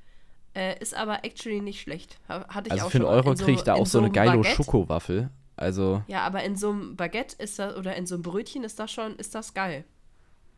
Äh, 0.54 0.80
ist 0.82 0.94
aber 0.94 1.24
actually 1.24 1.62
nicht 1.62 1.82
schlecht. 1.82 2.20
Ha- 2.28 2.46
Hatte 2.50 2.68
ich 2.68 2.74
also 2.74 2.86
auch 2.88 2.92
für 2.92 2.98
einen. 2.98 3.06
Euro 3.06 3.36
so- 3.36 3.46
kriege 3.46 3.58
ich 3.58 3.64
da 3.64 3.74
auch 3.76 3.86
so 3.88 4.00
eine 4.00 4.08
einem 4.08 4.14
geile. 4.14 4.44
Schokowaffel. 4.44 5.30
Also, 5.56 6.04
Ja, 6.08 6.22
aber 6.22 6.44
in 6.44 6.56
so 6.56 6.72
einem 6.72 6.96
Baguette 6.96 7.36
ist 7.42 7.60
das, 7.60 7.76
oder 7.78 7.96
in 7.96 8.06
so 8.08 8.16
einem 8.16 8.24
Brötchen 8.24 8.64
ist 8.64 8.80
das 8.80 8.92
schon, 8.92 9.16
ist 9.18 9.36
das 9.36 9.54
geil. 9.54 9.86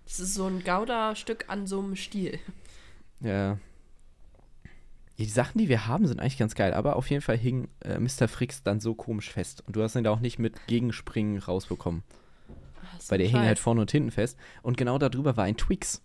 Das 0.05 0.19
ist 0.19 0.33
so 0.33 0.47
ein 0.47 0.63
Gouda-Stück 0.63 1.45
an 1.49 1.67
so 1.67 1.79
einem 1.79 1.95
Stiel. 1.95 2.39
ja. 3.19 3.57
Die 5.19 5.25
Sachen, 5.25 5.59
die 5.59 5.69
wir 5.69 5.85
haben, 5.85 6.07
sind 6.07 6.19
eigentlich 6.19 6.39
ganz 6.39 6.55
geil, 6.55 6.73
aber 6.73 6.95
auf 6.95 7.07
jeden 7.11 7.21
Fall 7.21 7.37
hing 7.37 7.67
äh, 7.81 7.99
Mr. 7.99 8.27
Fricks 8.27 8.63
dann 8.63 8.79
so 8.79 8.95
komisch 8.95 9.29
fest. 9.29 9.63
Und 9.67 9.75
du 9.75 9.83
hast 9.83 9.95
ihn 9.95 10.03
da 10.03 10.09
auch 10.09 10.19
nicht 10.21 10.39
mit 10.39 10.65
Gegenspringen 10.65 11.37
rausbekommen. 11.37 12.01
So 12.99 13.11
Weil 13.11 13.19
der 13.19 13.27
ein 13.27 13.31
hing 13.33 13.41
halt 13.41 13.59
vorne 13.59 13.81
und 13.81 13.91
hinten 13.91 14.09
fest. 14.09 14.39
Und 14.63 14.75
genau 14.75 14.97
darüber 14.97 15.37
war 15.37 15.43
ein 15.43 15.55
Twix. 15.55 16.01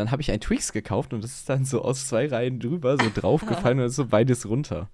Dann 0.00 0.10
habe 0.10 0.22
ich 0.22 0.30
ein 0.32 0.40
Twix 0.40 0.72
gekauft 0.72 1.12
und 1.12 1.22
das 1.22 1.32
ist 1.32 1.48
dann 1.48 1.64
so 1.64 1.82
aus 1.82 2.06
zwei 2.06 2.26
Reihen 2.26 2.58
drüber 2.58 2.96
so 2.96 3.10
draufgefallen 3.14 3.80
und 3.80 3.90
so 3.90 4.06
beides 4.06 4.48
runter. 4.48 4.88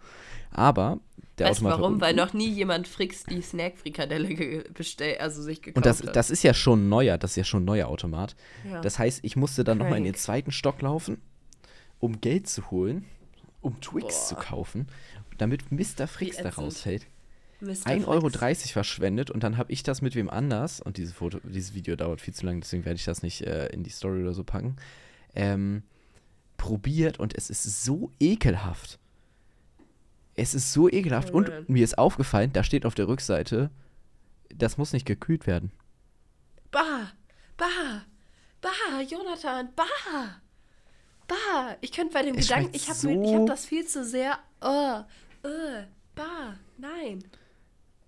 Aber 0.50 0.98
der 1.38 1.48
Weißt 1.48 1.60
Automat 1.60 1.72
war 1.72 1.80
warum? 1.80 2.00
Weil 2.00 2.14
noch 2.14 2.32
nie 2.32 2.48
jemand 2.48 2.88
Fricks 2.88 3.24
die 3.24 3.40
Snack-Frikadelle 3.40 4.64
bestellt, 4.74 5.20
also 5.20 5.42
sich 5.42 5.62
gekauft 5.62 5.76
Und 5.76 5.86
das, 5.86 6.02
hat. 6.02 6.16
das 6.16 6.30
ist 6.30 6.42
ja 6.42 6.54
schon 6.54 6.88
neuer, 6.88 7.18
das 7.18 7.32
ist 7.32 7.36
ja 7.36 7.44
schon 7.44 7.62
ein 7.62 7.66
neuer 7.66 7.86
Automat. 7.86 8.34
Ja. 8.68 8.80
Das 8.80 8.98
heißt, 8.98 9.20
ich 9.22 9.36
musste 9.36 9.62
dann 9.62 9.78
nochmal 9.78 9.98
in 9.98 10.04
den 10.04 10.14
zweiten 10.14 10.50
Stock 10.50 10.82
laufen, 10.82 11.20
um 12.00 12.20
Geld 12.20 12.48
zu 12.48 12.70
holen, 12.70 13.04
um 13.60 13.80
Twix 13.80 14.28
zu 14.28 14.34
Boah. 14.34 14.42
kaufen, 14.42 14.88
damit 15.38 15.70
Mr. 15.70 16.08
Fricks 16.08 16.38
da 16.38 16.48
rausfällt. 16.48 17.06
Mr. 17.60 17.86
1,30 17.86 18.06
Euro 18.06 18.30
verschwendet 18.30 19.30
und 19.30 19.42
dann 19.42 19.56
habe 19.56 19.72
ich 19.72 19.82
das 19.82 20.02
mit 20.02 20.14
wem 20.14 20.28
anders, 20.28 20.80
und 20.80 20.96
dieses 20.98 21.14
Foto, 21.14 21.38
dieses 21.44 21.74
Video 21.74 21.96
dauert 21.96 22.20
viel 22.20 22.34
zu 22.34 22.44
lang, 22.44 22.60
deswegen 22.60 22.84
werde 22.84 22.96
ich 22.96 23.04
das 23.04 23.22
nicht 23.22 23.42
äh, 23.42 23.66
in 23.68 23.82
die 23.82 23.90
Story 23.90 24.22
oder 24.22 24.34
so 24.34 24.44
packen, 24.44 24.76
ähm, 25.34 25.82
probiert 26.58 27.18
und 27.18 27.34
es 27.36 27.48
ist 27.50 27.84
so 27.84 28.10
ekelhaft. 28.20 28.98
Es 30.34 30.54
ist 30.54 30.72
so 30.74 30.88
ekelhaft 30.90 31.32
Oh 31.32 31.38
und 31.38 31.48
man. 31.48 31.64
mir 31.68 31.82
ist 31.82 31.96
aufgefallen, 31.96 32.52
da 32.52 32.62
steht 32.62 32.84
auf 32.84 32.94
der 32.94 33.08
Rückseite, 33.08 33.70
das 34.54 34.76
muss 34.76 34.92
nicht 34.92 35.06
gekühlt 35.06 35.46
werden. 35.46 35.72
Bah, 36.70 37.12
bah, 37.56 38.04
bah, 38.60 39.00
Jonathan, 39.08 39.70
bah, 39.74 40.40
bah. 41.26 41.76
Ich 41.80 41.92
könnte 41.92 42.12
bei 42.12 42.22
dem 42.22 42.34
Es 42.36 42.48
Gedanken, 42.48 42.70
ich 42.74 42.88
habe 42.88 42.98
so- 42.98 43.34
hab 43.40 43.46
das 43.46 43.64
viel 43.64 43.86
zu 43.86 44.04
sehr, 44.04 44.38
uh, 44.62 45.00
uh, 45.46 45.84
bah, 46.14 46.58
nein. 46.76 47.24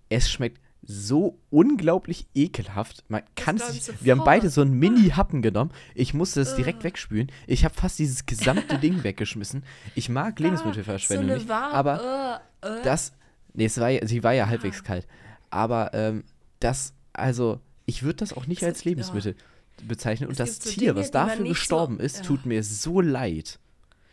Es 0.09 0.31
schmeckt 0.31 0.61
so 0.83 1.39
unglaublich 1.51 2.27
ekelhaft. 2.35 3.05
Man 3.09 3.23
kann 3.37 3.59
sich. 3.59 3.89
ich 3.89 4.05
Wir 4.05 4.13
haben 4.13 4.25
beide 4.25 4.49
so 4.49 4.63
einen 4.63 4.79
Mini-Happen 4.79 5.43
genommen. 5.43 5.71
Ich 5.95 6.15
musste 6.15 6.41
es 6.41 6.55
direkt 6.55 6.79
Ugh. 6.79 6.85
wegspülen. 6.85 7.31
Ich 7.47 7.65
habe 7.65 7.75
fast 7.75 7.99
dieses 7.99 8.25
gesamte 8.27 8.79
Ding 8.79 9.03
weggeschmissen. 9.05 9.65
Ich 9.95 10.09
mag 10.09 10.39
Lebensmittelverschwendung 10.41 11.27
so 11.27 11.33
eine 11.35 11.43
nicht. 11.43 11.51
Aber 11.51 12.41
uh, 12.65 12.67
uh. 12.67 12.83
das. 12.85 13.13
Nee, 13.53 13.67
es 13.67 13.79
war 13.79 13.91
sie 14.07 14.23
war 14.23 14.33
ja 14.33 14.47
halbwegs 14.49 14.83
kalt. 14.85 15.07
Aber 15.51 15.93
ähm, 15.95 16.25
das, 16.61 16.95
also, 17.13 17.61
ich 17.87 18.03
würde 18.03 18.17
das 18.17 18.33
auch 18.33 18.47
nicht 18.47 18.63
Es 18.63 18.69
als 18.69 18.85
ja. 18.85 18.91
Lebensmittel 18.91 19.35
bezeichnen. 19.87 20.29
Und 20.29 20.33
Es 20.33 20.39
das 20.39 20.57
so 20.57 20.71
Tier, 20.71 20.93
Dinge, 20.95 21.01
was 21.01 21.11
dafür 21.11 21.43
nicht 21.43 21.55
gestorben 21.55 21.97
so- 21.99 22.03
ist, 22.03 22.17
ja. 22.19 22.23
tut 22.23 22.47
mir 22.47 22.63
so 22.63 23.01
leid. 23.01 23.59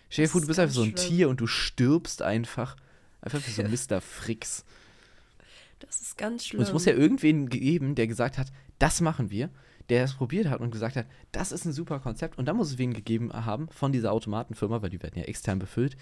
Stell 0.10 0.24
dir 0.24 0.28
Das 0.28 0.32
vor, 0.32 0.42
du 0.42 0.46
ist 0.46 0.48
bist 0.48 0.60
einfach 0.60 0.76
so 0.76 0.82
ein 0.84 0.98
schlimm. 0.98 1.10
Tier 1.10 1.30
und 1.30 1.40
du 1.40 1.48
stirbst 1.48 2.22
einfach. 2.22 2.76
Einfach 3.22 3.40
wie 3.46 3.52
so 3.52 3.64
Mr. 3.96 4.02
Fricks. 4.02 4.66
Das 5.86 6.02
ist 6.02 6.18
ganz 6.18 6.46
schlimm. 6.46 6.60
Und 6.60 6.66
es 6.68 6.74
muss 6.74 6.86
ja 6.86 6.94
irgendwen 6.94 7.48
geben, 7.50 7.96
der 7.96 8.08
gesagt 8.08 8.38
hat, 8.38 8.52
das 8.80 9.02
machen 9.02 9.30
wir. 9.30 9.50
der 9.90 10.04
es 10.04 10.16
probiert 10.16 10.48
hat 10.48 10.62
und 10.62 10.72
gesagt 10.72 10.96
hat, 10.96 11.06
das 11.32 11.52
ist 11.52 11.64
ein 11.66 11.72
super 11.72 12.00
Konzept. 12.00 12.40
Und 12.40 12.46
dann 12.48 12.58
muss 12.58 12.72
es 12.72 12.78
wen 12.80 12.94
gegeben 12.94 13.32
haben 13.32 13.70
von 13.70 13.92
dieser 13.92 14.12
Automatenfirma, 14.12 14.82
weil 14.82 14.90
die 14.90 15.02
werden 15.04 15.20
ja 15.20 15.26
extern 15.26 15.60
befüllt, 15.60 15.96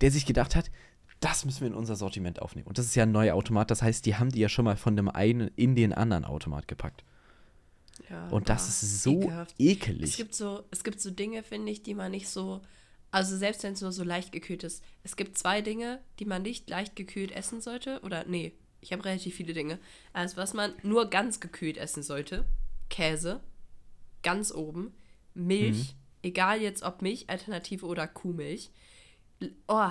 der 0.00 0.10
sich 0.10 0.24
gedacht 0.24 0.56
hat, 0.56 0.70
das 1.20 1.44
müssen 1.44 1.60
wir 1.60 1.66
in 1.68 1.74
unser 1.74 1.96
Sortiment 1.96 2.40
aufnehmen. 2.40 2.66
Und 2.66 2.78
das 2.78 2.86
ist 2.86 2.94
ja 2.94 3.02
ein 3.02 3.12
neuer 3.12 3.34
Automat, 3.34 3.70
das 3.70 3.82
heißt, 3.82 4.06
die 4.06 4.14
haben 4.16 4.30
die 4.30 4.40
ja 4.40 4.48
schon 4.48 4.64
mal 4.64 4.76
von 4.76 4.96
dem 4.96 5.10
einen 5.10 5.50
in 5.54 5.74
den 5.74 5.92
anderen 5.92 6.24
Automat 6.24 6.66
gepackt. 6.66 7.04
Ja, 8.10 8.28
Und 8.28 8.48
das 8.48 8.68
ist 8.68 9.02
so 9.02 9.20
ekelhaft. 9.20 9.54
ekelig. 9.58 10.10
Es 10.10 10.16
gibt 10.16 10.34
so, 10.34 10.64
es 10.70 10.82
gibt 10.84 11.00
so 11.00 11.10
Dinge, 11.10 11.42
finde 11.42 11.72
ich, 11.72 11.82
die 11.82 11.94
man 11.94 12.10
nicht 12.12 12.28
so, 12.28 12.60
also 13.10 13.36
selbst 13.36 13.62
wenn 13.64 13.72
es 13.74 13.80
nur 13.82 13.92
so 13.92 14.02
leicht 14.04 14.32
gekühlt 14.32 14.64
ist. 14.64 14.82
Es 15.02 15.16
gibt 15.16 15.36
zwei 15.38 15.60
Dinge, 15.62 16.00
die 16.20 16.24
man 16.26 16.42
nicht 16.42 16.68
leicht 16.70 16.96
gekühlt 16.96 17.32
essen 17.32 17.60
sollte. 17.60 18.00
Oder 18.02 18.24
nee, 18.26 18.52
ich 18.86 18.92
habe 18.92 19.04
relativ 19.04 19.34
viele 19.34 19.52
Dinge. 19.52 19.78
Also 20.12 20.36
was 20.36 20.54
man 20.54 20.72
nur 20.82 21.10
ganz 21.10 21.40
gekühlt 21.40 21.76
essen 21.76 22.02
sollte. 22.02 22.44
Käse, 22.88 23.40
ganz 24.22 24.52
oben. 24.52 24.94
Milch, 25.34 25.92
Mhm. 25.94 25.98
egal 26.22 26.62
jetzt 26.62 26.82
ob 26.82 27.02
Milch, 27.02 27.28
Alternative 27.28 27.84
oder 27.84 28.06
Kuhmilch. 28.06 28.70
Oh, 29.68 29.90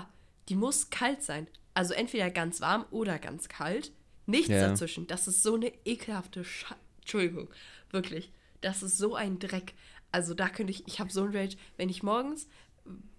die 0.50 0.56
muss 0.56 0.90
kalt 0.90 1.22
sein. 1.24 1.48
Also 1.74 1.94
entweder 1.94 2.30
ganz 2.32 2.62
warm 2.62 2.86
oder 2.90 3.20
ganz 3.20 3.50
kalt. 3.50 3.92
Nichts 4.26 4.50
Ja. 4.50 4.70
dazwischen. 4.70 5.08
Das 5.08 5.28
ist 5.28 5.44
so 5.44 5.56
eine 5.56 5.72
ekelhafte 5.86 6.44
Sche 6.44 6.74
Entschuldigung. 7.02 7.50
Wirklich. 7.92 8.32
Das 8.62 8.82
ist 8.82 8.98
so 8.98 9.14
ein 9.14 9.38
Dreck. 9.40 9.74
Also 10.12 10.34
da 10.34 10.50
könnte 10.50 10.72
ich, 10.72 10.88
ich 10.88 11.00
habe 11.00 11.12
so 11.12 11.24
ein 11.24 11.36
Rage, 11.36 11.58
wenn 11.78 11.90
ich 11.90 12.02
morgens 12.02 12.48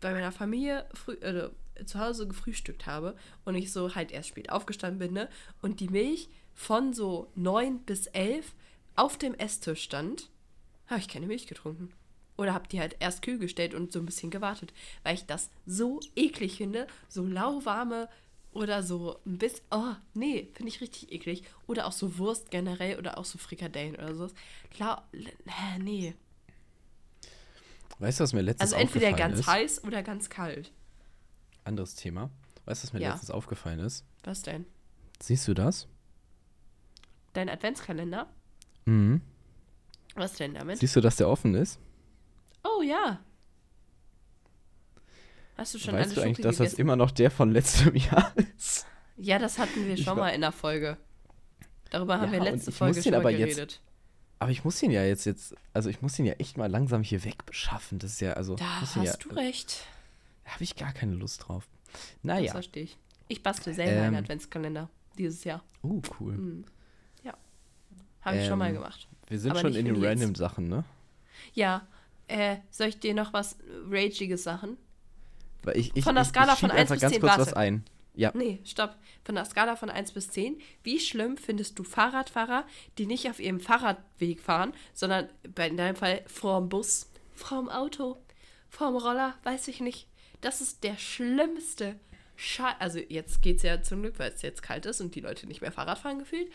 bei 0.00 0.10
meiner 0.12 0.32
Familie 0.32 0.88
früh, 0.94 1.12
äh, 1.14 1.50
zu 1.84 2.00
Hause 2.00 2.26
gefrühstückt 2.26 2.86
habe 2.86 3.16
und 3.44 3.54
ich 3.54 3.72
so 3.72 3.94
halt 3.94 4.12
erst 4.12 4.28
spät 4.28 4.50
aufgestanden 4.50 4.98
bin, 4.98 5.12
ne? 5.12 5.28
Und 5.62 5.80
die 5.80 5.88
Milch 5.88 6.28
von 6.54 6.92
so 6.92 7.30
neun 7.34 7.80
bis 7.80 8.06
elf 8.08 8.54
auf 8.94 9.18
dem 9.18 9.34
Esstisch 9.34 9.82
stand, 9.82 10.30
habe 10.86 11.00
ich 11.00 11.08
keine 11.08 11.26
Milch 11.26 11.46
getrunken. 11.46 11.92
Oder 12.38 12.52
habe 12.54 12.68
die 12.68 12.80
halt 12.80 12.96
erst 13.00 13.22
kühl 13.22 13.38
gestellt 13.38 13.74
und 13.74 13.92
so 13.92 13.98
ein 13.98 14.06
bisschen 14.06 14.30
gewartet, 14.30 14.72
weil 15.02 15.14
ich 15.14 15.24
das 15.26 15.50
so 15.66 16.00
eklig 16.16 16.56
finde, 16.56 16.86
so 17.08 17.24
lauwarme 17.24 18.08
oder 18.52 18.82
so 18.82 19.18
ein 19.26 19.38
bisschen, 19.38 19.64
oh, 19.70 19.94
nee, 20.14 20.48
finde 20.54 20.68
ich 20.68 20.80
richtig 20.80 21.12
eklig. 21.12 21.42
Oder 21.66 21.86
auch 21.86 21.92
so 21.92 22.18
Wurst 22.18 22.50
generell 22.50 22.98
oder 22.98 23.18
auch 23.18 23.24
so 23.24 23.38
Frikadellen 23.38 23.96
oder 23.96 24.14
sowas. 24.14 24.34
Äh, 24.78 25.78
nee. 25.78 26.14
Weißt 27.98 28.20
du, 28.20 28.24
was 28.24 28.32
mir 28.32 28.42
letztens 28.42 28.72
Also 28.72 28.82
entweder 28.82 29.12
ganz 29.12 29.40
ist? 29.40 29.46
heiß 29.46 29.84
oder 29.84 30.02
ganz 30.02 30.28
kalt. 30.28 30.72
Anderes 31.66 31.94
Thema. 31.94 32.30
Weißt 32.64 32.82
du, 32.82 32.86
was 32.88 32.92
mir 32.92 33.00
Ja. 33.00 33.10
letztens 33.10 33.30
aufgefallen 33.30 33.78
ist? 33.80 34.04
Was 34.24 34.42
denn? 34.42 34.64
Siehst 35.20 35.46
du 35.48 35.54
das? 35.54 35.88
Dein 37.32 37.48
Adventskalender? 37.48 38.26
Mhm. 38.86 39.20
Was 40.14 40.34
denn 40.34 40.54
damit? 40.54 40.78
Siehst 40.78 40.96
du, 40.96 41.00
dass 41.00 41.16
der 41.16 41.28
offen 41.28 41.54
ist? 41.54 41.78
Oh 42.64 42.82
ja. 42.82 43.20
Hast 45.56 45.74
du 45.74 45.78
schon 45.78 45.94
weißt 45.94 46.06
alle 46.10 46.14
du 46.14 46.20
eigentlich, 46.22 46.36
Schoki 46.36 46.42
dass 46.48 46.56
das 46.58 46.74
immer 46.74 46.96
noch 46.96 47.10
der 47.10 47.30
von 47.30 47.50
letztem 47.50 47.94
Jahr 47.96 48.32
ist? 48.56 48.86
Ja, 49.16 49.38
das 49.38 49.58
hatten 49.58 49.86
wir 49.86 49.96
schon 49.96 50.18
mal 50.18 50.30
in 50.30 50.42
der 50.42 50.52
Folge. 50.52 50.98
Darüber 51.90 52.20
haben 52.20 52.32
Ja, 52.32 52.44
wir 52.44 52.50
letzte 52.52 52.72
Folge 52.72 53.02
schon 53.02 53.14
aber 53.14 53.30
jetzt- 53.30 53.54
geredet. 53.56 53.80
Aber 54.38 54.50
ich 54.50 54.64
muss 54.64 54.82
ihn 54.82 54.90
ja 54.90 55.02
jetzt, 55.02 55.24
jetzt, 55.24 55.54
also 55.72 55.88
ich 55.88 56.02
muss 56.02 56.18
ihn 56.18 56.26
ja 56.26 56.34
echt 56.34 56.58
mal 56.58 56.70
langsam 56.70 57.02
hier 57.02 57.24
wegbeschaffen. 57.24 57.98
Das 57.98 58.12
ist 58.12 58.20
ja, 58.20 58.34
also, 58.34 58.54
Da 58.56 58.64
ihn 58.96 59.04
ja, 59.04 59.12
hast 59.12 59.24
du 59.24 59.30
recht. 59.30 59.82
Habe 60.46 60.64
ich 60.64 60.76
gar 60.76 60.92
keine 60.92 61.14
Lust 61.14 61.46
drauf. 61.46 61.68
Das 61.92 62.00
Naja. 62.22 62.52
verstehe 62.52 62.84
ich. 62.84 62.96
Ich 63.28 63.42
bastel 63.42 63.74
selber 63.74 63.92
Ähm. 64.00 64.04
einen 64.08 64.16
Adventskalender 64.16 64.88
dieses 65.18 65.44
Jahr. 65.44 65.62
Oh, 65.82 66.00
cool. 66.20 66.32
Mhm. 66.34 66.64
Habe 68.22 68.38
ich 68.38 68.46
schon 68.48 68.58
mal 68.58 68.70
Ähm, 68.70 68.74
gemacht. 68.74 69.06
Wir 69.28 69.38
sind 69.38 69.52
Aber 69.52 69.60
schon 69.60 69.74
in 69.76 69.84
den 69.84 69.94
jetzt. 69.94 70.04
random 70.04 70.34
Sachen, 70.34 70.68
ne? 70.68 70.82
Ja. 71.54 71.86
Äh, 72.26 72.56
soll 72.72 72.88
ich 72.88 72.98
dir 72.98 73.14
noch 73.14 73.32
was 73.32 73.56
Ragiges 73.88 74.42
Sachen? 74.42 74.76
Weil 75.62 75.76
ich, 75.76 75.94
ich, 75.94 76.02
Von 76.02 76.16
der 76.16 76.22
ich, 76.22 76.30
Skala 76.30 76.54
ich 76.54 76.58
von 76.58 76.72
1 76.72 76.80
einfach 76.80 76.94
bis 76.96 77.02
ganz 77.02 77.12
10, 77.12 77.20
kurz 77.20 77.38
was 77.38 77.52
ein. 77.52 77.84
Ja. 78.14 78.32
Nee, 78.34 78.58
stopp. 78.64 78.96
Von 79.22 79.36
der 79.36 79.44
Skala 79.44 79.76
von 79.76 79.90
1 79.90 80.10
bis 80.10 80.28
10. 80.30 80.60
Wie 80.82 80.98
schlimm 80.98 81.36
findest 81.36 81.78
du 81.78 81.84
Fahrradfahrer, 81.84 82.64
die 82.98 83.06
nicht 83.06 83.30
auf 83.30 83.38
ihrem 83.38 83.60
Fahrradweg 83.60 84.40
fahren, 84.40 84.72
sondern 84.92 85.28
in 85.44 85.76
deinem 85.76 85.94
Fall 85.94 86.22
vorm 86.26 86.68
Bus, 86.68 87.08
vorm 87.32 87.68
Auto, 87.68 88.16
vorm 88.70 88.96
Roller, 88.96 89.34
weiß 89.44 89.68
ich 89.68 89.80
nicht. 89.80 90.08
Das 90.40 90.60
ist 90.60 90.84
der 90.84 90.96
schlimmste 90.98 91.98
Scheiß. 92.36 92.74
Also 92.78 92.98
jetzt 92.98 93.42
geht's 93.42 93.62
ja 93.62 93.82
zum 93.82 94.02
Glück, 94.02 94.18
weil 94.18 94.32
es 94.32 94.42
jetzt 94.42 94.62
kalt 94.62 94.86
ist 94.86 95.00
und 95.00 95.14
die 95.14 95.20
Leute 95.20 95.46
nicht 95.46 95.60
mehr 95.60 95.72
Fahrrad 95.72 95.98
fahren 95.98 96.18
gefühlt. 96.18 96.50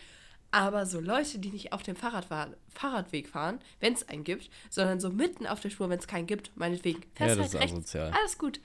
Aber 0.54 0.86
so 0.86 1.00
Leute, 1.00 1.40
die 1.40 1.50
nicht 1.50 1.72
auf 1.72 1.82
dem 1.82 1.96
Fahrrad 1.96 2.26
fahren, 2.26 2.56
Fahrradweg 2.70 3.30
fahren, 3.30 3.60
wenn 3.80 3.94
es 3.94 4.08
einen 4.10 4.26
gibt, 4.26 4.50
sondern 4.70 5.00
so 5.00 5.10
mitten 5.10 5.48
auf 5.48 5.62
der 5.62 5.70
Spur, 5.70 5.90
wenn 5.90 6.00
es 6.00 6.08
keinen 6.08 6.28
gibt, 6.28 6.52
meinetwegen, 6.58 7.02
fährst 7.16 7.36
Ja, 7.38 7.42
halt 7.42 7.46
das 7.46 7.54
ist 7.54 7.60
rechts. 7.62 7.74
asozial. 7.74 8.12
Alles 8.20 8.38
gut. 8.38 8.60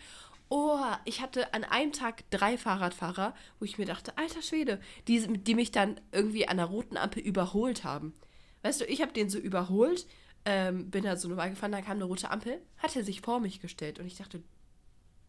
Oh, 0.48 0.78
ich 1.04 1.20
hatte 1.22 1.54
an 1.54 1.64
einem 1.64 1.92
Tag 1.92 2.28
drei 2.30 2.58
Fahrradfahrer, 2.58 3.34
wo 3.58 3.64
ich 3.64 3.78
mir 3.78 3.86
dachte, 3.86 4.16
alter 4.18 4.42
Schwede, 4.42 4.80
die, 5.08 5.26
die 5.38 5.54
mich 5.54 5.70
dann 5.72 6.00
irgendwie 6.12 6.46
an 6.48 6.56
der 6.56 6.66
roten 6.66 6.96
Ampel 6.96 7.22
überholt 7.22 7.84
haben. 7.84 8.14
Weißt 8.62 8.80
du, 8.80 8.84
ich 8.84 9.00
habe 9.02 9.12
den 9.12 9.28
so 9.30 9.38
überholt, 9.38 10.06
ähm, 10.44 10.90
bin 10.90 11.04
da 11.04 11.16
so 11.16 11.28
normal 11.28 11.50
gefahren, 11.50 11.72
dann 11.72 11.84
kam 11.84 11.96
eine 11.96 12.04
rote 12.04 12.30
Ampel, 12.30 12.60
hat 12.78 12.94
er 12.96 13.02
sich 13.04 13.20
vor 13.20 13.40
mich 13.40 13.60
gestellt 13.60 13.98
und 13.98 14.06
ich 14.06 14.16
dachte, 14.16 14.42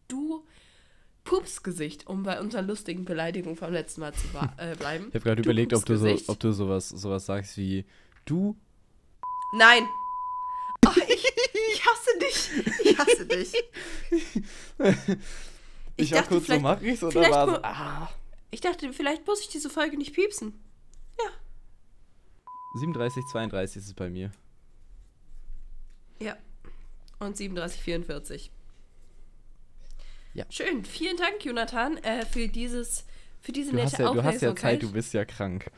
du 0.08 0.44
Pupsgesicht, 1.24 2.06
um 2.06 2.22
bei 2.22 2.40
unserer 2.40 2.62
lustigen 2.62 3.04
Beleidigung 3.04 3.56
vom 3.56 3.72
letzten 3.72 4.00
Mal 4.00 4.14
zu 4.14 4.26
äh, 4.56 4.74
bleiben. 4.76 5.08
Ich 5.08 5.14
habe 5.14 5.24
gerade 5.24 5.42
überlegt, 5.42 5.74
ob 5.74 5.84
du, 5.84 5.96
so, 5.96 6.16
ob 6.26 6.40
du 6.40 6.52
sowas, 6.52 6.88
sowas 6.88 7.26
sagst 7.26 7.56
wie 7.56 7.84
du. 8.24 8.56
Nein! 9.54 9.86
Oh, 10.86 10.90
ich, 10.96 11.24
ich 11.72 11.84
hasse 11.84 12.18
dich! 12.18 12.50
Ich 12.84 12.98
hasse 12.98 13.26
dich! 13.26 13.52
Ich, 16.00 16.12
war 16.12 16.20
dachte, 16.20 16.34
kurz 16.34 16.42
so, 16.46 16.52
vielleicht- 16.52 16.62
mach 16.62 16.80
ich's 16.80 17.02
oder 17.02 17.20
war 17.28 17.48
so, 17.48 17.62
ah. 17.64 18.08
Ich 18.52 18.60
dachte, 18.60 18.92
vielleicht 18.92 19.26
muss 19.26 19.40
ich 19.40 19.48
diese 19.48 19.68
Folge 19.68 19.96
nicht 19.98 20.14
piepsen. 20.14 20.54
37, 22.74 23.24
32 23.32 23.76
ist 23.78 23.86
es 23.86 23.94
bei 23.94 24.08
mir. 24.08 24.30
Ja. 26.20 26.36
Und 27.18 27.36
37,44. 27.36 28.50
Ja. 30.38 30.44
Schön. 30.50 30.84
Vielen 30.84 31.16
Dank, 31.16 31.44
Jonathan, 31.44 31.96
äh, 31.98 32.24
für 32.24 32.46
dieses, 32.46 33.04
für 33.40 33.50
diese 33.50 33.70
Du 33.70 33.76
nette 33.76 33.86
hast, 33.86 33.98
ja, 33.98 34.12
du 34.12 34.22
hast 34.22 34.40
ja 34.40 34.50
Aufmerksamkeit. 34.50 34.80
Zeit, 34.80 34.82
du 34.84 34.92
bist 34.92 35.12
ja 35.12 35.24
krank. 35.24 35.68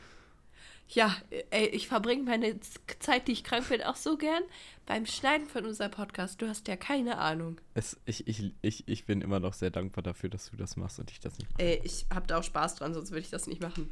Ja, 0.87 1.15
ey, 1.49 1.65
ich 1.67 1.87
verbringe 1.87 2.23
meine 2.23 2.59
Zeit, 2.99 3.27
die 3.27 3.31
ich 3.31 3.43
krank 3.43 3.69
bin, 3.69 3.81
auch 3.81 3.95
so 3.95 4.17
gern 4.17 4.43
beim 4.85 5.07
Schneiden 5.07 5.47
von 5.47 5.65
unserem 5.65 5.89
Podcast. 5.89 6.39
Du 6.43 6.47
hast 6.47 6.67
ja 6.67 6.75
keine 6.75 7.17
Ahnung. 7.17 7.59
Es, 7.73 7.97
ich, 8.05 8.27
ich, 8.27 8.53
ich, 8.61 8.87
ich 8.87 9.05
bin 9.05 9.21
immer 9.21 9.39
noch 9.39 9.53
sehr 9.53 9.71
dankbar 9.71 10.03
dafür, 10.03 10.29
dass 10.29 10.51
du 10.51 10.57
das 10.57 10.77
machst 10.77 10.99
und 10.99 11.09
ich 11.09 11.19
das 11.19 11.39
nicht 11.39 11.49
mache. 11.53 11.63
Ey, 11.63 11.81
ich 11.83 12.05
hab 12.13 12.27
da 12.27 12.37
auch 12.37 12.43
Spaß 12.43 12.75
dran, 12.75 12.93
sonst 12.93 13.09
würde 13.09 13.21
ich 13.21 13.31
das 13.31 13.47
nicht 13.47 13.61
machen. 13.61 13.89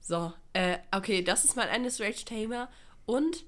So, 0.00 0.32
äh, 0.54 0.78
okay, 0.90 1.22
das 1.22 1.44
ist 1.44 1.54
mein 1.54 1.68
eines 1.68 2.00
Rage-Thema. 2.00 2.68
Und 3.06 3.44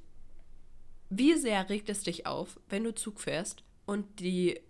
wie 1.10 1.34
sehr 1.34 1.68
regt 1.68 1.88
es 1.88 2.04
dich 2.04 2.26
auf, 2.26 2.60
wenn 2.68 2.84
du 2.84 2.94
Zug 2.94 3.20
fährst 3.20 3.64
und 3.84 4.20
die, 4.20 4.60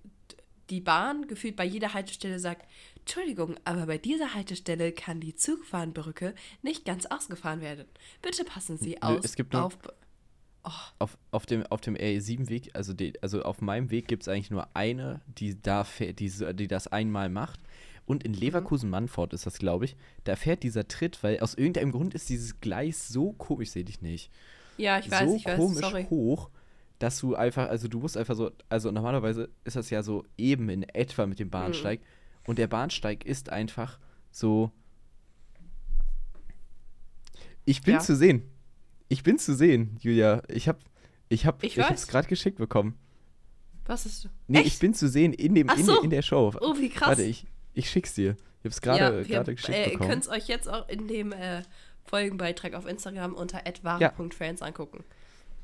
die 0.71 0.81
Bahn 0.81 1.27
gefühlt 1.29 1.57
bei 1.57 1.65
jeder 1.65 1.95
Haltestelle 1.95 2.39
sagt, 2.39 2.67
Entschuldigung, 3.01 3.57
aber 3.65 3.87
bei 3.87 3.99
dieser 3.99 4.35
Haltestelle 4.35 4.93
kann 4.93 5.21
die 5.21 5.35
Zugfahnbrücke 5.35 6.35
nicht 6.63 6.85
ganz 6.85 7.07
ausgefahren 7.07 7.61
werden. 7.61 7.87
Bitte 8.23 8.45
passen 8.45 8.77
Sie 8.79 9.01
aus 9.03 9.25
es 9.25 9.37
gibt 9.37 9.53
nur- 9.53 9.65
auf... 9.65 9.79
Auf, 10.99 11.17
auf 11.31 11.47
dem, 11.47 11.65
auf 11.67 11.81
dem 11.81 11.95
RE7-Weg, 11.95 12.71
also, 12.75 12.93
die, 12.93 13.13
also 13.23 13.43
auf 13.43 13.61
meinem 13.61 13.93
Weg 13.93 14.09
gibt 14.09 14.23
es 14.25 14.29
eigentlich 14.29 14.51
nur 14.51 14.67
eine, 14.75 15.21
die, 15.29 15.63
da 15.63 15.85
fährt, 15.85 16.19
die, 16.19 16.29
die 16.55 16.67
das 16.67 16.89
einmal 16.89 17.29
macht. 17.29 17.61
Und 18.05 18.25
in 18.25 18.35
Leverkusen-Mannfort 18.35 19.33
ist 19.33 19.47
das, 19.47 19.59
glaube 19.59 19.85
ich. 19.85 19.97
Da 20.25 20.35
fährt 20.35 20.65
dieser 20.65 20.89
Tritt, 20.89 21.23
weil 21.23 21.39
aus 21.39 21.55
irgendeinem 21.55 21.93
Grund 21.93 22.15
ist 22.15 22.29
dieses 22.29 22.59
Gleis 22.61 23.07
so 23.07 23.33
komisch, 23.33 23.71
sehe 23.71 23.85
dich 23.85 24.03
nicht. 24.03 24.33
Ja, 24.77 24.99
ich 24.99 25.09
weiß, 25.09 25.29
so 25.29 25.37
ich 25.37 25.45
weiß, 25.45 25.57
komisch 25.57 25.85
sorry. 25.85 26.07
hoch, 26.11 26.51
dass 26.99 27.19
du 27.21 27.35
einfach, 27.35 27.69
also 27.69 27.89
du 27.89 27.99
musst 28.01 28.17
einfach 28.17 28.35
so, 28.35 28.51
also 28.69 28.91
normalerweise 28.91 29.49
ist 29.65 29.77
das 29.77 29.91
ja 29.91 30.03
so 30.03 30.25
eben 30.39 30.69
in 30.69 30.83
etwa 30.85 31.27
mit 31.27 31.39
dem 31.39 31.51
Bahnsteig. 31.51 32.01
Mhm. 32.01 32.05
Und 32.47 32.59
der 32.59 32.69
Bahnsteig 32.69 33.25
ist 33.25 33.51
einfach 33.51 33.99
so. 34.31 34.71
Ich 37.65 37.83
bin 37.83 37.95
Ja. 37.95 38.01
zu 38.01 38.15
sehen. 38.17 38.43
Ich 39.09 39.23
bin 39.23 39.39
zu 39.39 39.55
sehen, 39.55 39.97
Julia. 40.01 40.43
Ich 40.49 40.69
hab, 40.69 40.81
ich 41.29 41.47
hab, 41.47 41.63
Ich 41.63 41.77
ich, 41.79 41.85
hab's 41.85 42.07
gerade 42.07 42.29
geschickt 42.29 42.59
bekommen. 42.59 42.97
Was 43.87 44.07
ist 44.07 44.25
du? 44.25 44.29
Nee, 44.49 44.59
Echt? 44.59 44.67
ich 44.69 44.79
bin 44.79 44.95
zu 44.95 45.09
sehen 45.09 45.33
in 45.33 45.55
dem, 45.55 45.69
in, 45.69 45.85
so. 45.85 46.03
in 46.03 46.11
der 46.11 46.23
Show. 46.23 46.53
Oh, 46.61 46.77
wie 46.79 46.89
krass. 46.89 47.09
Warte, 47.11 47.23
ich, 47.23 47.47
ich 47.75 47.89
schick's 47.89 48.15
dir. 48.15 48.37
Ich 48.61 48.65
hab's 48.65 48.81
gerade 48.81 49.19
ja, 49.19 49.23
gerade 49.23 49.55
geschickt 49.55 49.77
äh, 49.77 49.85
Ihr 49.85 49.91
bekommen. 49.93 50.11
könnt 50.11 50.23
es 50.25 50.29
euch 50.29 50.49
jetzt 50.49 50.69
auch 50.69 50.89
in 50.89 51.07
dem 51.07 51.33
äh, 51.33 51.63
Folgenbeitrag 52.05 52.75
auf 52.75 52.87
Instagram 52.87 53.35
unter 53.35 53.63
@ware.fans 53.83 54.63
angucken. 54.63 55.05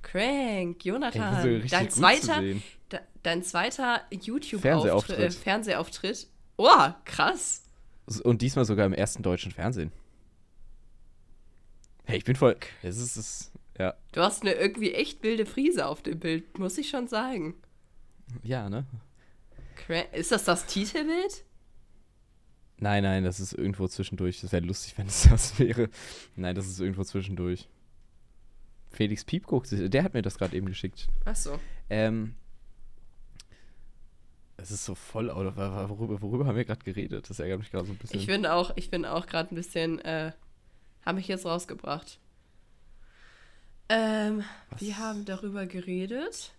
Crank, 0.02 0.84
Jonathan. 0.84 1.62
dein, 1.70 1.90
zweiter, 1.90 2.40
de, 2.42 3.00
dein 3.22 3.42
zweiter 3.42 4.02
YouTube-Auftritt, 4.10 4.62
Fernsehauftritt. 4.62 5.18
äh, 5.18 5.30
Fernsehauftritt. 5.30 6.26
Oh, 6.56 6.88
krass. 7.04 7.62
Und 8.24 8.42
diesmal 8.42 8.64
sogar 8.64 8.84
im 8.86 8.92
ersten 8.92 9.22
deutschen 9.22 9.52
Fernsehen. 9.52 9.92
Hey, 12.04 12.18
ich 12.18 12.24
bin 12.24 12.36
voll. 12.36 12.56
Es 12.82 12.98
ist, 12.98 13.16
es, 13.16 13.52
Ja. 13.78 13.94
Du 14.12 14.20
hast 14.20 14.42
eine 14.42 14.52
irgendwie 14.52 14.92
echt 14.92 15.22
wilde 15.22 15.46
Frise 15.46 15.86
auf 15.86 16.02
dem 16.02 16.18
Bild, 16.18 16.58
muss 16.58 16.76
ich 16.78 16.88
schon 16.90 17.06
sagen. 17.08 17.54
Ja, 18.42 18.68
ne? 18.68 18.84
Ist 20.12 20.32
das 20.32 20.44
das 20.44 20.66
Titelbild? 20.66 21.44
Nein, 22.78 23.02
nein, 23.04 23.24
das 23.24 23.40
ist 23.40 23.52
irgendwo 23.52 23.86
zwischendurch. 23.88 24.40
Das 24.40 24.52
wäre 24.52 24.64
lustig, 24.64 24.96
wenn 24.98 25.06
es 25.06 25.22
das 25.30 25.58
wäre. 25.58 25.88
Nein, 26.36 26.54
das 26.54 26.66
ist 26.66 26.80
irgendwo 26.80 27.04
zwischendurch. 27.04 27.68
Felix 28.92 29.24
Piep 29.24 29.46
guckt 29.46 29.66
sich, 29.66 29.88
der 29.90 30.04
hat 30.04 30.14
mir 30.14 30.22
das 30.22 30.38
gerade 30.38 30.56
eben 30.56 30.66
geschickt. 30.66 31.08
Achso. 31.24 31.58
Ähm. 31.90 32.34
Es 34.56 34.70
ist 34.70 34.84
so 34.84 34.94
voll, 34.94 35.28
oder 35.28 35.56
worüber, 35.88 36.20
worüber 36.22 36.46
haben 36.46 36.56
wir 36.56 36.64
gerade 36.64 36.84
geredet? 36.84 37.28
Das 37.28 37.40
ärgert 37.40 37.58
mich 37.58 37.70
gerade 37.72 37.86
so 37.86 37.92
ein 37.92 37.96
bisschen. 37.98 38.20
Ich 38.20 38.26
bin 38.26 38.46
auch, 38.46 38.70
ich 38.76 38.90
bin 38.90 39.04
auch 39.04 39.26
gerade 39.26 39.52
ein 39.52 39.56
bisschen, 39.56 39.98
äh, 40.00 40.32
habe 41.04 41.16
mich 41.16 41.26
jetzt 41.26 41.44
rausgebracht. 41.46 42.20
Ähm, 43.88 44.44
wir 44.78 44.98
haben 44.98 45.24
darüber 45.24 45.66
geredet. 45.66 46.52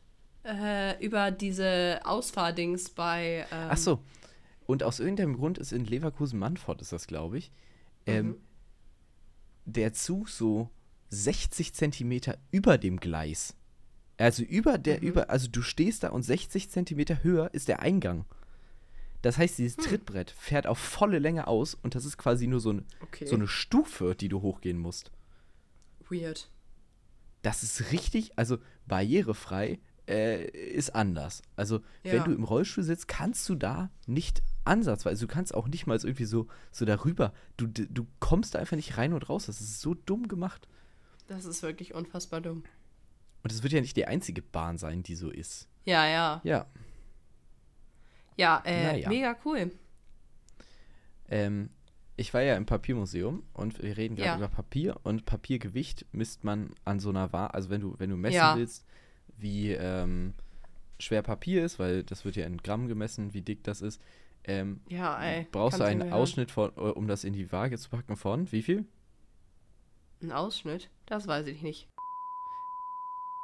Äh, 0.45 1.01
über 1.05 1.31
diese 1.31 2.01
Ausfahrdings 2.03 2.89
bei. 2.89 3.45
Ähm, 3.51 3.67
Ach 3.69 3.77
so. 3.77 3.99
Und 4.65 4.83
aus 4.83 4.99
irgendeinem 4.99 5.37
Grund 5.37 5.57
ist 5.57 5.71
in 5.71 5.85
Leverkusen-Mannfort, 5.85 6.81
ist 6.81 6.91
das, 6.91 7.07
glaube 7.07 7.37
ich, 7.37 7.51
ähm, 8.05 8.27
Mhm. 8.27 8.35
der 9.65 9.93
Zug 9.93 10.27
so 10.27 10.69
60 11.13 11.73
Zentimeter 11.73 12.37
über 12.51 12.77
dem 12.77 12.99
Gleis. 12.99 13.55
Also 14.17 14.43
über 14.43 14.77
der, 14.77 14.97
Mhm. 15.01 15.07
über, 15.07 15.29
also 15.29 15.47
du 15.49 15.61
stehst 15.61 16.03
da 16.03 16.09
und 16.09 16.23
60 16.23 16.69
Zentimeter 16.69 17.23
höher 17.23 17.53
ist 17.53 17.67
der 17.67 17.81
Eingang. 17.81 18.25
Das 19.21 19.37
heißt, 19.37 19.57
dieses 19.57 19.77
Hm. 19.77 19.83
Trittbrett 19.85 20.31
fährt 20.31 20.67
auf 20.67 20.77
volle 20.77 21.19
Länge 21.19 21.47
aus 21.47 21.75
und 21.75 21.95
das 21.95 22.05
ist 22.05 22.17
quasi 22.17 22.45
nur 22.47 22.59
so, 22.59 22.73
ein, 22.73 22.85
Okay. 23.01 23.25
so 23.25 23.35
eine 23.35 23.47
Stufe, 23.47 24.15
die 24.15 24.27
du 24.29 24.41
hochgehen 24.41 24.77
musst. 24.77 25.11
Weird. 26.09 26.49
Das 27.41 27.63
ist 27.63 27.91
richtig, 27.91 28.37
also 28.37 28.57
barrierefrei 28.87 29.79
äh, 30.07 30.45
ist 30.49 30.93
anders. 30.95 31.41
Also, 31.55 31.79
wenn 32.03 32.15
Ja. 32.17 32.23
du 32.25 32.33
im 32.33 32.43
Rollstuhl 32.43 32.83
sitzt, 32.83 33.07
kannst 33.07 33.47
du 33.47 33.55
da 33.55 33.89
nicht 34.05 34.43
ansatzweise, 34.65 35.25
du 35.25 35.33
kannst 35.33 35.53
auch 35.53 35.67
nicht 35.69 35.87
mal 35.87 35.97
so 35.97 36.07
irgendwie 36.07 36.25
so, 36.25 36.47
so 36.71 36.83
darüber. 36.83 37.33
Du, 37.55 37.67
du 37.67 38.05
kommst 38.19 38.53
da 38.55 38.59
einfach 38.59 38.75
nicht 38.75 38.97
rein 38.97 39.13
und 39.13 39.29
raus. 39.29 39.45
Das 39.45 39.61
ist 39.61 39.79
so 39.79 39.93
dumm 39.93 40.27
gemacht. 40.27 40.67
Das 41.27 41.45
ist 41.45 41.63
wirklich 41.63 41.93
unfassbar 41.93 42.41
dumm. 42.41 42.63
Und 43.43 43.51
es 43.51 43.63
wird 43.63 43.73
ja 43.73 43.81
nicht 43.81 43.97
die 43.97 44.05
einzige 44.05 44.41
Bahn 44.41 44.77
sein, 44.77 45.03
die 45.03 45.15
so 45.15 45.29
ist. 45.29 45.67
Ja, 45.85 46.07
ja. 46.07 46.41
Ja. 46.43 46.65
Ja, 48.37 48.61
äh, 48.65 48.83
Naja. 48.83 49.09
mega 49.09 49.35
cool. 49.45 49.71
Ähm, 51.29 51.69
ich 52.15 52.33
war 52.33 52.41
ja 52.41 52.55
im 52.55 52.65
Papiermuseum 52.65 53.43
und 53.53 53.81
wir 53.81 53.97
reden 53.97 54.15
gerade 54.15 54.29
Ja. 54.29 54.35
über 54.37 54.47
Papier 54.47 54.99
und 55.03 55.25
Papiergewicht 55.25 56.05
misst 56.11 56.43
man 56.43 56.71
an 56.85 56.99
so 56.99 57.09
einer 57.09 57.33
Waage. 57.33 57.53
Also 57.53 57.69
wenn 57.69 57.81
du, 57.81 57.95
wenn 57.99 58.09
du 58.09 58.17
messen 58.17 58.35
Ja. 58.35 58.55
willst, 58.55 58.85
wie 59.37 59.71
ähm, 59.71 60.33
schwer 60.99 61.21
Papier 61.23 61.65
ist, 61.65 61.79
weil 61.79 62.03
das 62.03 62.23
wird 62.23 62.35
ja 62.35 62.45
in 62.45 62.57
Gramm 62.57 62.87
gemessen, 62.87 63.33
wie 63.33 63.41
dick 63.41 63.63
das 63.63 63.81
ist, 63.81 64.01
ähm, 64.45 64.81
Ja, 64.89 65.21
ey. 65.23 65.47
brauchst 65.51 65.79
du 65.79 65.83
einen. 65.83 66.11
Ausschnitt 66.13 66.51
von, 66.51 66.69
äh, 66.75 66.81
um 66.81 67.07
das 67.07 67.23
in 67.23 67.33
die 67.33 67.51
Waage 67.51 67.77
zu 67.77 67.89
packen 67.89 68.15
von 68.15 68.51
wie 68.51 68.61
viel? 68.61 68.85
Ein 70.23 70.31
Ausschnitt? 70.31 70.89
Das 71.05 71.27
weiß 71.27 71.47
ich 71.47 71.61
nicht. 71.61 71.89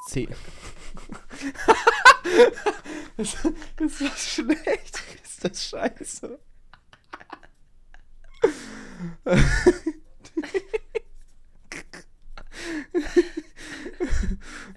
Zehn. 0.07 0.29
das, 3.17 3.35
das 3.75 4.01
war 4.01 4.15
schlecht. 4.15 5.03
Ist 5.21 5.43
das 5.43 5.67
scheiße? 5.67 6.39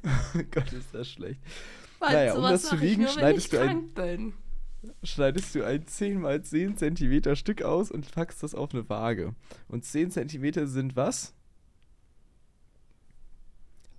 oh 0.05 0.41
Gott, 0.51 0.73
ist 0.73 0.93
das 0.95 1.09
schlecht. 1.09 1.41
Weil 2.01 2.13
Naja, 2.13 2.35
um 2.35 2.43
das 2.43 2.63
zu 2.65 2.81
wiegen, 2.81 3.07
schneidest 3.09 3.53
du 3.53 3.61
ein- 3.61 3.93
bin. 3.93 4.35
Schneidest 5.05 5.55
du 5.55 5.65
ein 5.65 5.87
10 5.87 6.21
mal 6.21 6.43
10 6.43 6.77
Zentimeter 6.77 7.37
Stück 7.37 7.63
aus 7.63 7.93
und 7.93 8.11
packst 8.11 8.43
das 8.43 8.55
auf 8.57 8.75
eine 8.75 8.89
Waage. 8.89 9.37
Und 9.69 9.85
10 9.85 10.11
Zentimeter 10.11 10.67
sind 10.67 10.97
was? 10.97 11.35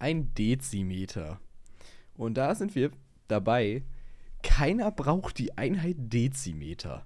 Ein 0.03 0.33
Dezimeter. 0.33 1.39
Und 2.17 2.33
da 2.33 2.55
sind 2.55 2.75
wir 2.75 2.91
dabei. 3.29 3.83
Keiner 4.43 4.91
braucht 4.91 5.37
die 5.37 5.57
Einheit 5.57 5.95
Dezimeter. 5.97 7.05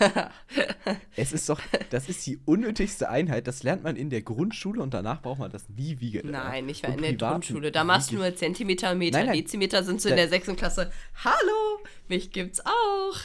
es 1.16 1.32
ist 1.32 1.48
doch, 1.48 1.60
das 1.90 2.08
ist 2.08 2.26
die 2.26 2.40
unnötigste 2.44 3.08
Einheit. 3.08 3.46
Das 3.46 3.62
lernt 3.62 3.84
man 3.84 3.94
in 3.94 4.10
der 4.10 4.22
Grundschule 4.22 4.82
und 4.82 4.94
danach 4.94 5.22
braucht 5.22 5.38
man 5.38 5.52
das 5.52 5.68
nie 5.68 6.00
wieder. 6.00 6.28
Nein, 6.28 6.68
ich 6.68 6.82
war 6.82 6.90
in 6.90 7.02
der 7.02 7.14
Grundschule. 7.14 7.70
Da 7.70 7.84
machst 7.84 8.10
du 8.10 8.16
nur 8.16 8.34
Zentimeter 8.34 8.96
Meter. 8.96 9.18
Nein, 9.18 9.26
nein. 9.28 9.36
Dezimeter 9.36 9.84
sind 9.84 10.00
so 10.00 10.08
in 10.08 10.16
der 10.16 10.28
sechsten 10.28 10.56
Klasse. 10.56 10.90
Hallo, 11.22 11.84
mich 12.08 12.32
gibt's 12.32 12.60
auch. 12.66 13.16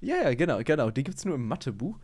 Ja, 0.00 0.22
ja, 0.22 0.34
genau, 0.34 0.60
genau. 0.62 0.92
Die 0.92 1.02
gibt 1.02 1.18
es 1.18 1.24
nur 1.24 1.34
im 1.34 1.48
Mathebuch. 1.48 1.98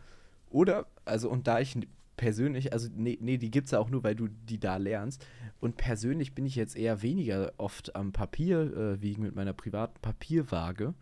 Oder, 0.49 0.87
also, 1.05 1.29
und 1.29 1.47
da 1.47 1.61
ich 1.61 1.77
persönlich, 2.21 2.71
also, 2.71 2.87
nee, 2.95 3.17
nee 3.19 3.37
die 3.37 3.49
gibt 3.49 3.65
es 3.65 3.71
ja 3.71 3.79
auch 3.79 3.89
nur, 3.89 4.03
weil 4.03 4.13
du 4.13 4.27
die 4.27 4.59
da 4.59 4.77
lernst. 4.77 5.25
Und 5.59 5.75
persönlich 5.75 6.35
bin 6.35 6.45
ich 6.45 6.55
jetzt 6.55 6.75
eher 6.75 7.01
weniger 7.01 7.51
oft 7.57 7.95
am 7.95 8.11
Papier 8.13 8.59
äh, 8.59 9.01
wiegen 9.01 9.23
mit 9.23 9.35
meiner 9.35 9.53
privaten 9.53 9.99
Papierwaage. 10.01 10.93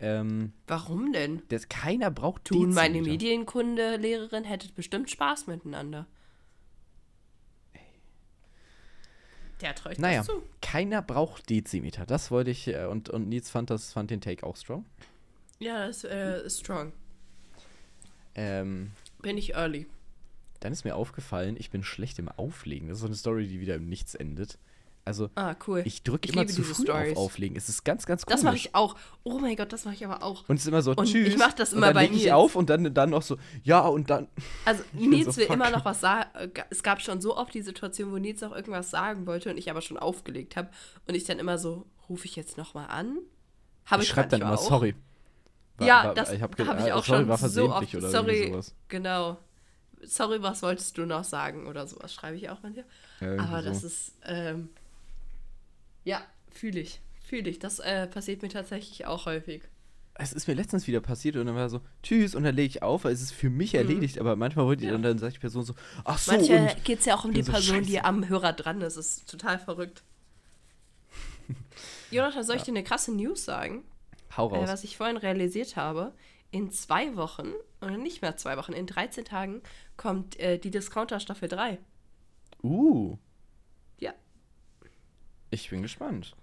Ähm, 0.00 0.52
Warum 0.66 1.12
denn? 1.12 1.42
das, 1.48 1.68
keiner 1.68 2.10
braucht 2.10 2.50
Du 2.50 2.64
und 2.64 2.74
meine. 2.74 3.00
Medienkunde-Lehrerin 3.02 4.42
hättet 4.42 4.74
bestimmt 4.74 5.08
Spaß 5.10 5.46
miteinander. 5.46 6.06
Der 9.60 9.74
ich 9.90 9.98
Naja, 9.98 10.24
zu. 10.24 10.42
keiner 10.60 11.02
braucht 11.02 11.50
Dezimeter. 11.50 12.04
Das 12.04 12.32
wollte 12.32 12.50
ich, 12.50 12.66
äh, 12.66 12.86
und, 12.86 13.10
und 13.10 13.28
Nils 13.28 13.48
fand, 13.48 13.70
das, 13.70 13.92
fand 13.92 14.10
den 14.10 14.20
Take 14.20 14.44
auch 14.44 14.56
strong. 14.56 14.84
Ja, 15.60 15.86
das 15.86 16.02
äh, 16.02 16.44
ist 16.44 16.60
strong. 16.60 16.92
Ähm, 18.34 18.90
Bin 19.22 19.38
ich 19.38 19.54
early. 19.54 19.86
Dann 20.60 20.72
ist 20.72 20.84
mir 20.84 20.96
aufgefallen, 20.96 21.56
ich 21.58 21.70
bin 21.70 21.82
schlecht 21.82 22.18
im 22.18 22.28
Auflegen. 22.28 22.88
Das 22.88 22.96
ist 22.98 23.00
so 23.02 23.06
eine 23.06 23.16
Story, 23.16 23.46
die 23.46 23.60
wieder 23.60 23.74
im 23.76 23.88
Nichts 23.88 24.14
endet. 24.14 24.58
Also, 25.04 25.30
Ah, 25.36 25.54
cool. 25.66 25.80
ich 25.86 26.02
drücke 26.02 26.28
Ich 26.28 26.34
immer 26.34 26.46
zu 26.46 26.62
früh 26.62 26.82
Stories. 26.84 27.12
auf 27.16 27.24
Auflegen. 27.24 27.56
Es 27.56 27.70
ist 27.70 27.82
ganz, 27.82 28.04
ganz 28.04 28.26
komisch. 28.26 28.36
Das 28.36 28.44
mache 28.44 28.56
ich 28.56 28.74
auch. 28.74 28.94
Oh 29.24 29.38
mein 29.38 29.56
Gott, 29.56 29.72
das 29.72 29.86
mache 29.86 29.94
ich 29.94 30.04
aber 30.04 30.22
auch. 30.22 30.46
Und 30.50 30.56
es 30.56 30.62
ist 30.62 30.68
immer 30.68 30.82
so, 30.82 30.90
Und 30.94 31.06
tschüss. 31.06 31.28
ich 31.28 31.38
mach 31.38 31.54
das 31.54 31.72
und 31.72 31.78
immer 31.78 31.86
dann 31.86 31.94
bei 31.94 32.04
ich 32.04 32.10
Nils. 32.24 32.30
auf 32.32 32.54
und 32.56 32.68
dann, 32.68 32.92
dann 32.92 33.08
noch 33.10 33.22
so, 33.22 33.38
ja, 33.62 33.80
und 33.86 34.10
dann. 34.10 34.28
Also 34.66 34.82
Nils 34.92 35.34
so, 35.34 35.36
will 35.38 35.46
fuck. 35.46 35.54
immer 35.56 35.70
noch 35.70 35.86
was 35.86 36.00
sagen. 36.00 36.28
Es 36.68 36.82
gab 36.82 37.00
schon 37.00 37.22
so 37.22 37.38
oft 37.38 37.54
die 37.54 37.62
Situation, 37.62 38.12
wo 38.12 38.18
Nils 38.18 38.42
noch 38.42 38.54
irgendwas 38.54 38.90
sagen 38.90 39.26
wollte 39.26 39.48
und 39.50 39.56
ich 39.56 39.70
aber 39.70 39.80
schon 39.80 39.96
aufgelegt 39.96 40.56
habe. 40.56 40.68
Und 41.06 41.14
ich 41.14 41.24
dann 41.24 41.38
immer 41.38 41.56
so, 41.56 41.86
rufe 42.10 42.26
ich 42.26 42.36
jetzt 42.36 42.58
nochmal 42.58 42.88
an? 42.88 43.16
Habe 43.86 44.02
ich 44.02 44.10
schreibe 44.10 44.28
dann 44.28 44.42
immer, 44.42 44.54
auch. 44.58 44.68
sorry. 44.68 44.94
War- 45.78 45.86
ja, 45.86 46.04
war- 46.04 46.14
das 46.14 46.32
ich 46.32 46.42
habe 46.42 46.66
hab 46.66 46.80
ich 46.80 46.86
äh, 46.86 46.92
auch 46.92 47.02
sorry, 47.04 47.20
schon 47.20 47.28
war 47.28 47.38
so 47.38 47.40
versehentlich 47.68 47.94
oft. 47.94 48.04
oder 48.04 48.10
sorry, 48.10 48.48
sowas. 48.48 48.74
genau. 48.88 49.38
Sorry, 50.04 50.42
was 50.42 50.62
wolltest 50.62 50.96
du 50.98 51.06
noch 51.06 51.24
sagen 51.24 51.66
oder 51.66 51.86
sowas 51.86 52.12
schreibe 52.14 52.36
ich 52.36 52.48
auch 52.50 52.62
manchmal. 52.62 52.84
Ja, 53.20 53.36
Aber 53.42 53.62
das 53.62 53.80
so. 53.80 53.86
ist, 53.88 54.12
ähm, 54.24 54.68
ja, 56.04 56.20
fühle 56.50 56.80
ich. 56.80 57.00
Fühle 57.22 57.50
ich. 57.50 57.58
Das 57.58 57.78
äh, 57.80 58.06
passiert 58.06 58.42
mir 58.42 58.48
tatsächlich 58.48 59.06
auch 59.06 59.26
häufig. 59.26 59.62
Es 60.20 60.32
ist 60.32 60.48
mir 60.48 60.54
letztens 60.54 60.86
wieder 60.88 61.00
passiert 61.00 61.36
und 61.36 61.46
dann 61.46 61.54
war 61.54 61.68
so, 61.68 61.80
tschüss, 62.02 62.34
und 62.34 62.42
dann 62.42 62.54
lege 62.56 62.66
ich 62.68 62.82
auf, 62.82 63.04
weil 63.04 63.12
es 63.12 63.22
ist 63.22 63.30
für 63.32 63.50
mich 63.50 63.74
erledigt, 63.74 64.18
aber 64.18 64.34
manchmal 64.34 64.66
wollte 64.66 64.82
ich, 64.82 64.86
Mhm. 64.86 64.90
Ja. 64.92 64.96
und 64.96 65.02
dann 65.04 65.18
sagt 65.18 65.36
die 65.36 65.40
Person 65.40 65.62
so, 65.64 65.74
ach 66.04 66.18
so, 66.18 66.32
Manchmal 66.32 66.74
geht 66.82 66.98
es 67.00 67.04
ja 67.04 67.16
auch 67.16 67.24
um 67.24 67.32
die 67.32 67.42
so, 67.42 67.52
Person, 67.52 67.82
die 67.84 67.92
scheiße. 67.94 68.04
am 68.04 68.28
Hörer 68.28 68.52
dran 68.52 68.80
ist. 68.80 68.96
Das 68.96 69.06
ist 69.18 69.30
total 69.30 69.58
verrückt. 69.60 70.02
Jonathan, 72.10 72.42
soll 72.44 72.56
ich 72.56 72.62
dir 72.62 72.72
eine 72.72 72.84
krasse 72.84 73.12
News 73.14 73.44
sagen? 73.44 73.84
Hau 74.36 74.50
Äh, 74.52 74.56
raus. 74.58 74.68
was 74.68 74.84
ich 74.84 74.96
vorhin 74.96 75.16
realisiert 75.16 75.76
habe, 75.76 76.12
in 76.50 76.70
zwei 76.70 77.16
Wochen, 77.16 77.52
oder 77.80 77.96
nicht 77.96 78.22
mehr 78.22 78.36
zwei 78.36 78.56
Wochen, 78.56 78.72
in 78.72 78.86
13 78.86 79.24
Tagen 79.24 79.62
kommt 79.96 80.38
äh, 80.40 80.58
die 80.58 80.70
Discounter 80.70 81.20
Staffel 81.20 81.48
3. 81.48 81.78
Uh, 82.62 83.16
Ja. 83.98 84.14
ich 85.50 85.68
bin 85.70 85.82
gespannt. 85.82 86.34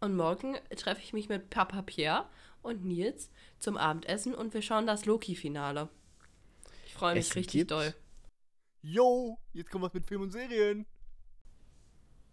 Und 0.00 0.16
morgen 0.16 0.56
treffe 0.76 1.00
ich 1.02 1.12
mich 1.12 1.28
mit 1.28 1.48
Papa 1.50 1.82
Pierre 1.82 2.26
und 2.62 2.84
Nils 2.84 3.30
zum 3.58 3.76
Abendessen 3.76 4.34
und 4.34 4.52
wir 4.54 4.62
schauen 4.62 4.86
das 4.86 5.04
Loki-Finale. 5.06 5.88
Ich 6.86 6.94
freue 6.94 7.14
mich 7.14 7.28
Es 7.28 7.36
richtig 7.36 7.52
gibt- 7.60 7.70
doll. 7.70 7.94
Yo, 8.82 9.38
jetzt 9.52 9.70
kommt 9.70 9.84
was 9.84 9.94
mit 9.94 10.04
Film 10.04 10.22
und 10.22 10.32
Serien. 10.32 10.86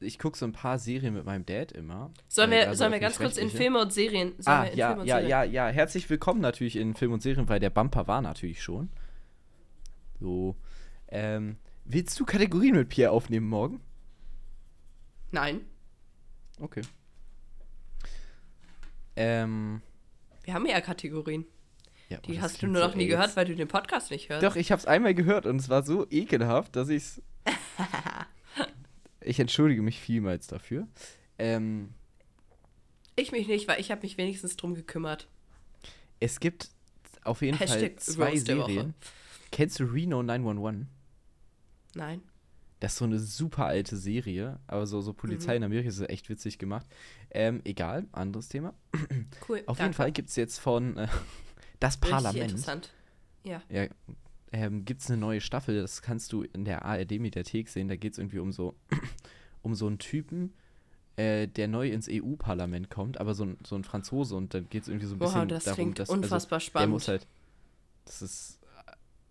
Ich 0.01 0.17
gucke 0.17 0.37
so 0.37 0.45
ein 0.45 0.53
paar 0.53 0.79
Serien 0.79 1.13
mit 1.13 1.25
meinem 1.25 1.45
Dad 1.45 1.73
immer. 1.73 2.11
Sollen 2.29 2.51
wir, 2.51 2.67
also 2.69 2.77
sollen 2.79 2.93
wir 2.93 2.99
ganz 2.99 3.17
kurz 3.17 3.37
in. 3.37 3.49
Filme 3.49 3.81
und 3.81 3.91
Serien? 3.91 4.33
Ah, 4.45 4.65
ja, 4.73 4.93
ja, 5.03 5.03
Serien? 5.05 5.27
ja, 5.29 5.43
ja. 5.43 5.67
Herzlich 5.67 6.09
willkommen 6.09 6.39
natürlich 6.39 6.77
in 6.77 6.95
Film 6.95 7.11
und 7.11 7.21
Serien, 7.21 7.49
weil 7.49 7.59
der 7.59 7.69
Bumper 7.69 8.07
war 8.07 8.21
natürlich 8.21 8.63
schon. 8.63 8.89
So. 10.21 10.55
Ähm, 11.09 11.57
willst 11.83 12.17
du 12.19 12.25
Kategorien 12.25 12.75
mit 12.75 12.87
Pierre 12.89 13.11
aufnehmen 13.11 13.47
morgen? 13.47 13.81
Nein, 15.31 15.61
Okay. 16.61 16.81
Ähm, 19.15 19.81
wir 20.43 20.53
haben 20.53 20.65
ja 20.65 20.79
Kategorien. 20.81 21.45
ja, 22.09 22.17
Die 22.19 22.41
hast 22.41 22.61
du 22.61 22.67
nur 22.67 22.81
so 22.81 22.87
noch 22.87 22.95
nie 22.95 23.03
AIDS. 23.03 23.11
gehört, 23.13 23.35
weil 23.37 23.45
du 23.45 23.55
den 23.55 23.67
Podcast 23.67 24.11
nicht 24.11 24.29
hörst. 24.29 24.43
Doch, 24.43 24.55
ich 24.55 24.71
hab's 24.71 24.85
einmal 24.85 25.13
gehört 25.13 25.45
und 25.45 25.57
es 25.57 25.69
war 25.69 25.83
so 25.83 26.05
ekelhaft, 26.09 26.75
dass 26.75 26.89
ich's. 26.89 27.21
ich 29.22 29.39
entschuldige 29.39 29.82
mich 29.82 29.99
vielmals 29.99 30.47
dafür. 30.47 30.88
Ähm, 31.38 31.93
Ich 33.15 33.32
mich 33.32 33.47
nicht, 33.47 33.67
weil 33.67 33.80
ich 33.80 33.91
habe 33.91 34.01
mich 34.01 34.17
wenigstens 34.17 34.55
drum 34.57 34.76
gekümmert. 34.76 35.28
es 36.20 36.39
gibt 36.39 36.70
auf 37.24 37.41
jeden 37.41 37.57
Hashtag 37.57 37.80
Fall 37.80 37.95
zwei. 37.97 38.36
Serien. 38.38 38.93
Kennst 39.51 39.80
du 39.80 39.86
Reno 39.86 40.22
911? 40.24 40.86
Nein. 41.95 42.22
Das 42.80 42.93
ist 42.93 42.99
so 42.99 43.05
eine 43.05 43.20
super 43.20 43.65
alte 43.65 43.97
Serie, 43.97 44.57
aber 44.67 44.88
so, 44.88 45.01
so 45.01 45.11
Polizei 45.11 45.51
Mhm. 45.53 45.57
in 45.57 45.63
Amerika 45.65 45.89
ist 45.89 45.99
echt 46.09 46.30
witzig 46.30 46.59
gemacht. 46.59 46.86
Ähm, 47.30 47.59
egal, 47.65 48.07
anderes 48.13 48.47
Thema. 48.47 48.74
Cool. 49.49 49.63
Auf 49.65 49.78
danke. 49.78 49.82
jeden 49.84 49.93
Fall 49.95 50.11
gibt 50.13 50.30
es 50.30 50.36
jetzt 50.38 50.59
von 50.59 50.95
äh, 50.97 51.07
Das 51.82 51.95
Richtig 51.95 52.09
Parlament. 52.11 52.43
interessant. 52.51 52.93
Ja. 53.43 53.61
Ja, 53.70 53.88
ähm, 54.51 54.85
gibt 54.85 55.01
es 55.01 55.09
eine 55.09 55.17
neue 55.19 55.41
Staffel, 55.41 55.79
das 55.81 56.01
kannst 56.01 56.33
du 56.33 56.43
in 56.43 56.65
der 56.65 56.85
ARD-Mediathek 56.85 57.67
sehen. 57.69 57.87
Da 57.87 57.95
geht 57.95 58.13
es 58.13 58.17
irgendwie 58.19 58.39
um 58.39 58.51
so, 58.51 58.75
um 59.61 59.75
so 59.75 59.87
einen 59.87 59.99
Typen, 59.99 60.53
äh, 61.17 61.47
der 61.47 61.67
neu 61.67 61.89
ins 61.89 62.07
EU-Parlament 62.09 62.89
kommt, 62.89 63.19
aber 63.19 63.33
so 63.35 63.43
ein, 63.45 63.57
so 63.65 63.75
ein 63.75 63.83
Franzose 63.83 64.35
und 64.35 64.53
dann 64.53 64.69
geht 64.69 64.83
es 64.83 64.87
irgendwie 64.87 65.05
so 65.07 65.15
ein 65.15 65.19
Wow, 65.19 65.27
bisschen 65.33 65.47
das 65.49 65.63
darum, 65.65 65.93
dass 65.93 66.09
unfassbar 66.09 66.57
also, 66.57 66.65
der 66.65 66.69
spannend. 66.71 66.89
muss 66.93 67.07
halt, 67.07 67.27
das 68.05 68.21
ist, 68.21 68.59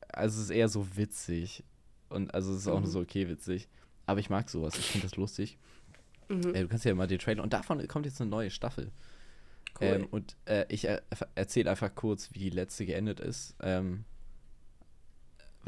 also 0.09 0.39
es 0.39 0.45
ist 0.45 0.51
eher 0.51 0.69
so 0.69 0.97
witzig 0.97 1.65
und 2.11 2.33
also 2.35 2.53
es 2.53 2.59
ist 2.61 2.69
auch 2.69 2.81
Mhm. 2.81 2.87
so 2.87 3.01
okay 3.01 3.29
witzig, 3.29 3.69
aber 4.07 4.21
ich 4.21 4.31
mag 4.31 4.49
sowas, 4.51 4.79
ich 4.79 4.85
finde 4.87 5.07
das 5.07 5.17
lustig. 5.17 5.59
Mhm. 6.29 6.55
Äh, 6.55 6.63
du 6.63 6.69
kannst 6.69 6.85
ja 6.85 6.95
mal 6.95 7.07
den 7.07 7.19
Trailer 7.19 7.43
und 7.43 7.53
davon 7.53 7.87
kommt 7.89 8.07
jetzt 8.07 8.21
eine 8.21 8.31
neue 8.31 8.51
Staffel. 8.51 8.93
Cool. 9.81 9.87
Ähm, 9.87 10.07
und 10.11 10.37
äh, 10.45 10.67
ich 10.69 10.85
er, 10.87 11.03
erzähle 11.35 11.71
einfach 11.71 11.95
kurz, 11.95 12.33
wie 12.35 12.39
die 12.39 12.51
letzte 12.51 12.85
geendet 12.85 13.19
ist. 13.21 13.55
Ähm, 13.63 14.05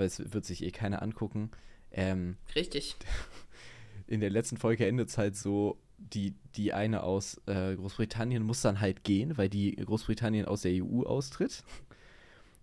weil 0.01 0.07
es 0.07 0.33
wird 0.33 0.45
sich 0.45 0.65
eh 0.65 0.71
keiner 0.71 1.03
angucken. 1.03 1.51
Ähm, 1.93 2.37
Richtig. 2.57 2.97
in 4.07 4.21
der 4.21 4.31
letzten 4.31 4.57
Folge 4.57 4.87
endet 4.87 5.11
es 5.11 5.19
halt 5.19 5.37
so, 5.37 5.79
die, 5.99 6.35
die 6.57 6.73
eine 6.73 7.03
aus 7.03 7.41
äh, 7.47 7.77
Großbritannien 7.77 8.43
muss 8.43 8.63
dann 8.63 8.81
halt 8.81 9.05
gehen, 9.05 9.37
weil 9.37 9.51
die 9.51 9.77
Großbritannien 9.77 10.47
aus 10.47 10.63
der 10.63 10.73
EU 10.83 11.03
austritt. 11.03 11.63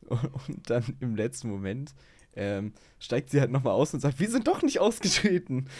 Und, 0.01 0.23
und 0.47 0.69
dann 0.69 0.83
im 0.99 1.15
letzten 1.15 1.49
Moment 1.49 1.93
ähm, 2.35 2.73
steigt 2.99 3.29
sie 3.29 3.39
halt 3.39 3.51
nochmal 3.51 3.73
aus 3.73 3.93
und 3.93 3.99
sagt, 3.99 4.19
wir 4.19 4.29
sind 4.29 4.47
doch 4.47 4.61
nicht 4.63 4.79
ausgetreten. 4.79 5.67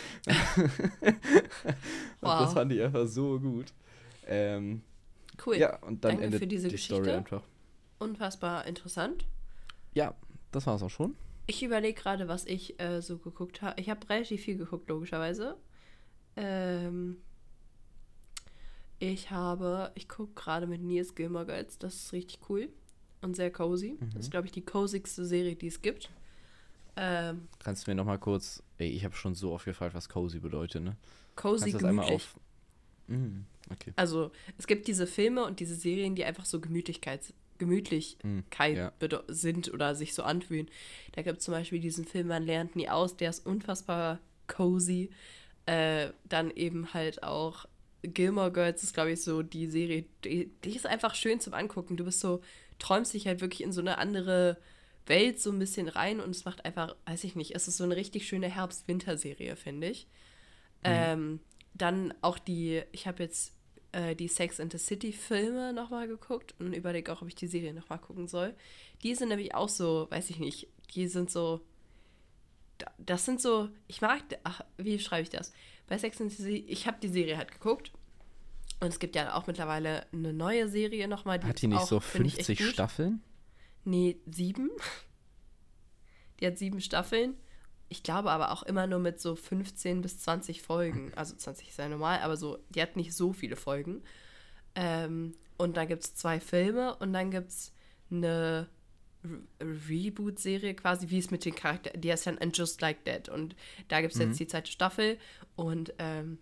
Wow. 2.19 2.39
das 2.41 2.53
fand 2.53 2.71
ich 2.71 2.81
einfach 2.81 3.07
so 3.07 3.39
gut. 3.39 3.73
Ähm, 4.25 4.81
Cool. 5.45 5.57
ja, 5.57 5.77
und 5.77 6.03
dann 6.03 6.13
Danke 6.13 6.25
endet 6.25 6.39
für 6.39 6.47
diese 6.47 6.67
die 6.67 6.77
Story 6.77 7.01
Geschichte. 7.01 7.17
einfach. 7.17 7.43
Unfassbar 7.99 8.65
interessant. 8.65 9.25
Ja, 9.93 10.15
das 10.51 10.65
war's 10.65 10.81
auch 10.81 10.89
schon. 10.89 11.15
Ich 11.47 11.63
überlege 11.63 11.99
gerade, 11.99 12.27
was 12.27 12.45
ich 12.45 12.79
äh, 12.79 13.01
so 13.01 13.17
geguckt 13.17 13.61
habe. 13.61 13.79
Ich 13.79 13.89
habe 13.89 14.07
relativ 14.09 14.41
viel 14.41 14.57
geguckt, 14.57 14.89
logischerweise. 14.89 15.57
Ähm, 16.35 17.17
ich 18.99 19.31
habe, 19.31 19.91
ich 19.95 20.09
gucke 20.09 20.33
gerade 20.33 20.67
mit 20.67 20.81
Nils 20.81 21.15
Gilmore 21.15 21.45
Girls. 21.45 21.77
Das 21.77 21.95
ist 21.95 22.13
richtig 22.13 22.39
cool 22.49 22.69
und 23.21 23.35
sehr 23.35 23.51
cozy. 23.51 23.97
Mhm. 23.99 24.09
Das 24.13 24.25
ist, 24.25 24.31
glaube 24.31 24.47
ich, 24.47 24.51
die 24.51 24.65
cozyigste 24.65 25.25
Serie, 25.25 25.55
die 25.55 25.67
es 25.67 25.81
gibt. 25.81 26.09
Ähm, 26.95 27.47
Kannst 27.59 27.85
du 27.87 27.91
mir 27.91 27.95
nochmal 27.95 28.19
kurz, 28.19 28.61
ey, 28.77 28.89
ich 28.89 29.05
habe 29.05 29.15
schon 29.15 29.35
so 29.35 29.53
oft 29.53 29.65
gefragt, 29.65 29.93
was 29.93 30.09
cozy 30.09 30.39
bedeutet, 30.39 30.83
ne? 30.83 30.97
cozy 31.35 31.59
Kannst 31.61 31.75
du 31.75 31.77
das 31.79 31.87
einmal 31.87 32.05
gemütlich. 32.07 32.27
auf. 32.27 32.39
Mm, 33.07 33.41
okay. 33.71 33.93
Also, 33.95 34.31
es 34.57 34.67
gibt 34.67 34.87
diese 34.87 35.07
Filme 35.07 35.45
und 35.45 35.59
diese 35.59 35.75
Serien, 35.75 36.15
die 36.15 36.25
einfach 36.25 36.45
so 36.45 36.59
Gemütlichkeit, 36.59 37.33
Gemütlichkeit 37.57 38.75
Mm, 38.75 39.09
ja. 39.09 39.23
sind 39.27 39.73
oder 39.73 39.95
sich 39.95 40.13
so 40.13 40.23
anfühlen. 40.23 40.69
Da 41.13 41.21
gibt 41.21 41.39
es 41.39 41.45
zum 41.45 41.53
Beispiel 41.53 41.79
diesen 41.79 42.05
Film 42.05 42.27
Man 42.27 42.43
lernt 42.43 42.75
nie 42.75 42.89
aus, 42.89 43.17
der 43.17 43.29
ist 43.29 43.45
unfassbar 43.45 44.19
cozy. 44.47 45.09
Äh, 45.65 46.11
dann 46.25 46.51
eben 46.51 46.93
halt 46.93 47.23
auch 47.23 47.65
Gilmore 48.03 48.51
Girls 48.51 48.83
ist, 48.83 48.93
glaube 48.93 49.11
ich, 49.11 49.21
so 49.21 49.41
die 49.41 49.67
Serie, 49.67 50.05
die, 50.23 50.51
die 50.63 50.75
ist 50.75 50.85
einfach 50.85 51.15
schön 51.15 51.39
zum 51.39 51.53
Angucken. 51.53 51.97
Du 51.97 52.05
bist 52.05 52.19
so, 52.19 52.41
träumst 52.79 53.13
dich 53.13 53.27
halt 53.27 53.41
wirklich 53.41 53.61
in 53.63 53.71
so 53.73 53.81
eine 53.81 53.97
andere 53.97 54.57
Welt 55.07 55.39
so 55.41 55.51
ein 55.51 55.59
bisschen 55.59 55.87
rein 55.87 56.19
und 56.19 56.31
es 56.31 56.45
macht 56.45 56.65
einfach, 56.65 56.95
weiß 57.05 57.23
ich 57.23 57.35
nicht, 57.35 57.55
es 57.55 57.67
ist 57.67 57.77
so 57.77 57.83
eine 57.83 57.95
richtig 57.95 58.27
schöne 58.27 58.49
Herbst-Winter-Serie, 58.49 59.55
finde 59.55 59.89
ich. 59.89 60.07
Ähm, 60.83 61.39
dann 61.73 62.13
auch 62.21 62.39
die, 62.39 62.83
ich 62.91 63.07
habe 63.07 63.23
jetzt 63.23 63.53
äh, 63.97 64.15
die 64.15 64.27
Sex 64.27 64.59
and 64.59 64.71
the 64.71 64.77
City 64.77 65.11
Filme 65.11 65.73
nochmal 65.73 66.07
geguckt 66.07 66.53
und 66.59 66.73
überlege 66.73 67.11
auch, 67.11 67.21
ob 67.21 67.27
ich 67.27 67.35
die 67.35 67.47
Serie 67.47 67.73
nochmal 67.73 67.99
gucken 67.99 68.27
soll. 68.27 68.53
Die 69.03 69.15
sind 69.15 69.29
nämlich 69.29 69.55
auch 69.55 69.69
so, 69.69 70.07
weiß 70.09 70.29
ich 70.29 70.39
nicht, 70.39 70.67
die 70.95 71.07
sind 71.07 71.31
so, 71.31 71.61
da- 72.77 72.91
das 72.97 73.25
sind 73.25 73.41
so, 73.41 73.69
ich 73.87 74.01
mag, 74.01 74.21
ach, 74.43 74.61
wie 74.77 74.99
schreibe 74.99 75.23
ich 75.23 75.29
das? 75.29 75.51
Bei 75.87 75.97
Sex 75.97 76.21
and 76.21 76.31
the 76.31 76.37
City, 76.43 76.65
ich 76.67 76.85
habe 76.87 76.97
die 77.01 77.07
Serie 77.07 77.37
halt 77.37 77.51
geguckt 77.51 77.91
und 78.79 78.87
es 78.89 78.99
gibt 78.99 79.15
ja 79.15 79.33
auch 79.35 79.47
mittlerweile 79.47 80.05
eine 80.11 80.33
neue 80.33 80.67
Serie 80.69 81.07
nochmal. 81.07 81.41
Hat 81.43 81.61
die 81.61 81.67
nicht 81.67 81.79
auch, 81.79 81.87
so 81.87 81.99
finde 81.99 82.27
ich, 82.27 82.37
echt 82.37 82.45
50 82.47 82.65
gut. 82.65 82.73
Staffeln? 82.73 83.21
Nee, 83.85 84.17
sieben. 84.29 84.69
Die 86.39 86.45
hat 86.45 86.57
sieben 86.59 86.81
Staffeln. 86.81 87.35
Ich 87.89 88.03
glaube 88.03 88.31
aber 88.31 88.51
auch 88.51 88.63
immer 88.63 88.85
nur 88.87 88.99
mit 88.99 89.19
so 89.21 89.35
15 89.35 90.01
bis 90.01 90.19
20 90.19 90.61
Folgen. 90.61 91.11
Also 91.15 91.35
20 91.35 91.69
ist 91.69 91.77
ja 91.79 91.87
normal, 91.87 92.19
aber 92.19 92.35
so, 92.35 92.57
die 92.69 92.81
hat 92.81 92.95
nicht 92.97 93.13
so 93.13 93.31
viele 93.33 93.55
Folgen. 93.55 94.03
Ähm, 94.75 95.33
und 95.57 95.77
dann 95.77 95.87
gibt 95.87 96.03
es 96.03 96.15
zwei 96.15 96.39
Filme 96.39 96.95
und 96.97 97.13
dann 97.13 97.31
gibt 97.31 97.49
es 97.49 97.73
eine 98.11 98.67
Re 99.23 99.39
Reboot-Serie 99.89 100.75
quasi, 100.75 101.09
wie 101.09 101.17
es 101.17 101.31
mit 101.31 101.43
den 101.45 101.55
Charakteren, 101.55 101.99
die 101.99 102.11
heißt 102.11 102.27
dann 102.27 102.37
And 102.39 102.55
Just 102.57 102.81
Like 102.81 103.03
That. 103.05 103.29
Und 103.29 103.55
da 103.87 104.01
gibt 104.01 104.13
es 104.13 104.19
Mhm. 104.19 104.27
jetzt 104.29 104.39
die 104.39 104.47
zweite 104.47 104.71
Staffel 104.71 105.17
und 105.55 105.93
ähm, 105.97 106.37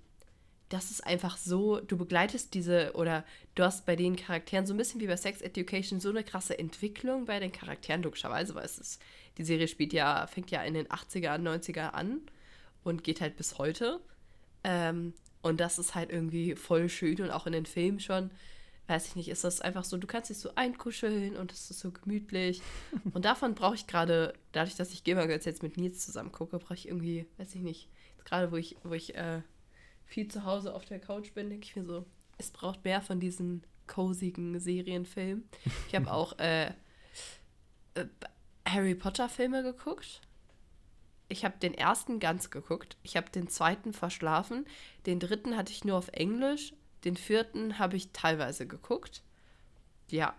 das 0.69 0.89
ist 0.89 1.05
einfach 1.05 1.37
so, 1.37 1.79
du 1.79 1.97
begleitest 1.97 2.53
diese 2.53 2.93
oder 2.93 3.23
du 3.53 3.63
hast 3.63 3.85
bei 3.85 3.95
den 3.95 4.15
Charakteren 4.15 4.65
so 4.65 4.73
ein 4.73 4.77
bisschen 4.77 4.99
wie 4.99 5.07
bei 5.07 5.17
Sex 5.17 5.41
Education 5.41 5.99
so 5.99 6.09
eine 6.09 6.23
krasse 6.23 6.57
Entwicklung 6.57 7.25
bei 7.25 7.39
den 7.39 7.51
Charakteren, 7.51 8.01
logischerweise, 8.01 8.55
weil 8.55 8.65
es 8.65 8.79
ist, 8.79 9.01
die 9.37 9.43
Serie 9.43 9.67
spielt 9.67 9.93
ja, 9.93 10.25
fängt 10.27 10.51
ja 10.51 10.63
in 10.63 10.73
den 10.73 10.87
80er, 10.87 11.37
90er 11.37 11.91
an 11.91 12.21
und 12.83 13.03
geht 13.03 13.21
halt 13.21 13.37
bis 13.37 13.57
heute. 13.57 13.99
Ähm, 14.63 15.13
und 15.41 15.59
das 15.59 15.77
ist 15.77 15.93
halt 15.93 16.09
irgendwie 16.09 16.55
voll 16.55 16.89
schön 16.89 17.21
und 17.21 17.29
auch 17.29 17.45
in 17.45 17.53
den 17.53 17.67
Filmen 17.67 17.99
schon, 17.99 18.31
weiß 18.87 19.07
ich 19.07 19.15
nicht, 19.15 19.29
ist 19.29 19.43
das 19.43 19.61
einfach 19.61 19.83
so, 19.83 19.97
du 19.97 20.07
kannst 20.07 20.31
dich 20.31 20.37
so 20.37 20.49
einkuscheln 20.55 21.35
und 21.35 21.51
es 21.51 21.69
ist 21.69 21.79
so 21.79 21.91
gemütlich. 21.91 22.63
und 23.13 23.25
davon 23.25 23.53
brauche 23.53 23.75
ich 23.75 23.85
gerade, 23.85 24.33
dadurch, 24.51 24.75
dass 24.75 24.93
ich 24.93 25.03
Gamer 25.03 25.27
Girls 25.27 25.45
jetzt 25.45 25.61
mit 25.61 25.77
Nils 25.77 26.03
zusammen 26.03 26.31
gucke, 26.31 26.57
brauche 26.57 26.73
ich 26.73 26.87
irgendwie, 26.87 27.27
weiß 27.37 27.53
ich 27.53 27.61
nicht, 27.61 27.89
gerade 28.23 28.51
wo 28.51 28.55
ich, 28.55 28.75
wo 28.83 28.93
ich 28.93 29.13
äh, 29.13 29.41
viel 30.05 30.27
zu 30.27 30.45
Hause 30.45 30.73
auf 30.73 30.85
der 30.85 30.99
Couch 30.99 31.33
bin, 31.33 31.49
denke 31.49 31.65
ich 31.65 31.75
mir 31.75 31.85
so, 31.85 32.05
es 32.37 32.51
braucht 32.51 32.83
mehr 32.83 33.01
von 33.01 33.19
diesen 33.19 33.63
cozigen 33.87 34.59
Serienfilmen. 34.59 35.47
Ich 35.87 35.95
habe 35.95 36.11
auch 36.11 36.37
äh, 36.39 36.67
äh, 37.95 38.05
Harry 38.67 38.95
Potter 38.95 39.29
Filme 39.29 39.63
geguckt. 39.63 40.21
Ich 41.27 41.43
habe 41.43 41.55
den 41.59 41.73
ersten 41.73 42.19
ganz 42.19 42.51
geguckt. 42.51 42.97
Ich 43.03 43.17
habe 43.17 43.29
den 43.31 43.47
zweiten 43.47 43.93
verschlafen. 43.93 44.65
Den 45.05 45.19
dritten 45.19 45.57
hatte 45.57 45.71
ich 45.71 45.83
nur 45.83 45.97
auf 45.97 46.09
Englisch. 46.09 46.73
Den 47.03 47.17
vierten 47.17 47.79
habe 47.79 47.97
ich 47.97 48.11
teilweise 48.11 48.67
geguckt. 48.67 49.23
Ja. 50.09 50.35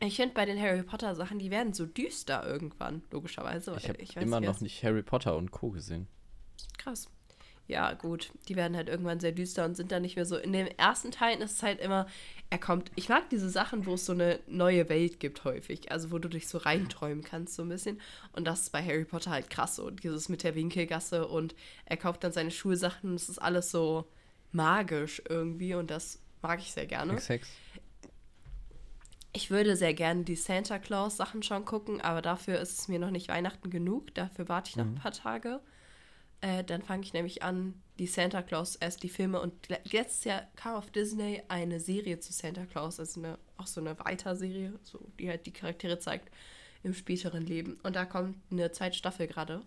Ich 0.00 0.16
finde 0.16 0.34
bei 0.34 0.44
den 0.44 0.60
Harry 0.60 0.82
Potter 0.82 1.14
Sachen, 1.14 1.38
die 1.38 1.50
werden 1.50 1.72
so 1.72 1.86
düster 1.86 2.46
irgendwann, 2.46 3.02
logischerweise. 3.10 3.76
Ich 3.98 4.16
habe 4.16 4.24
immer 4.24 4.40
noch 4.40 4.60
nicht 4.60 4.84
Harry 4.84 5.02
Potter 5.02 5.36
und 5.36 5.50
Co. 5.50 5.70
gesehen. 5.70 6.06
Krass. 6.78 7.08
Ja, 7.66 7.94
gut. 7.94 8.30
Die 8.48 8.56
werden 8.56 8.76
halt 8.76 8.88
irgendwann 8.88 9.20
sehr 9.20 9.32
düster 9.32 9.64
und 9.64 9.74
sind 9.74 9.90
dann 9.90 10.02
nicht 10.02 10.16
mehr 10.16 10.26
so. 10.26 10.36
In 10.36 10.52
den 10.52 10.66
ersten 10.78 11.10
Teilen 11.10 11.40
ist 11.40 11.52
es 11.52 11.62
halt 11.62 11.80
immer, 11.80 12.06
er 12.50 12.58
kommt. 12.58 12.90
Ich 12.94 13.08
mag 13.08 13.30
diese 13.30 13.48
Sachen, 13.48 13.86
wo 13.86 13.94
es 13.94 14.04
so 14.04 14.12
eine 14.12 14.38
neue 14.46 14.88
Welt 14.90 15.18
gibt, 15.18 15.44
häufig. 15.44 15.90
Also, 15.90 16.10
wo 16.10 16.18
du 16.18 16.28
dich 16.28 16.46
so 16.46 16.58
reinträumen 16.58 17.24
kannst, 17.24 17.54
so 17.54 17.62
ein 17.62 17.70
bisschen. 17.70 18.00
Und 18.32 18.44
das 18.44 18.62
ist 18.62 18.72
bei 18.72 18.82
Harry 18.82 19.04
Potter 19.04 19.30
halt 19.30 19.48
krass 19.48 19.76
so. 19.76 19.90
Dieses 19.90 20.28
mit 20.28 20.42
der 20.42 20.54
Winkelgasse 20.54 21.26
und 21.26 21.54
er 21.86 21.96
kauft 21.96 22.22
dann 22.22 22.32
seine 22.32 22.50
Schulsachen 22.50 23.10
und 23.10 23.16
es 23.16 23.28
ist 23.30 23.38
alles 23.38 23.70
so 23.70 24.06
magisch 24.52 25.22
irgendwie 25.28 25.74
und 25.74 25.90
das 25.90 26.20
mag 26.42 26.60
ich 26.60 26.72
sehr 26.72 26.86
gerne. 26.86 27.14
Hex. 27.14 27.48
Ich 29.32 29.50
würde 29.50 29.74
sehr 29.74 29.94
gerne 29.94 30.22
die 30.22 30.36
Santa 30.36 30.78
Claus 30.78 31.16
Sachen 31.16 31.42
schon 31.42 31.64
gucken, 31.64 32.00
aber 32.00 32.22
dafür 32.22 32.60
ist 32.60 32.78
es 32.78 32.88
mir 32.88 33.00
noch 33.00 33.10
nicht 33.10 33.28
Weihnachten 33.28 33.68
genug. 33.68 34.14
Dafür 34.14 34.48
warte 34.48 34.70
ich 34.70 34.76
noch 34.76 34.84
ein 34.84 34.94
paar 34.94 35.10
Tage. 35.10 35.60
Äh, 36.44 36.62
dann 36.62 36.82
fange 36.82 37.04
ich 37.04 37.14
nämlich 37.14 37.42
an, 37.42 37.80
die 37.98 38.06
Santa 38.06 38.42
Claus 38.42 38.76
erst 38.76 39.02
die 39.02 39.08
Filme 39.08 39.40
und 39.40 39.66
le- 39.70 39.80
letztes 39.84 40.24
Jahr 40.24 40.42
kam 40.56 40.74
auf 40.74 40.90
Disney 40.90 41.42
eine 41.48 41.80
Serie 41.80 42.20
zu 42.20 42.34
Santa 42.34 42.66
Claus, 42.66 43.00
also 43.00 43.18
eine, 43.18 43.38
auch 43.56 43.66
so 43.66 43.80
eine 43.80 43.98
Weiterserie, 43.98 44.78
so, 44.82 45.00
die 45.18 45.30
halt 45.30 45.46
die 45.46 45.52
Charaktere 45.52 45.98
zeigt 45.98 46.30
im 46.82 46.92
späteren 46.92 47.46
Leben. 47.46 47.80
Und 47.82 47.96
da 47.96 48.04
kommt 48.04 48.36
eine 48.50 48.70
zweite 48.72 48.94
Staffel 48.94 49.26
gerade 49.26 49.62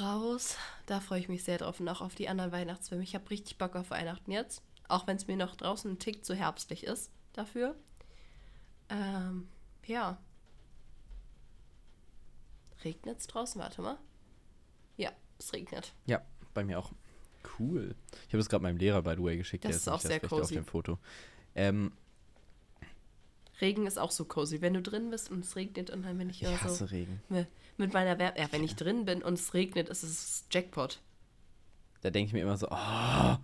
raus. 0.00 0.56
Da 0.86 0.98
freue 0.98 1.20
ich 1.20 1.28
mich 1.28 1.44
sehr 1.44 1.58
drauf 1.58 1.78
und 1.78 1.88
auch 1.88 2.00
auf 2.00 2.16
die 2.16 2.28
anderen 2.28 2.50
Weihnachtsfilme. 2.50 3.04
Ich 3.04 3.14
habe 3.14 3.30
richtig 3.30 3.56
Bock 3.56 3.76
auf 3.76 3.90
Weihnachten 3.90 4.32
jetzt, 4.32 4.62
auch 4.88 5.06
wenn 5.06 5.16
es 5.16 5.28
mir 5.28 5.36
noch 5.36 5.54
draußen 5.54 5.92
ein 5.92 6.00
Tick 6.00 6.24
zu 6.24 6.34
herbstlich 6.34 6.82
ist 6.82 7.12
dafür. 7.34 7.76
Ähm, 8.88 9.46
ja. 9.86 10.18
Regnet 12.82 13.20
es 13.20 13.28
draußen? 13.28 13.60
Warte 13.60 13.80
mal. 13.80 13.96
Es 15.38 15.52
regnet. 15.52 15.92
Ja, 16.06 16.22
bei 16.54 16.64
mir 16.64 16.78
auch 16.78 16.92
cool. 17.58 17.94
Ich 18.26 18.32
habe 18.32 18.38
es 18.40 18.48
gerade 18.48 18.62
meinem 18.62 18.78
Lehrer, 18.78 19.02
by 19.02 19.14
the 19.16 19.22
way, 19.22 19.36
geschickt. 19.36 19.64
Das 19.64 19.70
der 19.70 19.76
ist 19.76 19.88
auch 19.88 20.00
sehr 20.00 20.10
Rechte 20.22 20.26
auf 20.26 20.40
cozy. 20.40 20.54
dem 20.54 20.64
Foto. 20.64 20.98
Ähm, 21.54 21.92
Regen 23.60 23.86
ist 23.86 23.98
auch 23.98 24.10
so 24.10 24.24
cozy. 24.24 24.60
Wenn 24.60 24.74
du 24.74 24.82
drin 24.82 25.10
bist 25.10 25.30
und 25.30 25.44
es 25.44 25.56
regnet 25.56 25.90
und 25.90 26.02
dann 26.04 26.18
bin 26.18 26.28
ich 26.30 26.42
ich 26.42 26.62
hasse 26.62 26.74
so 26.74 26.84
Regen. 26.86 27.22
mit 27.76 27.92
meiner 27.92 28.18
Wärme. 28.18 28.38
Ja, 28.38 28.48
wenn 28.52 28.64
ich 28.64 28.76
drin 28.76 29.04
bin 29.04 29.22
und 29.22 29.34
es 29.34 29.54
regnet, 29.54 29.88
ist 29.88 30.02
es 30.02 30.44
Jackpot. 30.50 31.00
Da 32.02 32.10
denke 32.10 32.28
ich 32.28 32.32
mir 32.34 32.42
immer 32.42 32.56
so, 32.56 32.68
oh, 32.70 33.36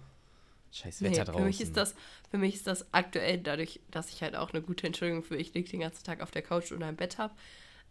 scheiß 0.72 1.01
Nee, 1.01 1.11
Wetter 1.11 1.24
draußen. 1.24 1.40
für 1.40 1.47
mich 1.47 1.61
ist 1.61 1.76
das, 1.76 1.95
für 2.30 2.38
mich 2.38 2.55
ist 2.57 2.66
das 2.66 2.93
aktuell, 2.93 3.38
dadurch, 3.38 3.80
dass 3.90 4.11
ich 4.11 4.22
halt 4.22 4.36
auch 4.36 4.53
eine 4.53 4.62
gute 4.62 4.86
Entschuldigung 4.86 5.22
für 5.22 5.36
ich 5.36 5.55
liege 5.55 5.70
den 5.70 5.80
ganzen 5.80 6.05
Tag 6.05 6.20
auf 6.20 6.30
der 6.30 6.43
Couch 6.43 6.72
oder 6.72 6.88
im 6.88 6.97
Bett 6.97 7.18
habe, 7.18 7.34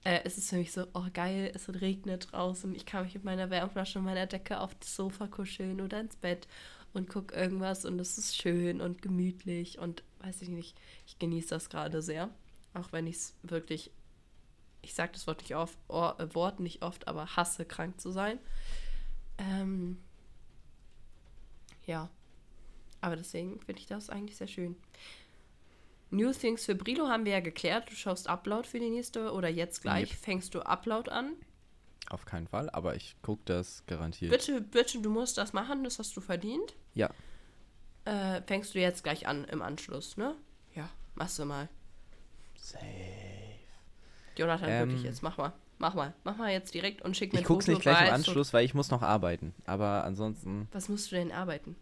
äh, 0.04 0.26
ist 0.26 0.38
es 0.38 0.50
für 0.50 0.58
mich 0.58 0.72
so, 0.72 0.88
oh 0.94 1.06
geil, 1.14 1.52
es 1.54 1.70
regnet 1.82 2.32
draußen. 2.32 2.74
Ich 2.76 2.86
kann 2.86 3.04
mich 3.04 3.14
mit 3.14 3.24
meiner 3.24 3.50
Wärmflasche 3.50 4.00
und 4.00 4.06
meiner 4.06 4.26
Decke 4.26 4.60
auf 4.60 4.74
das 4.76 4.96
Sofa 4.96 5.28
kuscheln 5.28 5.82
oder 5.82 6.00
ins 6.00 6.16
Bett 6.16 6.48
und 6.94 7.10
guck 7.10 7.34
irgendwas 7.34 7.86
und 7.86 8.00
es 8.00 8.18
ist 8.18 8.36
schön 8.36 8.82
und 8.82 9.02
gemütlich 9.02 9.80
und 9.80 10.04
weiß 10.20 10.42
ich 10.42 10.50
nicht, 10.50 10.78
ich 11.06 11.20
genieße 11.20 11.50
das 11.50 11.70
gerade 11.70 12.02
sehr. 12.02 12.30
Auch 12.74 12.92
wenn 12.92 13.08
ich 13.08 13.16
es 13.16 13.36
wirklich, 13.44 13.92
ich 14.82 14.94
sage 14.94 15.12
das 15.14 15.28
Wort 15.28 15.42
nicht 15.42 15.56
oft, 15.56 15.78
oh, 15.88 16.12
äh, 16.18 16.34
Wort 16.34 16.60
nicht 16.60 16.82
oft, 16.82 17.08
aber 17.08 17.36
hasse, 17.36 17.66
krank 17.66 18.00
zu 18.00 18.12
sein. 18.12 18.40
Ähm, 19.38 19.98
ja. 21.86 22.10
Aber 23.02 23.16
deswegen 23.16 23.60
finde 23.62 23.82
ich 23.82 23.88
das 23.88 24.10
eigentlich 24.10 24.38
sehr 24.38 24.48
schön. 24.48 24.76
New 26.12 26.32
Things 26.34 26.66
für 26.66 26.76
Brilo 26.76 27.08
haben 27.08 27.26
wir 27.26 27.32
ja 27.34 27.40
geklärt. 27.40 27.90
Du 27.90 27.96
schaust 27.96 28.28
Upload 28.30 28.68
für 28.68 28.80
die 28.80 28.90
nächste 28.90 29.32
oder 29.32 29.50
jetzt 29.50 29.82
gleich 29.82 30.10
Yep. 30.12 30.20
fängst 30.20 30.54
du 30.54 30.60
Upload 30.62 31.10
an. 31.10 31.34
Auf 32.10 32.26
keinen 32.26 32.48
Fall, 32.48 32.70
aber 32.72 32.96
ich 32.96 33.16
gucke 33.22 33.42
das 33.46 33.84
garantiert. 33.88 34.32
Bitte, 34.32 34.60
bitte, 34.62 35.00
du 35.02 35.10
musst 35.10 35.38
das 35.38 35.54
machen, 35.54 35.84
das 35.86 35.98
hast 36.00 36.16
du 36.18 36.22
verdient. 36.22 36.76
Ja, 36.94 37.10
Äh, 38.04 38.42
fängst 38.48 38.74
du 38.76 38.80
jetzt 38.80 39.04
gleich 39.04 39.28
an 39.28 39.46
im 39.46 39.62
Anschluss, 39.62 40.18
ne? 40.18 40.36
Ja, 40.76 40.90
machst 41.16 41.38
du 41.40 41.46
mal. 41.46 41.70
safe. 42.58 42.86
Jonathan, 44.36 44.70
Ähm, 44.70 44.90
wirklich 44.90 45.04
jetzt, 45.04 45.22
mach 45.24 45.38
mal. 45.38 45.54
Mach 45.78 45.94
mal. 45.96 46.14
Mach 46.24 46.38
mal 46.38 46.52
jetzt 46.52 46.74
direkt 46.74 47.02
und 47.02 47.16
schick 47.18 47.32
mir 47.34 47.40
Ich 47.40 47.44
es 47.44 47.48
Foto, 47.48 47.72
nicht 47.72 47.82
gleich 47.82 48.08
im 48.08 48.14
Anschluss, 48.14 48.54
weil 48.54 48.66
ich 48.66 48.74
muss 48.74 48.92
noch 48.92 49.02
arbeiten. 49.02 49.54
Aber 49.66 50.04
ansonsten. 50.04 50.68
Was 50.72 50.90
musst 50.90 51.12
du 51.12 51.16
denn 51.16 51.32
arbeiten? 51.32 51.76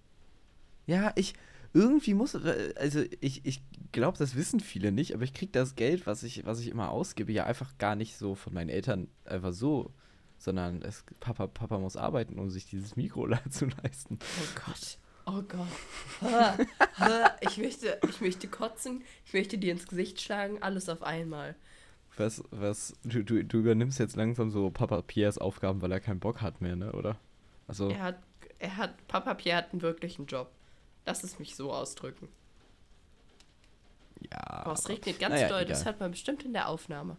Ja, 0.88 1.12
ich. 1.16 1.34
Irgendwie 1.74 2.14
muss. 2.14 2.36
Also, 2.36 3.04
ich, 3.22 3.46
ich 3.46 3.62
glaube, 3.92 4.18
das 4.18 4.36
wissen 4.36 4.60
viele 4.60 4.92
nicht, 4.92 5.14
aber 5.14 5.24
ich 5.24 5.34
kriege 5.34 5.52
das 5.52 5.76
Geld, 5.76 6.08
was 6.08 6.24
ich, 6.24 6.46
was 6.46 6.60
ich 6.60 6.70
immer 6.70 6.90
ausgebe, 6.90 7.32
ja 7.32 7.46
einfach 7.46 7.78
gar 7.78 7.96
nicht 7.96 8.18
so 8.18 8.36
von 8.36 8.54
meinen 8.54 8.70
Eltern 8.70 9.08
einfach 9.26 9.54
so. 9.54 9.94
Sondern 10.38 10.82
es, 10.82 11.04
Papa, 11.20 11.48
Papa 11.48 11.78
muss 11.80 11.98
arbeiten, 11.98 12.40
um 12.40 12.50
sich 12.50 12.66
dieses 12.66 12.96
Mikro 12.96 13.28
zu 13.50 13.66
leisten. 13.84 14.20
Oh 14.22 14.62
Gott. 14.66 14.98
Oh 15.26 15.44
Gott. 15.44 16.68
Ich, 17.42 17.58
möchte, 17.58 18.00
ich 18.08 18.22
möchte 18.22 18.48
kotzen, 18.48 19.04
ich 19.26 19.34
möchte 19.34 19.58
dir 19.58 19.72
ins 19.74 19.88
Gesicht 19.88 20.22
schlagen, 20.22 20.62
alles 20.62 20.90
auf 20.90 21.04
einmal. 21.04 21.56
Was, 22.18 22.44
was, 22.52 22.94
du, 23.04 23.24
du, 23.24 23.44
du 23.44 23.60
übernimmst 23.60 24.00
jetzt 24.00 24.16
langsam 24.16 24.50
so 24.50 24.70
Papa 24.72 25.02
Piers 25.02 25.38
Aufgaben, 25.38 25.82
weil 25.82 25.92
er 25.92 26.00
keinen 26.00 26.20
Bock 26.20 26.42
hat 26.42 26.62
mehr, 26.62 26.76
ne, 26.76 26.92
oder? 26.94 27.18
Also, 27.68 27.90
Er 27.90 28.02
hat, 28.02 28.20
er 28.58 28.78
hat, 28.78 29.08
Papa 29.08 29.36
Pierre 29.36 29.58
hat 29.58 29.72
einen 29.72 29.82
wirklichen 29.82 30.26
Job. 30.26 30.52
Lass 31.10 31.24
es 31.24 31.39
mich 31.39 31.55
so 31.55 31.74
ausdrücken. 31.74 32.30
ja. 34.22 34.38
Aber 34.47 34.74
es 34.74 34.88
regnet 34.88 35.20
ganz 35.20 35.36
naja, 35.36 35.47
doll, 35.49 35.66
das 35.66 35.82
egal. 35.82 35.93
hört 35.93 35.99
man 36.01 36.12
bestimmt 36.12 36.43
in 36.43 36.53
der 36.53 36.68
Aufnahme. 36.70 37.18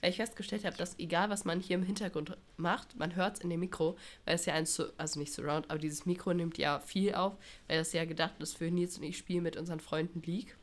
Weil 0.00 0.10
ich 0.10 0.16
festgestellt 0.16 0.64
habe, 0.64 0.76
dass 0.76 0.98
egal 0.98 1.28
was 1.28 1.44
man 1.44 1.60
hier 1.60 1.76
im 1.76 1.82
Hintergrund 1.82 2.36
macht, 2.56 2.98
man 2.98 3.14
hört 3.16 3.36
es 3.36 3.40
in 3.42 3.50
dem 3.50 3.60
Mikro, 3.60 3.98
weil 4.24 4.34
es 4.34 4.46
ja 4.46 4.54
ein, 4.54 4.66
also 4.96 5.18
nicht 5.18 5.32
Surround, 5.32 5.70
aber 5.70 5.78
dieses 5.78 6.06
Mikro 6.06 6.32
nimmt 6.32 6.56
ja 6.56 6.80
viel 6.80 7.14
auf, 7.14 7.34
weil 7.68 7.78
das 7.78 7.92
ja 7.92 8.04
gedacht 8.06 8.34
ist 8.40 8.56
für 8.56 8.70
Nils 8.70 8.96
und 8.96 9.04
ich 9.04 9.18
spielen 9.18 9.42
mit 9.42 9.56
unseren 9.56 9.80
Freunden 9.80 10.22
League. 10.22 10.56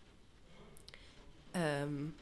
Ähm, 1.54 2.14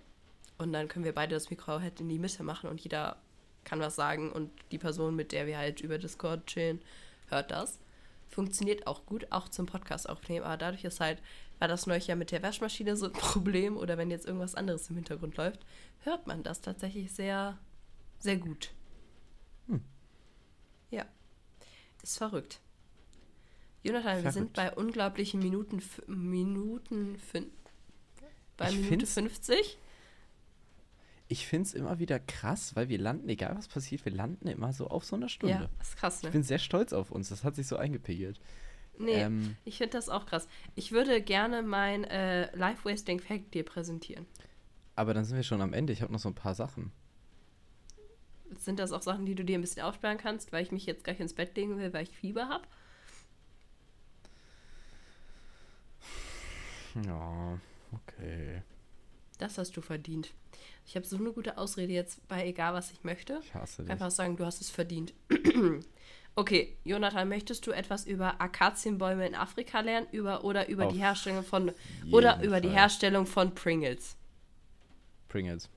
und 0.58 0.74
dann 0.74 0.88
können 0.88 1.06
wir 1.06 1.16
beide 1.16 1.36
das 1.36 1.50
Mikro 1.50 1.80
halt 1.80 2.00
in 2.02 2.10
die 2.10 2.20
Mitte 2.20 2.44
machen 2.44 2.70
und 2.70 2.82
jeder 2.82 3.18
kann 3.64 3.80
was 3.80 3.96
sagen 3.96 4.32
und 4.32 4.52
die 4.72 4.78
Person, 4.78 5.16
mit 5.16 5.32
der 5.32 5.48
wir 5.48 5.58
halt 5.58 5.82
über 5.82 5.98
Discord 5.98 6.46
chillen, 6.48 6.82
hört 7.28 7.52
das. 7.52 7.80
Funktioniert 8.36 8.86
auch 8.86 9.06
gut, 9.06 9.32
auch 9.32 9.48
zum 9.48 9.66
Podcast 9.66 10.10
aufnehmen, 10.10 10.44
aber 10.44 10.58
dadurch 10.58 10.84
ist 10.84 11.00
halt, 11.00 11.22
war 11.60 11.70
das 11.70 11.88
neulich 11.88 12.08
ja 12.08 12.18
mit 12.18 12.32
der 12.32 12.44
Waschmaschine 12.44 12.98
so 12.98 13.06
ein 13.06 13.12
Problem 13.14 13.78
oder 13.78 13.98
wenn 13.98 14.12
jetzt 14.12 14.26
irgendwas 14.26 14.56
anderes 14.56 14.90
im 14.90 14.98
Hintergrund 14.98 15.38
läuft, 15.38 15.66
hört 16.04 16.28
man 16.28 16.44
das 16.44 16.60
tatsächlich 16.60 17.14
sehr, 17.14 17.58
sehr 18.20 18.36
gut. 18.36 18.72
Hm. 19.70 19.80
Ja, 20.92 21.06
ist 22.04 22.18
verrückt. 22.18 22.60
Jonathan, 23.84 24.22
wir 24.22 24.32
sind 24.34 24.54
Verrückt. 24.54 24.76
bei 24.76 24.82
unglaublichen 24.84 25.40
Minuten, 25.40 25.82
Minuten, 26.08 27.18
bei 28.58 28.68
Ich 28.70 28.76
Minute 28.76 29.06
find's- 29.08 29.14
50. 29.14 29.78
Ich 31.28 31.48
finde 31.48 31.68
es 31.68 31.74
immer 31.74 31.98
wieder 32.00 32.20
krass, 32.20 32.76
weil 32.76 32.88
wir 32.90 33.00
landen, 33.00 33.28
egal 33.30 33.56
was 33.58 33.68
passiert, 33.68 34.06
wir 34.06 34.12
landen 34.12 34.48
immer 34.48 34.74
so 34.74 34.88
auf 34.88 35.04
so 35.06 35.16
einer 35.16 35.28
Stunde. 35.30 35.56
Ja, 35.56 35.70
ist 35.82 35.98
krass, 35.98 36.18
Ich 36.18 36.24
ne? 36.24 36.32
bin 36.32 36.44
sehr 36.44 36.60
stolz 36.60 36.94
auf 36.94 37.12
uns, 37.12 37.30
das 37.30 37.44
hat 37.44 37.56
sich 37.56 37.68
so 37.68 37.78
eingepegelt. 37.78 38.40
Nee, 38.98 39.24
Ähm, 39.24 39.58
ich 39.66 39.78
finde 39.78 39.98
das 39.98 40.08
auch 40.08 40.26
krass. 40.26 40.48
Ich 40.76 40.92
würde 40.92 41.22
gerne 41.22 41.64
mein 41.64 42.04
äh, 42.06 42.56
Life-Wasting 42.56 43.20
Fact 43.20 43.54
dir 43.54 43.66
präsentieren. 43.66 44.26
aber 44.96 45.14
dann 45.14 45.26
sind 45.26 45.36
wir 45.36 45.44
schon 45.44 45.62
am 45.62 45.74
Ende. 45.74 45.92
Ich 45.94 46.02
habe 46.02 46.14
noch 46.14 46.20
so 46.20 46.30
ein 46.30 46.36
paar 46.36 46.56
Sachen. 46.56 46.92
Sind 48.58 48.80
das 48.80 48.92
auch 48.94 49.02
Sachen, 49.02 49.26
die 49.26 49.36
du 49.36 49.44
dir 49.44 49.58
ein 49.58 49.62
bisschen 49.62 49.82
aufsparen 49.84 50.18
kannst, 50.20 50.52
weil 50.54 50.64
ich 50.64 50.72
mich 50.72 50.86
jetzt 50.86 51.04
gleich 51.04 51.20
ins 51.20 51.34
Bett 51.34 51.58
legen 51.58 51.78
will, 51.80 51.92
weil 51.92 52.04
ich 52.04 52.12
Fieber 52.16 52.48
habe? 52.48 52.66
Ja, 57.06 57.60
okay. 57.92 58.62
Das 59.38 59.58
hast 59.58 59.76
du 59.76 59.82
verdient. 59.82 60.34
Ich 60.86 60.96
habe 60.96 61.06
so 61.06 61.18
eine 61.18 61.32
gute 61.32 61.58
Ausrede 61.58 61.94
jetzt 61.94 62.26
bei 62.28 62.48
egal, 62.48 62.74
was 62.74 62.92
ich 62.92 63.04
möchte. 63.04 63.40
Ich 63.44 63.54
hasse 63.54 63.84
dich. 63.84 63.92
Einfach 63.92 64.12
sagen, 64.12 64.38
du 64.38 64.46
hast 64.46 64.62
es 64.62 64.70
verdient. 64.70 65.14
okay, 66.36 66.78
Jonathan, 66.84 67.28
möchtest 67.28 67.66
du 67.68 67.72
etwas 67.72 68.06
über 68.06 68.40
Akazienbäume 68.40 69.28
in 69.28 69.36
Afrika 69.36 69.82
lernen 69.82 70.08
über, 70.12 70.44
oder 70.44 70.70
über 70.70 70.86
Auf 70.86 70.94
die 70.94 71.00
Herstellung 71.00 71.44
von 71.44 71.72
oder 72.12 72.42
über 72.44 72.62
die 72.62 72.70
Fall. 72.70 72.78
Herstellung 72.78 73.26
von 73.26 73.54
Pringles? 73.56 74.16
Pringles. 75.28 75.70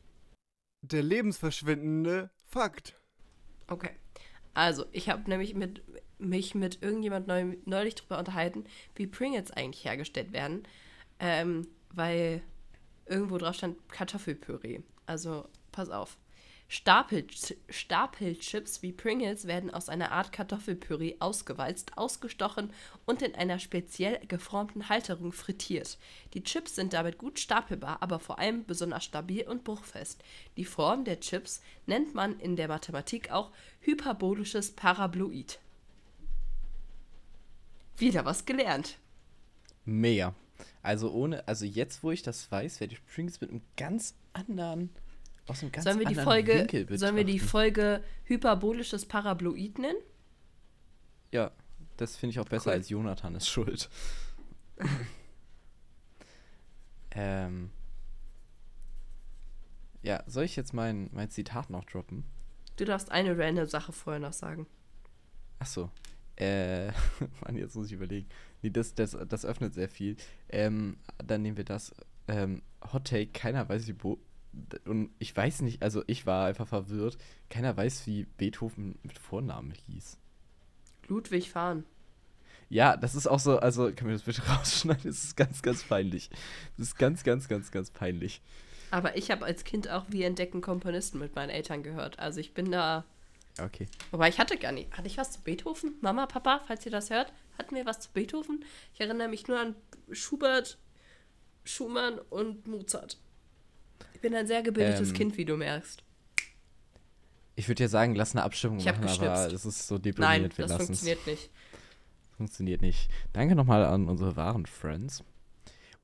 Der 0.82 1.02
lebensverschwendende 1.02 2.30
Fakt. 2.46 2.94
Okay. 3.66 3.90
Also, 4.54 4.86
ich 4.92 5.08
habe 5.08 5.28
nämlich 5.28 5.54
mit, 5.54 5.82
mich 6.18 6.54
mit 6.54 6.82
irgendjemand 6.82 7.26
neu, 7.26 7.56
neulich 7.64 7.94
darüber 7.94 8.18
unterhalten, 8.18 8.64
wie 8.94 9.06
Pringles 9.06 9.50
eigentlich 9.50 9.84
hergestellt 9.84 10.32
werden. 10.32 10.64
Ähm, 11.20 11.66
weil 11.90 12.42
irgendwo 13.08 13.38
drauf 13.38 13.56
stand 13.56 13.76
Kartoffelpüree. 13.88 14.80
Also, 15.06 15.48
pass 15.72 15.90
auf. 15.90 16.16
Stapel, 16.70 17.26
Stapelchips 17.70 18.82
wie 18.82 18.92
Pringles 18.92 19.46
werden 19.46 19.72
aus 19.72 19.88
einer 19.88 20.12
Art 20.12 20.32
Kartoffelpüree 20.32 21.16
ausgewalzt, 21.18 21.96
ausgestochen 21.96 22.74
und 23.06 23.22
in 23.22 23.34
einer 23.34 23.58
speziell 23.58 24.20
geformten 24.28 24.90
Halterung 24.90 25.32
frittiert. 25.32 25.96
Die 26.34 26.42
Chips 26.42 26.74
sind 26.74 26.92
damit 26.92 27.16
gut 27.16 27.38
stapelbar, 27.38 28.02
aber 28.02 28.18
vor 28.18 28.38
allem 28.38 28.66
besonders 28.66 29.04
stabil 29.04 29.48
und 29.48 29.64
bruchfest. 29.64 30.22
Die 30.58 30.66
Form 30.66 31.04
der 31.04 31.20
Chips 31.20 31.62
nennt 31.86 32.14
man 32.14 32.38
in 32.38 32.54
der 32.54 32.68
Mathematik 32.68 33.30
auch 33.30 33.50
hyperbolisches 33.80 34.72
Paraboloid. 34.72 35.58
Wieder 37.96 38.26
was 38.26 38.44
gelernt. 38.44 38.98
Mega. 39.86 40.34
Also 40.82 41.10
ohne, 41.12 41.46
also 41.48 41.64
jetzt, 41.64 42.02
wo 42.02 42.10
ich 42.10 42.22
das 42.22 42.50
weiß, 42.50 42.80
werde 42.80 42.94
ich 42.94 43.04
Pringles 43.06 43.40
mit 43.40 43.50
einem 43.50 43.62
ganz 43.76 44.14
anderen, 44.32 44.90
aus 45.46 45.62
einem 45.62 45.72
ganz 45.72 45.84
Sollen 45.84 45.98
wir 45.98 46.06
die 46.06 46.18
anderen 46.18 46.24
Folge, 46.24 46.54
Winkel 46.54 46.98
sollen 46.98 47.16
wir 47.16 47.24
die 47.24 47.32
betrachten. 47.34 47.50
Folge 47.50 48.04
hyperbolisches 48.24 49.06
Paraboloid 49.06 49.78
nennen? 49.78 49.98
Ja, 51.32 51.50
das 51.96 52.16
finde 52.16 52.32
ich 52.32 52.40
auch 52.40 52.48
besser 52.48 52.70
Cool. 52.70 52.76
als 52.76 52.88
Jonathan 52.88 53.34
ist 53.34 53.48
schuld. 53.48 53.90
ähm. 57.10 57.70
Ja, 60.02 60.22
soll 60.26 60.44
ich 60.44 60.54
jetzt 60.54 60.72
mein, 60.72 61.10
mein 61.12 61.28
Zitat 61.30 61.70
noch 61.70 61.84
droppen? 61.84 62.24
Du 62.76 62.84
darfst 62.84 63.10
eine 63.10 63.36
random 63.36 63.66
Sache 63.66 63.92
vorher 63.92 64.20
noch 64.20 64.32
sagen. 64.32 64.66
Achso. 65.58 65.90
Äh, 66.36 66.86
Mann, 67.42 67.56
jetzt 67.56 67.74
muss 67.74 67.88
ich 67.88 67.92
überlegen. 67.94 68.28
Nee, 68.62 68.70
das, 68.70 68.94
das, 68.94 69.16
das 69.28 69.44
öffnet 69.44 69.74
sehr 69.74 69.88
viel. 69.88 70.16
Ähm, 70.48 70.96
dann 71.24 71.42
nehmen 71.42 71.56
wir 71.56 71.64
das. 71.64 71.94
Ähm, 72.26 72.62
Hot 72.92 73.06
Take, 73.06 73.28
keiner 73.28 73.68
weiß, 73.68 73.86
wie 73.88 73.92
Bo 73.92 74.18
und 74.86 75.10
ich 75.18 75.36
weiß 75.36 75.60
nicht, 75.60 75.82
also 75.82 76.02
ich 76.06 76.26
war 76.26 76.46
einfach 76.46 76.66
verwirrt. 76.66 77.18
Keiner 77.50 77.76
weiß, 77.76 78.06
wie 78.06 78.24
Beethoven 78.24 78.98
mit 79.02 79.18
Vornamen 79.18 79.72
hieß. 79.72 80.18
Ludwig 81.06 81.50
fahren. 81.50 81.84
Ja, 82.68 82.96
das 82.96 83.14
ist 83.14 83.26
auch 83.26 83.38
so, 83.38 83.58
also 83.58 83.84
können 83.92 84.08
wir 84.08 84.16
das 84.16 84.22
bitte 84.22 84.42
rausschneiden? 84.48 85.04
Das 85.04 85.24
ist 85.24 85.36
ganz, 85.36 85.62
ganz 85.62 85.84
peinlich. 85.84 86.30
Das 86.76 86.88
ist 86.88 86.98
ganz, 86.98 87.24
ganz, 87.24 87.48
ganz, 87.48 87.70
ganz 87.70 87.90
peinlich. 87.90 88.40
Aber 88.90 89.16
ich 89.16 89.30
habe 89.30 89.44
als 89.44 89.64
Kind 89.64 89.88
auch 89.90 90.06
Wir 90.08 90.26
entdecken 90.26 90.60
Komponisten 90.60 91.18
mit 91.18 91.36
meinen 91.36 91.50
Eltern 91.50 91.82
gehört. 91.82 92.18
Also 92.18 92.40
ich 92.40 92.54
bin 92.54 92.72
da 92.72 93.04
Okay. 93.60 93.88
Wobei 94.10 94.28
ich 94.28 94.38
hatte 94.38 94.56
gar 94.56 94.72
nicht. 94.72 94.96
Hatte 94.96 95.08
ich 95.08 95.18
was 95.18 95.32
zu 95.32 95.40
Beethoven? 95.40 95.94
Mama, 96.00 96.26
Papa, 96.26 96.60
falls 96.66 96.84
ihr 96.86 96.92
das 96.92 97.10
hört, 97.10 97.32
hatten 97.58 97.74
wir 97.74 97.84
was 97.86 98.00
zu 98.00 98.10
Beethoven? 98.12 98.64
Ich 98.94 99.00
erinnere 99.00 99.28
mich 99.28 99.46
nur 99.48 99.58
an 99.58 99.74
Schubert, 100.10 100.78
Schumann 101.64 102.18
und 102.30 102.66
Mozart. 102.66 103.18
Ich 104.14 104.20
bin 104.20 104.34
ein 104.34 104.46
sehr 104.46 104.62
gebildetes 104.62 105.10
Ähm, 105.10 105.14
Kind, 105.14 105.36
wie 105.36 105.44
du 105.44 105.56
merkst. 105.56 106.02
Ich 107.56 107.68
würde 107.68 107.82
ja 107.82 107.88
sagen, 107.88 108.14
lass 108.14 108.34
eine 108.34 108.44
Abstimmung 108.44 108.78
Ich 108.78 108.84
machen, 108.86 109.04
aber 109.04 109.48
das 109.48 109.66
ist 109.66 109.88
so 109.88 109.98
deprimiert. 109.98 110.18
Nein, 110.30 110.42
wir 110.42 110.66
das 110.66 110.70
lassen's. 110.70 111.00
funktioniert 111.00 111.26
nicht. 111.26 111.50
Funktioniert 112.36 112.82
nicht. 112.82 113.10
Danke 113.32 113.56
nochmal 113.56 113.84
an 113.84 114.08
unsere 114.08 114.36
wahren 114.36 114.66
Friends. 114.66 115.24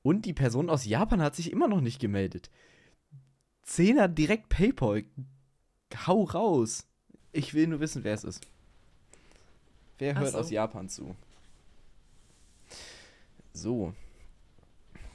Und 0.03 0.25
die 0.25 0.33
Person 0.33 0.69
aus 0.69 0.85
Japan 0.85 1.21
hat 1.21 1.35
sich 1.35 1.51
immer 1.51 1.67
noch 1.69 1.79
nicht 1.81 1.99
gemeldet. 1.99 2.49
Zehner 3.63 4.07
direkt 4.09 4.49
PayPal. 4.49 5.05
Hau 6.05 6.23
raus. 6.23 6.85
Ich 7.31 7.53
will 7.53 7.67
nur 7.67 7.79
wissen, 7.79 8.03
wer 8.03 8.13
es 8.13 8.23
ist. 8.25 8.45
Wer 9.97 10.15
Ach 10.17 10.21
hört 10.21 10.33
so. 10.33 10.37
aus 10.39 10.51
Japan 10.51 10.89
zu? 10.89 11.15
So. 13.55 13.93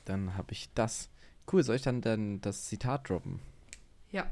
Dann 0.04 0.36
habe 0.36 0.52
ich 0.52 0.70
das. 0.74 1.10
Cool, 1.50 1.62
soll 1.62 1.76
ich 1.76 1.82
dann, 1.82 2.00
dann 2.00 2.40
das 2.40 2.64
Zitat 2.64 3.08
droppen? 3.08 3.40
Ja. 4.10 4.30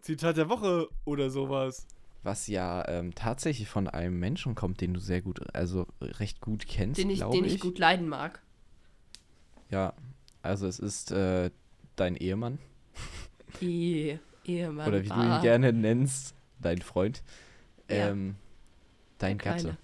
Zitat 0.00 0.36
der 0.36 0.48
Woche 0.48 0.88
oder 1.04 1.30
sowas. 1.30 1.86
Was 2.22 2.46
ja 2.46 2.86
ähm, 2.88 3.14
tatsächlich 3.14 3.68
von 3.68 3.88
einem 3.88 4.18
Menschen 4.20 4.54
kommt, 4.54 4.80
den 4.80 4.94
du 4.94 5.00
sehr 5.00 5.22
gut, 5.22 5.54
also 5.54 5.86
recht 6.00 6.40
gut 6.40 6.66
kennst, 6.68 7.00
Den 7.00 7.10
ich, 7.10 7.20
den 7.20 7.44
ich 7.44 7.58
gut 7.58 7.78
leiden 7.78 8.08
mag. 8.08 8.40
Ja, 9.70 9.94
also 10.42 10.68
es 10.68 10.78
ist 10.78 11.10
äh, 11.10 11.50
dein 11.96 12.14
Ehemann. 12.16 12.58
Die 13.60 14.18
Ehemann. 14.44 14.86
oder 14.86 15.02
wie 15.02 15.08
du 15.08 15.16
war 15.16 15.38
ihn 15.38 15.42
gerne 15.42 15.72
nennst, 15.72 16.34
dein 16.60 16.80
Freund. 16.80 17.24
Ja. 17.88 18.10
Ähm, 18.10 18.36
dein 19.18 19.38
Gatte. 19.38 19.62
Kleine. 19.62 19.78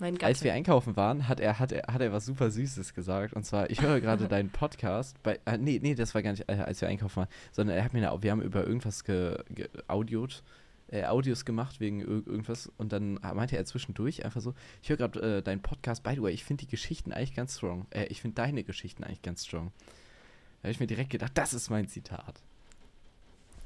Mein 0.00 0.14
Gatte. 0.14 0.26
Als 0.26 0.42
wir 0.42 0.54
einkaufen 0.54 0.96
waren, 0.96 1.28
hat 1.28 1.40
er, 1.40 1.58
hat, 1.58 1.72
er, 1.72 1.92
hat 1.92 2.00
er 2.00 2.10
was 2.10 2.24
super 2.24 2.50
Süßes 2.50 2.94
gesagt. 2.94 3.34
Und 3.34 3.44
zwar, 3.44 3.68
ich 3.68 3.82
höre 3.82 4.00
gerade 4.00 4.28
deinen 4.28 4.48
Podcast. 4.48 5.22
Bei, 5.22 5.38
äh, 5.44 5.58
nee, 5.58 5.78
nee, 5.80 5.94
das 5.94 6.14
war 6.14 6.22
gar 6.22 6.30
nicht, 6.30 6.48
äh, 6.48 6.54
als 6.54 6.80
wir 6.80 6.88
einkaufen 6.88 7.16
waren. 7.16 7.28
Sondern 7.52 7.76
er 7.76 7.84
hat 7.84 7.92
mir, 7.92 8.10
eine, 8.10 8.22
wir 8.22 8.30
haben 8.30 8.40
über 8.40 8.66
irgendwas 8.66 9.04
ge, 9.04 9.36
ge, 9.50 9.68
äh, 10.90 11.04
Audios 11.04 11.44
gemacht 11.44 11.80
wegen 11.80 12.00
ir 12.00 12.26
irgendwas. 12.26 12.72
Und 12.78 12.92
dann 12.92 13.20
meinte 13.34 13.58
er 13.58 13.64
zwischendurch 13.66 14.24
einfach 14.24 14.40
so, 14.40 14.54
ich 14.82 14.88
höre 14.88 14.96
gerade 14.96 15.38
äh, 15.38 15.42
deinen 15.42 15.60
Podcast. 15.60 16.02
By 16.02 16.14
the 16.14 16.22
way, 16.22 16.32
ich 16.32 16.44
finde 16.44 16.64
die 16.64 16.70
Geschichten 16.70 17.12
eigentlich 17.12 17.34
ganz 17.34 17.58
strong. 17.58 17.86
Äh, 17.90 18.06
ich 18.06 18.22
finde 18.22 18.36
deine 18.36 18.64
Geschichten 18.64 19.04
eigentlich 19.04 19.20
ganz 19.20 19.44
strong. 19.44 19.70
Da 20.62 20.68
habe 20.68 20.72
ich 20.72 20.80
mir 20.80 20.86
direkt 20.86 21.10
gedacht, 21.10 21.32
das 21.34 21.52
ist 21.52 21.68
mein 21.68 21.88
Zitat. 21.88 22.40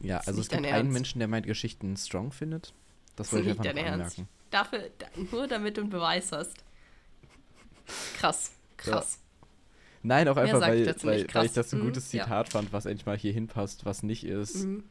Ja, 0.00 0.18
also 0.18 0.40
es 0.40 0.48
gibt 0.48 0.56
einen 0.56 0.64
Ernst. 0.64 0.92
Menschen, 0.92 1.20
der 1.20 1.28
meine 1.28 1.46
Geschichten 1.46 1.96
strong 1.96 2.32
findet. 2.32 2.74
Das 3.14 3.32
wollte 3.32 3.50
ich 3.50 3.58
einfach 3.60 3.92
anmerken. 3.92 4.28
Da, 4.54 4.68
nur 5.32 5.48
damit 5.48 5.76
du 5.76 5.80
einen 5.80 5.90
Beweis 5.90 6.30
hast. 6.30 6.64
Krass. 8.12 8.52
Krass. 8.76 9.18
Nein, 10.02 10.28
auch 10.28 10.36
einfach, 10.36 10.60
weil, 10.60 10.94
weil, 11.02 11.26
weil 11.32 11.46
ich 11.46 11.52
das 11.52 11.70
so 11.70 11.76
ein 11.76 11.80
Mhm, 11.80 11.86
gutes 11.86 12.10
ja. 12.12 12.24
Zitat 12.26 12.48
fand, 12.50 12.72
was 12.72 12.86
endlich 12.86 13.06
mal 13.06 13.16
hier 13.16 13.32
hinpasst, 13.32 13.84
was 13.84 14.02
nicht 14.02 14.24
ist. 14.24 14.54
Mhm. 14.56 14.84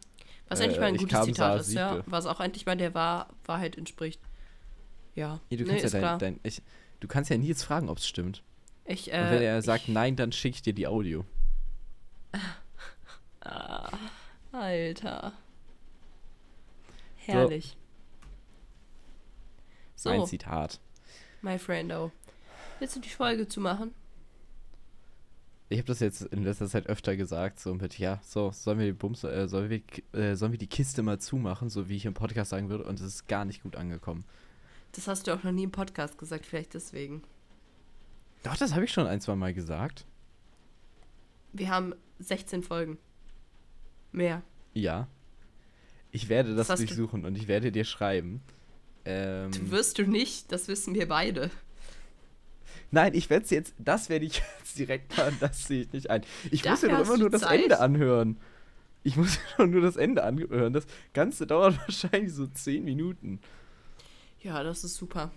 Was 0.49 0.59
Äh, 0.59 0.63
eigentlich 0.63 0.79
mal 0.79 0.87
ein 0.87 0.97
gutes 0.97 1.11
kam, 1.11 1.25
Zitat 1.25 1.37
sah, 1.37 1.55
ist, 1.55 1.73
ja. 1.73 2.03
Was 2.07 2.25
auch 2.25 2.39
endlich 2.39 2.65
mal 2.65 2.75
der 2.77 2.93
Wahr 2.93 3.29
Wahrheit 3.45 3.77
entspricht. 3.77 4.19
Ja. 5.15 5.39
Nee, 5.49 5.57
du 5.57 5.65
Nee, 5.65 5.69
kannst 5.69 5.85
ist 5.85 5.93
ja 5.93 6.01
dein, 6.01 6.17
dein 6.17 6.39
ich, 6.43 6.61
du 6.99 7.07
kannst 7.07 7.29
ja 7.29 7.37
nie 7.37 7.47
jetzt 7.47 7.63
fragen, 7.63 7.89
ob 7.89 7.97
es 7.97 8.07
stimmt. 8.07 8.43
Ich, 8.85 9.11
Und 9.19 9.29
wenn 9.29 9.41
äh, 9.41 9.45
er 9.45 9.61
sagt 9.61 9.87
ich, 9.87 9.89
nein, 9.89 10.15
dann 10.15 10.31
schicke 10.31 10.55
ich 10.55 10.61
dir 10.63 10.73
die 10.73 10.87
Audio. 10.87 11.25
Ah, 13.41 13.89
Alter. 14.53 15.33
Herrlich. 17.15 17.77
So, 20.03 20.09
Mein 20.09 20.25
Zitat. 20.25 20.81
my 21.41 21.57
friendo. 21.57 22.11
Willst 22.79 22.97
du 22.97 22.99
die 22.99 23.07
Folge 23.07 23.47
zumachen? 23.47 23.93
Ich 25.69 25.77
habe 25.77 25.87
das 25.87 26.01
jetzt 26.01 26.23
in 26.23 26.43
letzter 26.43 26.67
Zeit 26.67 26.87
öfter 26.87 27.15
gesagt, 27.15 27.61
so 27.61 27.73
mit, 27.73 27.97
ja, 27.97 28.19
so, 28.21 28.51
sollen 28.51 28.79
wir 28.79 28.85
die 28.85 28.91
Bums, 28.91 29.23
äh, 29.23 29.47
sollen 29.47 29.69
wir, 29.69 29.81
äh, 30.11 30.35
sollen 30.35 30.51
wir 30.51 30.59
die 30.59 30.67
Kiste 30.67 31.03
mal 31.03 31.19
zumachen, 31.19 31.69
so 31.69 31.87
wie 31.87 31.95
ich 31.95 32.05
im 32.05 32.13
Podcast 32.13 32.49
sagen 32.49 32.67
würde, 32.67 32.83
und 32.83 32.99
es 32.99 33.05
ist 33.05 33.27
gar 33.29 33.45
nicht 33.45 33.63
gut 33.63 33.77
angekommen. 33.77 34.25
Das 34.91 35.07
hast 35.07 35.25
du 35.25 35.33
auch 35.33 35.43
noch 35.43 35.53
nie 35.53 35.63
im 35.63 35.71
Podcast 35.71 36.17
gesagt, 36.17 36.45
vielleicht 36.45 36.73
deswegen. 36.73 37.23
Doch, 38.43 38.57
das 38.57 38.73
habe 38.73 38.83
ich 38.83 38.91
schon 38.91 39.07
ein, 39.07 39.21
zwei 39.21 39.35
Mal 39.35 39.53
gesagt. 39.53 40.05
Wir 41.53 41.69
haben 41.69 41.95
16 42.19 42.61
Folgen. 42.61 42.97
Mehr. 44.11 44.43
Ja. 44.73 45.07
Ich 46.11 46.27
werde 46.27 46.55
das 46.55 46.67
Das 46.67 46.79
durchsuchen 46.79 47.23
und 47.23 47.35
ich 47.37 47.47
werde 47.47 47.71
dir 47.71 47.85
schreiben. 47.85 48.41
Ähm, 49.05 49.51
Du 49.51 49.71
wirst 49.71 49.97
du 49.97 50.03
nicht, 50.03 50.51
das 50.51 50.67
wissen 50.67 50.93
wir 50.95 51.07
beide. 51.07 51.49
Nein, 52.91 53.13
ich 53.15 53.29
werde 53.29 53.43
es 53.45 53.49
jetzt, 53.51 53.73
das 53.79 54.09
werde 54.09 54.25
ich 54.25 54.35
jetzt 54.59 54.77
direkt 54.77 55.17
machen, 55.17 55.37
das 55.39 55.65
sehe 55.67 55.81
ich 55.83 55.93
nicht 55.93 56.09
ein. 56.09 56.23
Ich 56.51 56.63
muss 56.63 56.81
Dafür 56.81 56.89
mir 56.89 56.93
doch 56.95 56.99
hast 57.01 57.07
immer 57.09 57.17
nur 57.17 57.29
das 57.29 57.41
Zeit. 57.41 57.61
Ende 57.61 57.79
anhören. 57.79 58.37
Ich 59.03 59.17
muss 59.17 59.37
doch 59.57 59.65
nur 59.65 59.81
das 59.81 59.95
Ende 59.97 60.23
anhören. 60.23 60.73
Das 60.73 60.85
Ganze 61.13 61.47
dauert 61.47 61.77
wahrscheinlich 61.87 62.33
so 62.33 62.47
10 62.47 62.83
Minuten. 62.83 63.39
Ja, 64.41 64.61
das 64.63 64.83
ist 64.83 64.95
super. 64.95 65.31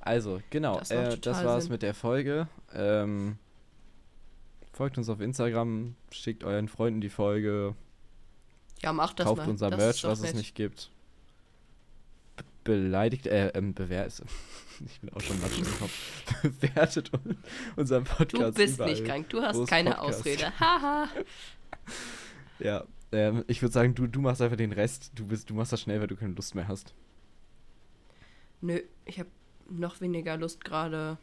Also, 0.00 0.40
genau, 0.50 0.78
Das 0.78 0.90
macht 0.90 0.98
äh, 1.12 1.18
das 1.18 1.44
war's 1.44 1.64
Sinn. 1.64 1.72
mit 1.72 1.82
der 1.82 1.92
Folge. 1.94 2.48
Ähm, 2.72 3.36
folgt 4.72 4.96
uns 4.96 5.08
auf 5.10 5.20
Instagram, 5.20 5.94
schickt 6.10 6.42
euren 6.44 6.68
Freunden 6.68 7.00
die 7.02 7.10
Folge, 7.10 7.74
Ja, 8.82 8.92
mach 8.94 9.12
das 9.12 9.26
kauft 9.26 9.38
mal. 9.42 9.48
unser 9.50 9.68
das 9.68 9.78
Merch, 9.78 10.00
doch 10.02 10.10
was 10.10 10.20
es 10.20 10.24
nett. 10.26 10.36
nicht 10.36 10.54
gibt. 10.54 10.90
Be- 12.64 12.72
Beleidigt, 12.72 13.26
äh, 13.26 13.48
ähm, 13.48 13.74
bewertet. 13.74 14.26
Ich 14.86 14.98
bin 15.00 15.12
auch 15.12 15.20
schon 15.20 15.38
matsch 15.42 15.58
im 15.58 15.78
Kopf. 15.78 16.22
Bewertet 16.60 17.12
un- 17.12 17.36
unseren 17.76 18.04
Podcast. 18.04 18.56
Du 18.56 18.62
bist 18.62 18.76
überall. 18.76 18.90
nicht 18.92 19.04
krank, 19.04 19.28
du 19.28 19.42
hast 19.42 19.56
es 19.58 19.68
keine 19.68 19.90
Podcasts 19.90 20.20
Ausrede. 20.20 20.52
Haha. 20.58 21.08
Ja, 22.60 22.84
ähm, 23.12 23.44
ich 23.46 23.60
würde 23.60 23.74
sagen, 23.74 23.94
du, 23.94 24.06
du 24.06 24.20
machst 24.22 24.40
einfach 24.40 24.56
den 24.56 24.72
Rest. 24.72 25.12
Du, 25.14 25.26
bist, 25.26 25.50
du 25.50 25.54
machst 25.54 25.72
das 25.74 25.82
schnell, 25.82 26.00
weil 26.00 26.06
du 26.06 26.16
keine 26.16 26.32
Lust 26.32 26.54
mehr 26.54 26.66
hast. 26.66 26.94
Nö, 28.62 28.80
ich 29.04 29.18
habe 29.18 29.28
noch 29.68 30.00
weniger 30.00 30.38
Lust 30.38 30.64
gerade. 30.64 31.18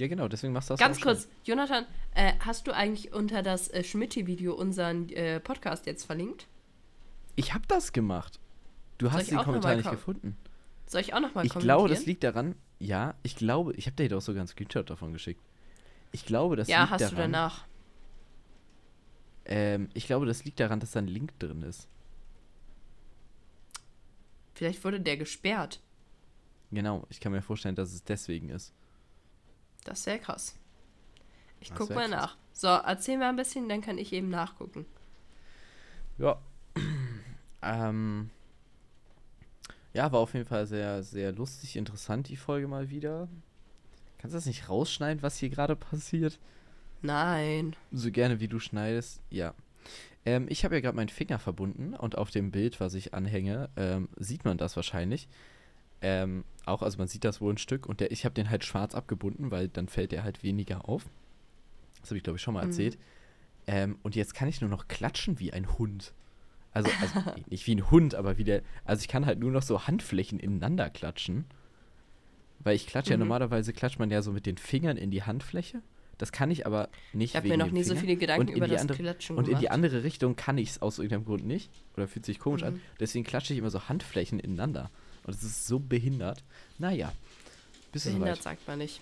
Ja, 0.00 0.08
genau, 0.08 0.26
deswegen 0.26 0.52
machst 0.52 0.70
du 0.70 0.72
das 0.74 0.80
Ganz 0.80 0.98
schnell. 1.00 1.14
kurz, 1.14 1.28
Jonathan, 1.44 1.86
äh, 2.14 2.32
hast 2.40 2.66
du 2.66 2.72
eigentlich 2.74 3.12
unter 3.12 3.42
das 3.44 3.68
äh, 3.68 3.84
Schmitti-Video 3.84 4.54
unseren 4.54 5.08
äh, 5.10 5.38
Podcast 5.38 5.86
jetzt 5.86 6.04
verlinkt? 6.04 6.48
Ich 7.36 7.54
habe 7.54 7.64
das 7.68 7.92
gemacht. 7.92 8.40
Du 8.98 9.06
Soll 9.06 9.18
hast 9.20 9.30
den 9.30 9.38
Kommentar 9.38 9.76
nicht 9.76 9.88
gefunden. 9.90 10.36
Soll 10.92 11.00
ich 11.00 11.14
auch 11.14 11.20
noch 11.20 11.34
mal 11.34 11.46
Ich 11.46 11.52
kommentieren? 11.52 11.78
glaube, 11.78 11.88
das 11.88 12.04
liegt 12.04 12.22
daran. 12.22 12.54
Ja, 12.78 13.14
ich 13.22 13.34
glaube, 13.34 13.72
ich 13.76 13.86
habe 13.86 13.96
dir 13.96 14.10
doch 14.10 14.20
sogar 14.20 14.40
einen 14.42 14.48
Screenshot 14.48 14.90
davon 14.90 15.14
geschickt. 15.14 15.40
Ich 16.12 16.26
glaube, 16.26 16.54
das 16.54 16.68
Ja, 16.68 16.80
liegt 16.82 16.90
hast 16.90 17.00
daran. 17.00 17.14
du 17.16 17.22
danach. 17.22 17.64
Ähm, 19.46 19.88
ich 19.94 20.04
glaube, 20.06 20.26
das 20.26 20.44
liegt 20.44 20.60
daran, 20.60 20.80
dass 20.80 20.90
da 20.90 20.98
ein 20.98 21.06
Link 21.08 21.38
drin 21.38 21.62
ist. 21.62 21.88
Vielleicht 24.52 24.84
wurde 24.84 25.00
der 25.00 25.16
gesperrt. 25.16 25.80
Genau, 26.70 27.06
ich 27.08 27.20
kann 27.20 27.32
mir 27.32 27.40
vorstellen, 27.40 27.74
dass 27.74 27.94
es 27.94 28.04
deswegen 28.04 28.50
ist. 28.50 28.74
Das 29.84 30.04
wäre 30.04 30.18
krass. 30.18 30.56
Ich 31.60 31.74
guck 31.74 31.88
mal 31.88 32.08
krass. 32.08 32.10
nach. 32.10 32.36
So, 32.52 32.66
erzähl 32.68 33.16
mal 33.16 33.30
ein 33.30 33.36
bisschen, 33.36 33.66
dann 33.70 33.80
kann 33.80 33.96
ich 33.96 34.12
eben 34.12 34.28
nachgucken. 34.28 34.84
Ja. 36.18 36.38
ähm. 37.62 38.28
Ja, 39.94 40.10
war 40.12 40.20
auf 40.20 40.32
jeden 40.34 40.46
Fall 40.46 40.66
sehr, 40.66 41.02
sehr 41.02 41.32
lustig, 41.32 41.76
interessant, 41.76 42.28
die 42.28 42.36
Folge 42.36 42.66
mal 42.68 42.88
wieder. 42.90 43.28
Kannst 44.18 44.34
du 44.34 44.38
das 44.38 44.46
nicht 44.46 44.68
rausschneiden, 44.68 45.22
was 45.22 45.36
hier 45.38 45.50
gerade 45.50 45.76
passiert? 45.76 46.38
Nein. 47.02 47.74
So 47.90 48.10
gerne 48.10 48.40
wie 48.40 48.48
du 48.48 48.58
schneidest. 48.60 49.20
Ja. 49.30 49.54
Ähm, 50.24 50.46
ich 50.48 50.64
habe 50.64 50.76
ja 50.76 50.80
gerade 50.80 50.96
meinen 50.96 51.08
Finger 51.08 51.38
verbunden 51.38 51.94
und 51.94 52.16
auf 52.16 52.30
dem 52.30 52.52
Bild, 52.52 52.78
was 52.80 52.94
ich 52.94 53.12
anhänge, 53.12 53.68
ähm, 53.76 54.08
sieht 54.16 54.44
man 54.44 54.56
das 54.56 54.76
wahrscheinlich. 54.76 55.28
Ähm, 56.00 56.44
auch, 56.64 56.82
also 56.82 56.98
man 56.98 57.08
sieht 57.08 57.24
das 57.24 57.40
wohl 57.40 57.52
ein 57.52 57.58
Stück 57.58 57.86
und 57.86 58.00
der, 58.00 58.12
ich 58.12 58.24
habe 58.24 58.34
den 58.34 58.48
halt 58.48 58.64
schwarz 58.64 58.94
abgebunden, 58.94 59.50
weil 59.50 59.68
dann 59.68 59.88
fällt 59.88 60.12
der 60.12 60.22
halt 60.22 60.42
weniger 60.44 60.88
auf. 60.88 61.04
Das 62.00 62.10
habe 62.10 62.16
ich, 62.18 62.22
glaube 62.24 62.36
ich, 62.36 62.42
schon 62.42 62.54
mal 62.54 62.62
Mhm. 62.64 62.70
erzählt. 62.70 62.98
Ähm, 63.66 63.98
und 64.02 64.14
jetzt 64.16 64.34
kann 64.34 64.48
ich 64.48 64.60
nur 64.60 64.70
noch 64.70 64.88
klatschen 64.88 65.38
wie 65.40 65.52
ein 65.52 65.76
Hund. 65.78 66.12
Also, 66.72 66.90
also 67.00 67.32
nicht 67.50 67.66
wie 67.66 67.74
ein 67.74 67.90
Hund, 67.90 68.14
aber 68.14 68.38
wie 68.38 68.44
der. 68.44 68.62
Also 68.84 69.00
ich 69.02 69.08
kann 69.08 69.26
halt 69.26 69.38
nur 69.40 69.50
noch 69.50 69.62
so 69.62 69.86
Handflächen 69.86 70.38
ineinander 70.40 70.90
klatschen. 70.90 71.44
Weil 72.60 72.76
ich 72.76 72.86
klatsche 72.86 73.10
ja 73.10 73.16
Mhm. 73.16 73.22
normalerweise 73.24 73.72
klatscht 73.72 73.98
man 73.98 74.10
ja 74.10 74.22
so 74.22 74.32
mit 74.32 74.46
den 74.46 74.56
Fingern 74.56 74.96
in 74.96 75.10
die 75.10 75.22
Handfläche. 75.24 75.82
Das 76.18 76.30
kann 76.30 76.50
ich 76.52 76.66
aber 76.66 76.88
nicht 77.12 77.30
Ich 77.30 77.36
habe 77.36 77.48
mir 77.48 77.56
noch 77.56 77.70
nie 77.72 77.82
so 77.82 77.88
Fingern. 77.90 78.00
viele 78.04 78.16
Gedanken 78.16 78.48
über 78.52 78.66
die 78.66 78.72
das 78.72 78.82
andere- 78.82 78.98
Klatschen 78.98 79.36
Und 79.36 79.48
in 79.48 79.56
die 79.56 79.62
gemacht. 79.62 79.72
andere 79.74 80.04
Richtung 80.04 80.36
kann 80.36 80.56
ich 80.58 80.70
es 80.70 80.82
aus 80.82 80.98
irgendeinem 80.98 81.24
Grund 81.24 81.44
nicht. 81.44 81.70
Oder 81.96 82.06
fühlt 82.06 82.24
sich 82.24 82.38
komisch 82.38 82.62
an. 82.62 82.74
Mhm. 82.74 82.80
Deswegen 83.00 83.24
klatsche 83.24 83.52
ich 83.52 83.58
immer 83.58 83.70
so 83.70 83.88
Handflächen 83.88 84.38
ineinander. 84.38 84.90
Und 85.24 85.34
es 85.34 85.42
ist 85.42 85.66
so 85.66 85.80
behindert. 85.80 86.44
Naja. 86.78 87.12
Bist 87.90 88.04
Behindert 88.06 88.36
soweit? 88.36 88.42
sagt 88.42 88.68
man 88.68 88.78
nicht. 88.78 89.00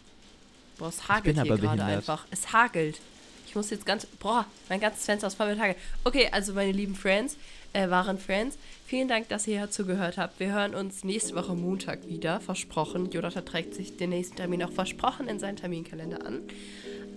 Boah, 0.78 0.88
es 0.88 1.08
hagelt 1.08 1.24
bin 1.36 1.44
hier 1.44 1.52
aber 1.52 1.60
gerade 1.60 1.84
einfach. 1.84 2.26
Es 2.30 2.52
hagelt. 2.54 2.98
Ich 3.46 3.54
muss 3.54 3.68
jetzt 3.70 3.84
ganz. 3.84 4.06
Boah, 4.06 4.46
mein 4.70 4.80
ganzes 4.80 5.04
Fenster 5.04 5.26
ist 5.26 5.34
voll 5.34 5.50
mit 5.50 5.58
Tage. 5.58 5.76
Okay, 6.04 6.28
also 6.32 6.54
meine 6.54 6.72
lieben 6.72 6.94
Friends, 6.94 7.36
äh, 7.72 7.90
waren 7.90 8.18
Friends, 8.18 8.58
vielen 8.86 9.08
Dank, 9.08 9.28
dass 9.28 9.46
ihr 9.46 9.58
hier 9.58 9.70
zugehört 9.70 10.18
habt. 10.18 10.40
Wir 10.40 10.52
hören 10.52 10.74
uns 10.74 11.04
nächste 11.04 11.34
Woche 11.34 11.54
Montag 11.54 12.08
wieder, 12.08 12.40
versprochen. 12.40 13.10
Jonathan 13.10 13.44
trägt 13.44 13.74
sich 13.74 13.96
den 13.96 14.10
nächsten 14.10 14.36
Termin 14.36 14.62
auch 14.62 14.72
versprochen 14.72 15.28
in 15.28 15.38
seinen 15.38 15.56
Terminkalender 15.56 16.26
an. 16.26 16.40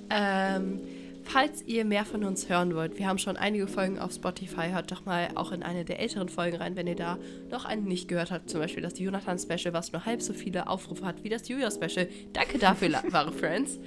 Ähm, 0.10 0.80
falls 1.24 1.64
ihr 1.64 1.86
mehr 1.86 2.06
von 2.06 2.24
uns 2.24 2.50
hören 2.50 2.76
wollt, 2.76 3.00
wir 3.00 3.08
haben 3.08 3.18
schon 3.18 3.38
einige 3.38 3.68
Folgen 3.68 3.98
auf 3.98 4.14
Spotify, 4.14 4.70
hört 4.72 4.92
doch 4.92 5.06
mal 5.06 5.30
auch 5.36 5.52
in 5.52 5.64
eine 5.64 5.86
der 5.86 6.00
älteren 6.00 6.30
Folgen 6.30 6.58
rein, 6.58 6.76
wenn 6.76 6.88
ihr 6.88 6.96
da 6.96 7.18
noch 7.50 7.66
einen 7.66 7.86
nicht 7.86 8.08
gehört 8.08 8.32
habt. 8.32 8.50
Zum 8.50 8.60
Beispiel 8.60 8.84
das 8.84 9.00
Jonathan-Special, 9.00 9.74
was 9.74 9.92
nur 9.92 10.06
halb 10.06 10.22
so 10.22 10.34
viele 10.34 10.68
Aufrufe 10.68 11.06
hat 11.06 11.24
wie 11.24 11.30
das 11.30 11.48
Julia-Special. 11.48 12.08
Danke 12.34 12.60
dafür, 12.60 12.90
wahre 13.10 13.32
Friends. 13.32 13.80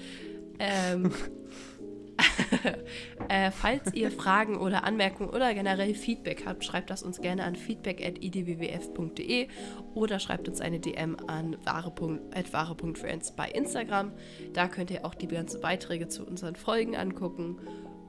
Ähm, 0.59 1.13
äh, 3.29 3.51
falls 3.51 3.93
ihr 3.95 4.11
Fragen 4.11 4.57
oder 4.57 4.85
Anmerkungen 4.85 5.31
oder 5.31 5.53
generell 5.55 5.95
Feedback 5.95 6.45
habt, 6.47 6.65
schreibt 6.65 6.91
das 6.91 7.03
uns 7.03 7.21
gerne 7.21 7.45
an 7.45 7.57
feedback.idwwf.de 7.57 9.49
oder 9.95 10.19
schreibt 10.19 10.49
uns 10.49 10.61
eine 10.61 10.81
DM 10.81 11.17
an 11.27 11.57
wahre.friends 11.65 13.33
bei 13.33 13.49
Instagram. 13.49 14.13
Da 14.53 14.69
könnt 14.69 14.91
ihr 14.91 15.05
auch 15.05 15.15
die 15.15 15.29
ganzen 15.29 15.61
Beiträge 15.61 16.09
zu 16.09 16.25
unseren 16.25 16.57
Folgen 16.57 16.97
angucken. 16.97 17.59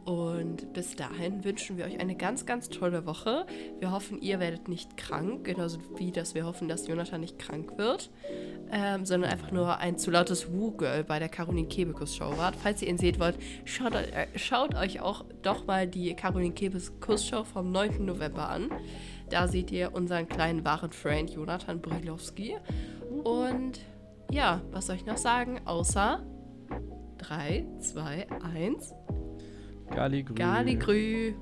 Und 0.07 0.71
bis 0.73 0.95
dahin 0.95 1.43
wünschen 1.43 1.77
wir 1.77 1.85
euch 1.85 1.99
eine 1.99 2.15
ganz, 2.15 2.45
ganz 2.45 2.69
tolle 2.69 3.05
Woche. 3.05 3.45
Wir 3.79 3.91
hoffen, 3.91 4.21
ihr 4.21 4.39
werdet 4.39 4.69
nicht 4.69 4.95
krank, 4.95 5.43
genauso 5.43 5.79
wie 5.97 6.11
dass 6.11 6.33
wir 6.33 6.45
hoffen, 6.45 6.69
dass 6.69 6.87
Jonathan 6.87 7.19
nicht 7.19 7.37
krank 7.37 7.77
wird 7.77 8.09
ähm, 8.71 9.05
sondern 9.05 9.31
einfach 9.31 9.51
nur 9.51 9.77
ein 9.77 9.97
zu 9.97 10.11
lautes 10.11 10.51
Woo-Girl 10.51 11.03
bei 11.03 11.19
der 11.19 11.29
Caroline 11.29 11.67
Kebekus 11.67 12.15
Show 12.15 12.37
wart. 12.37 12.55
Falls 12.55 12.81
ihr 12.81 12.89
ihn 12.89 12.97
seht 12.97 13.19
wollt, 13.19 13.37
schaut, 13.65 13.93
äh, 13.93 14.27
schaut 14.35 14.75
euch 14.75 14.99
auch 14.99 15.25
doch 15.41 15.65
mal 15.65 15.87
die 15.87 16.13
Caroline 16.15 16.53
Kebekus 16.53 17.25
Show 17.25 17.43
vom 17.43 17.71
9. 17.71 18.05
November 18.05 18.49
an. 18.49 18.69
Da 19.29 19.47
seht 19.47 19.71
ihr 19.71 19.93
unseren 19.93 20.27
kleinen 20.27 20.65
wahren 20.65 20.91
Freund 20.91 21.31
Jonathan 21.31 21.81
Brilowski. 21.81 22.55
Und 23.23 23.79
ja, 24.31 24.61
was 24.71 24.87
soll 24.87 24.97
ich 24.97 25.05
noch 25.05 25.17
sagen? 25.17 25.59
Außer 25.65 26.25
3, 27.19 27.65
2, 27.79 28.27
1. 28.55 28.93
Galigrü. 29.95 30.35
Galigrü. 30.35 31.33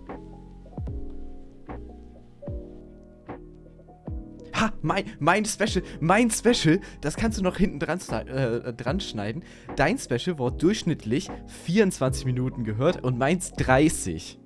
Ha, 4.54 4.72
mein, 4.82 5.04
mein 5.20 5.44
Special, 5.44 5.84
mein 6.00 6.32
Special, 6.32 6.80
das 7.02 7.18
kannst 7.18 7.38
du 7.38 7.44
noch 7.44 7.58
hinten 7.58 7.80
dran, 7.80 8.00
äh, 8.28 8.74
dran 8.74 9.02
schneiden. 9.02 9.44
Dein 9.76 9.98
Special 9.98 10.40
wurde 10.40 10.58
durchschnittlich 10.58 11.30
24 11.66 12.26
Minuten 12.26 12.64
gehört 12.64 13.04
und 13.04 13.18
meins 13.18 13.52
30. 13.52 14.40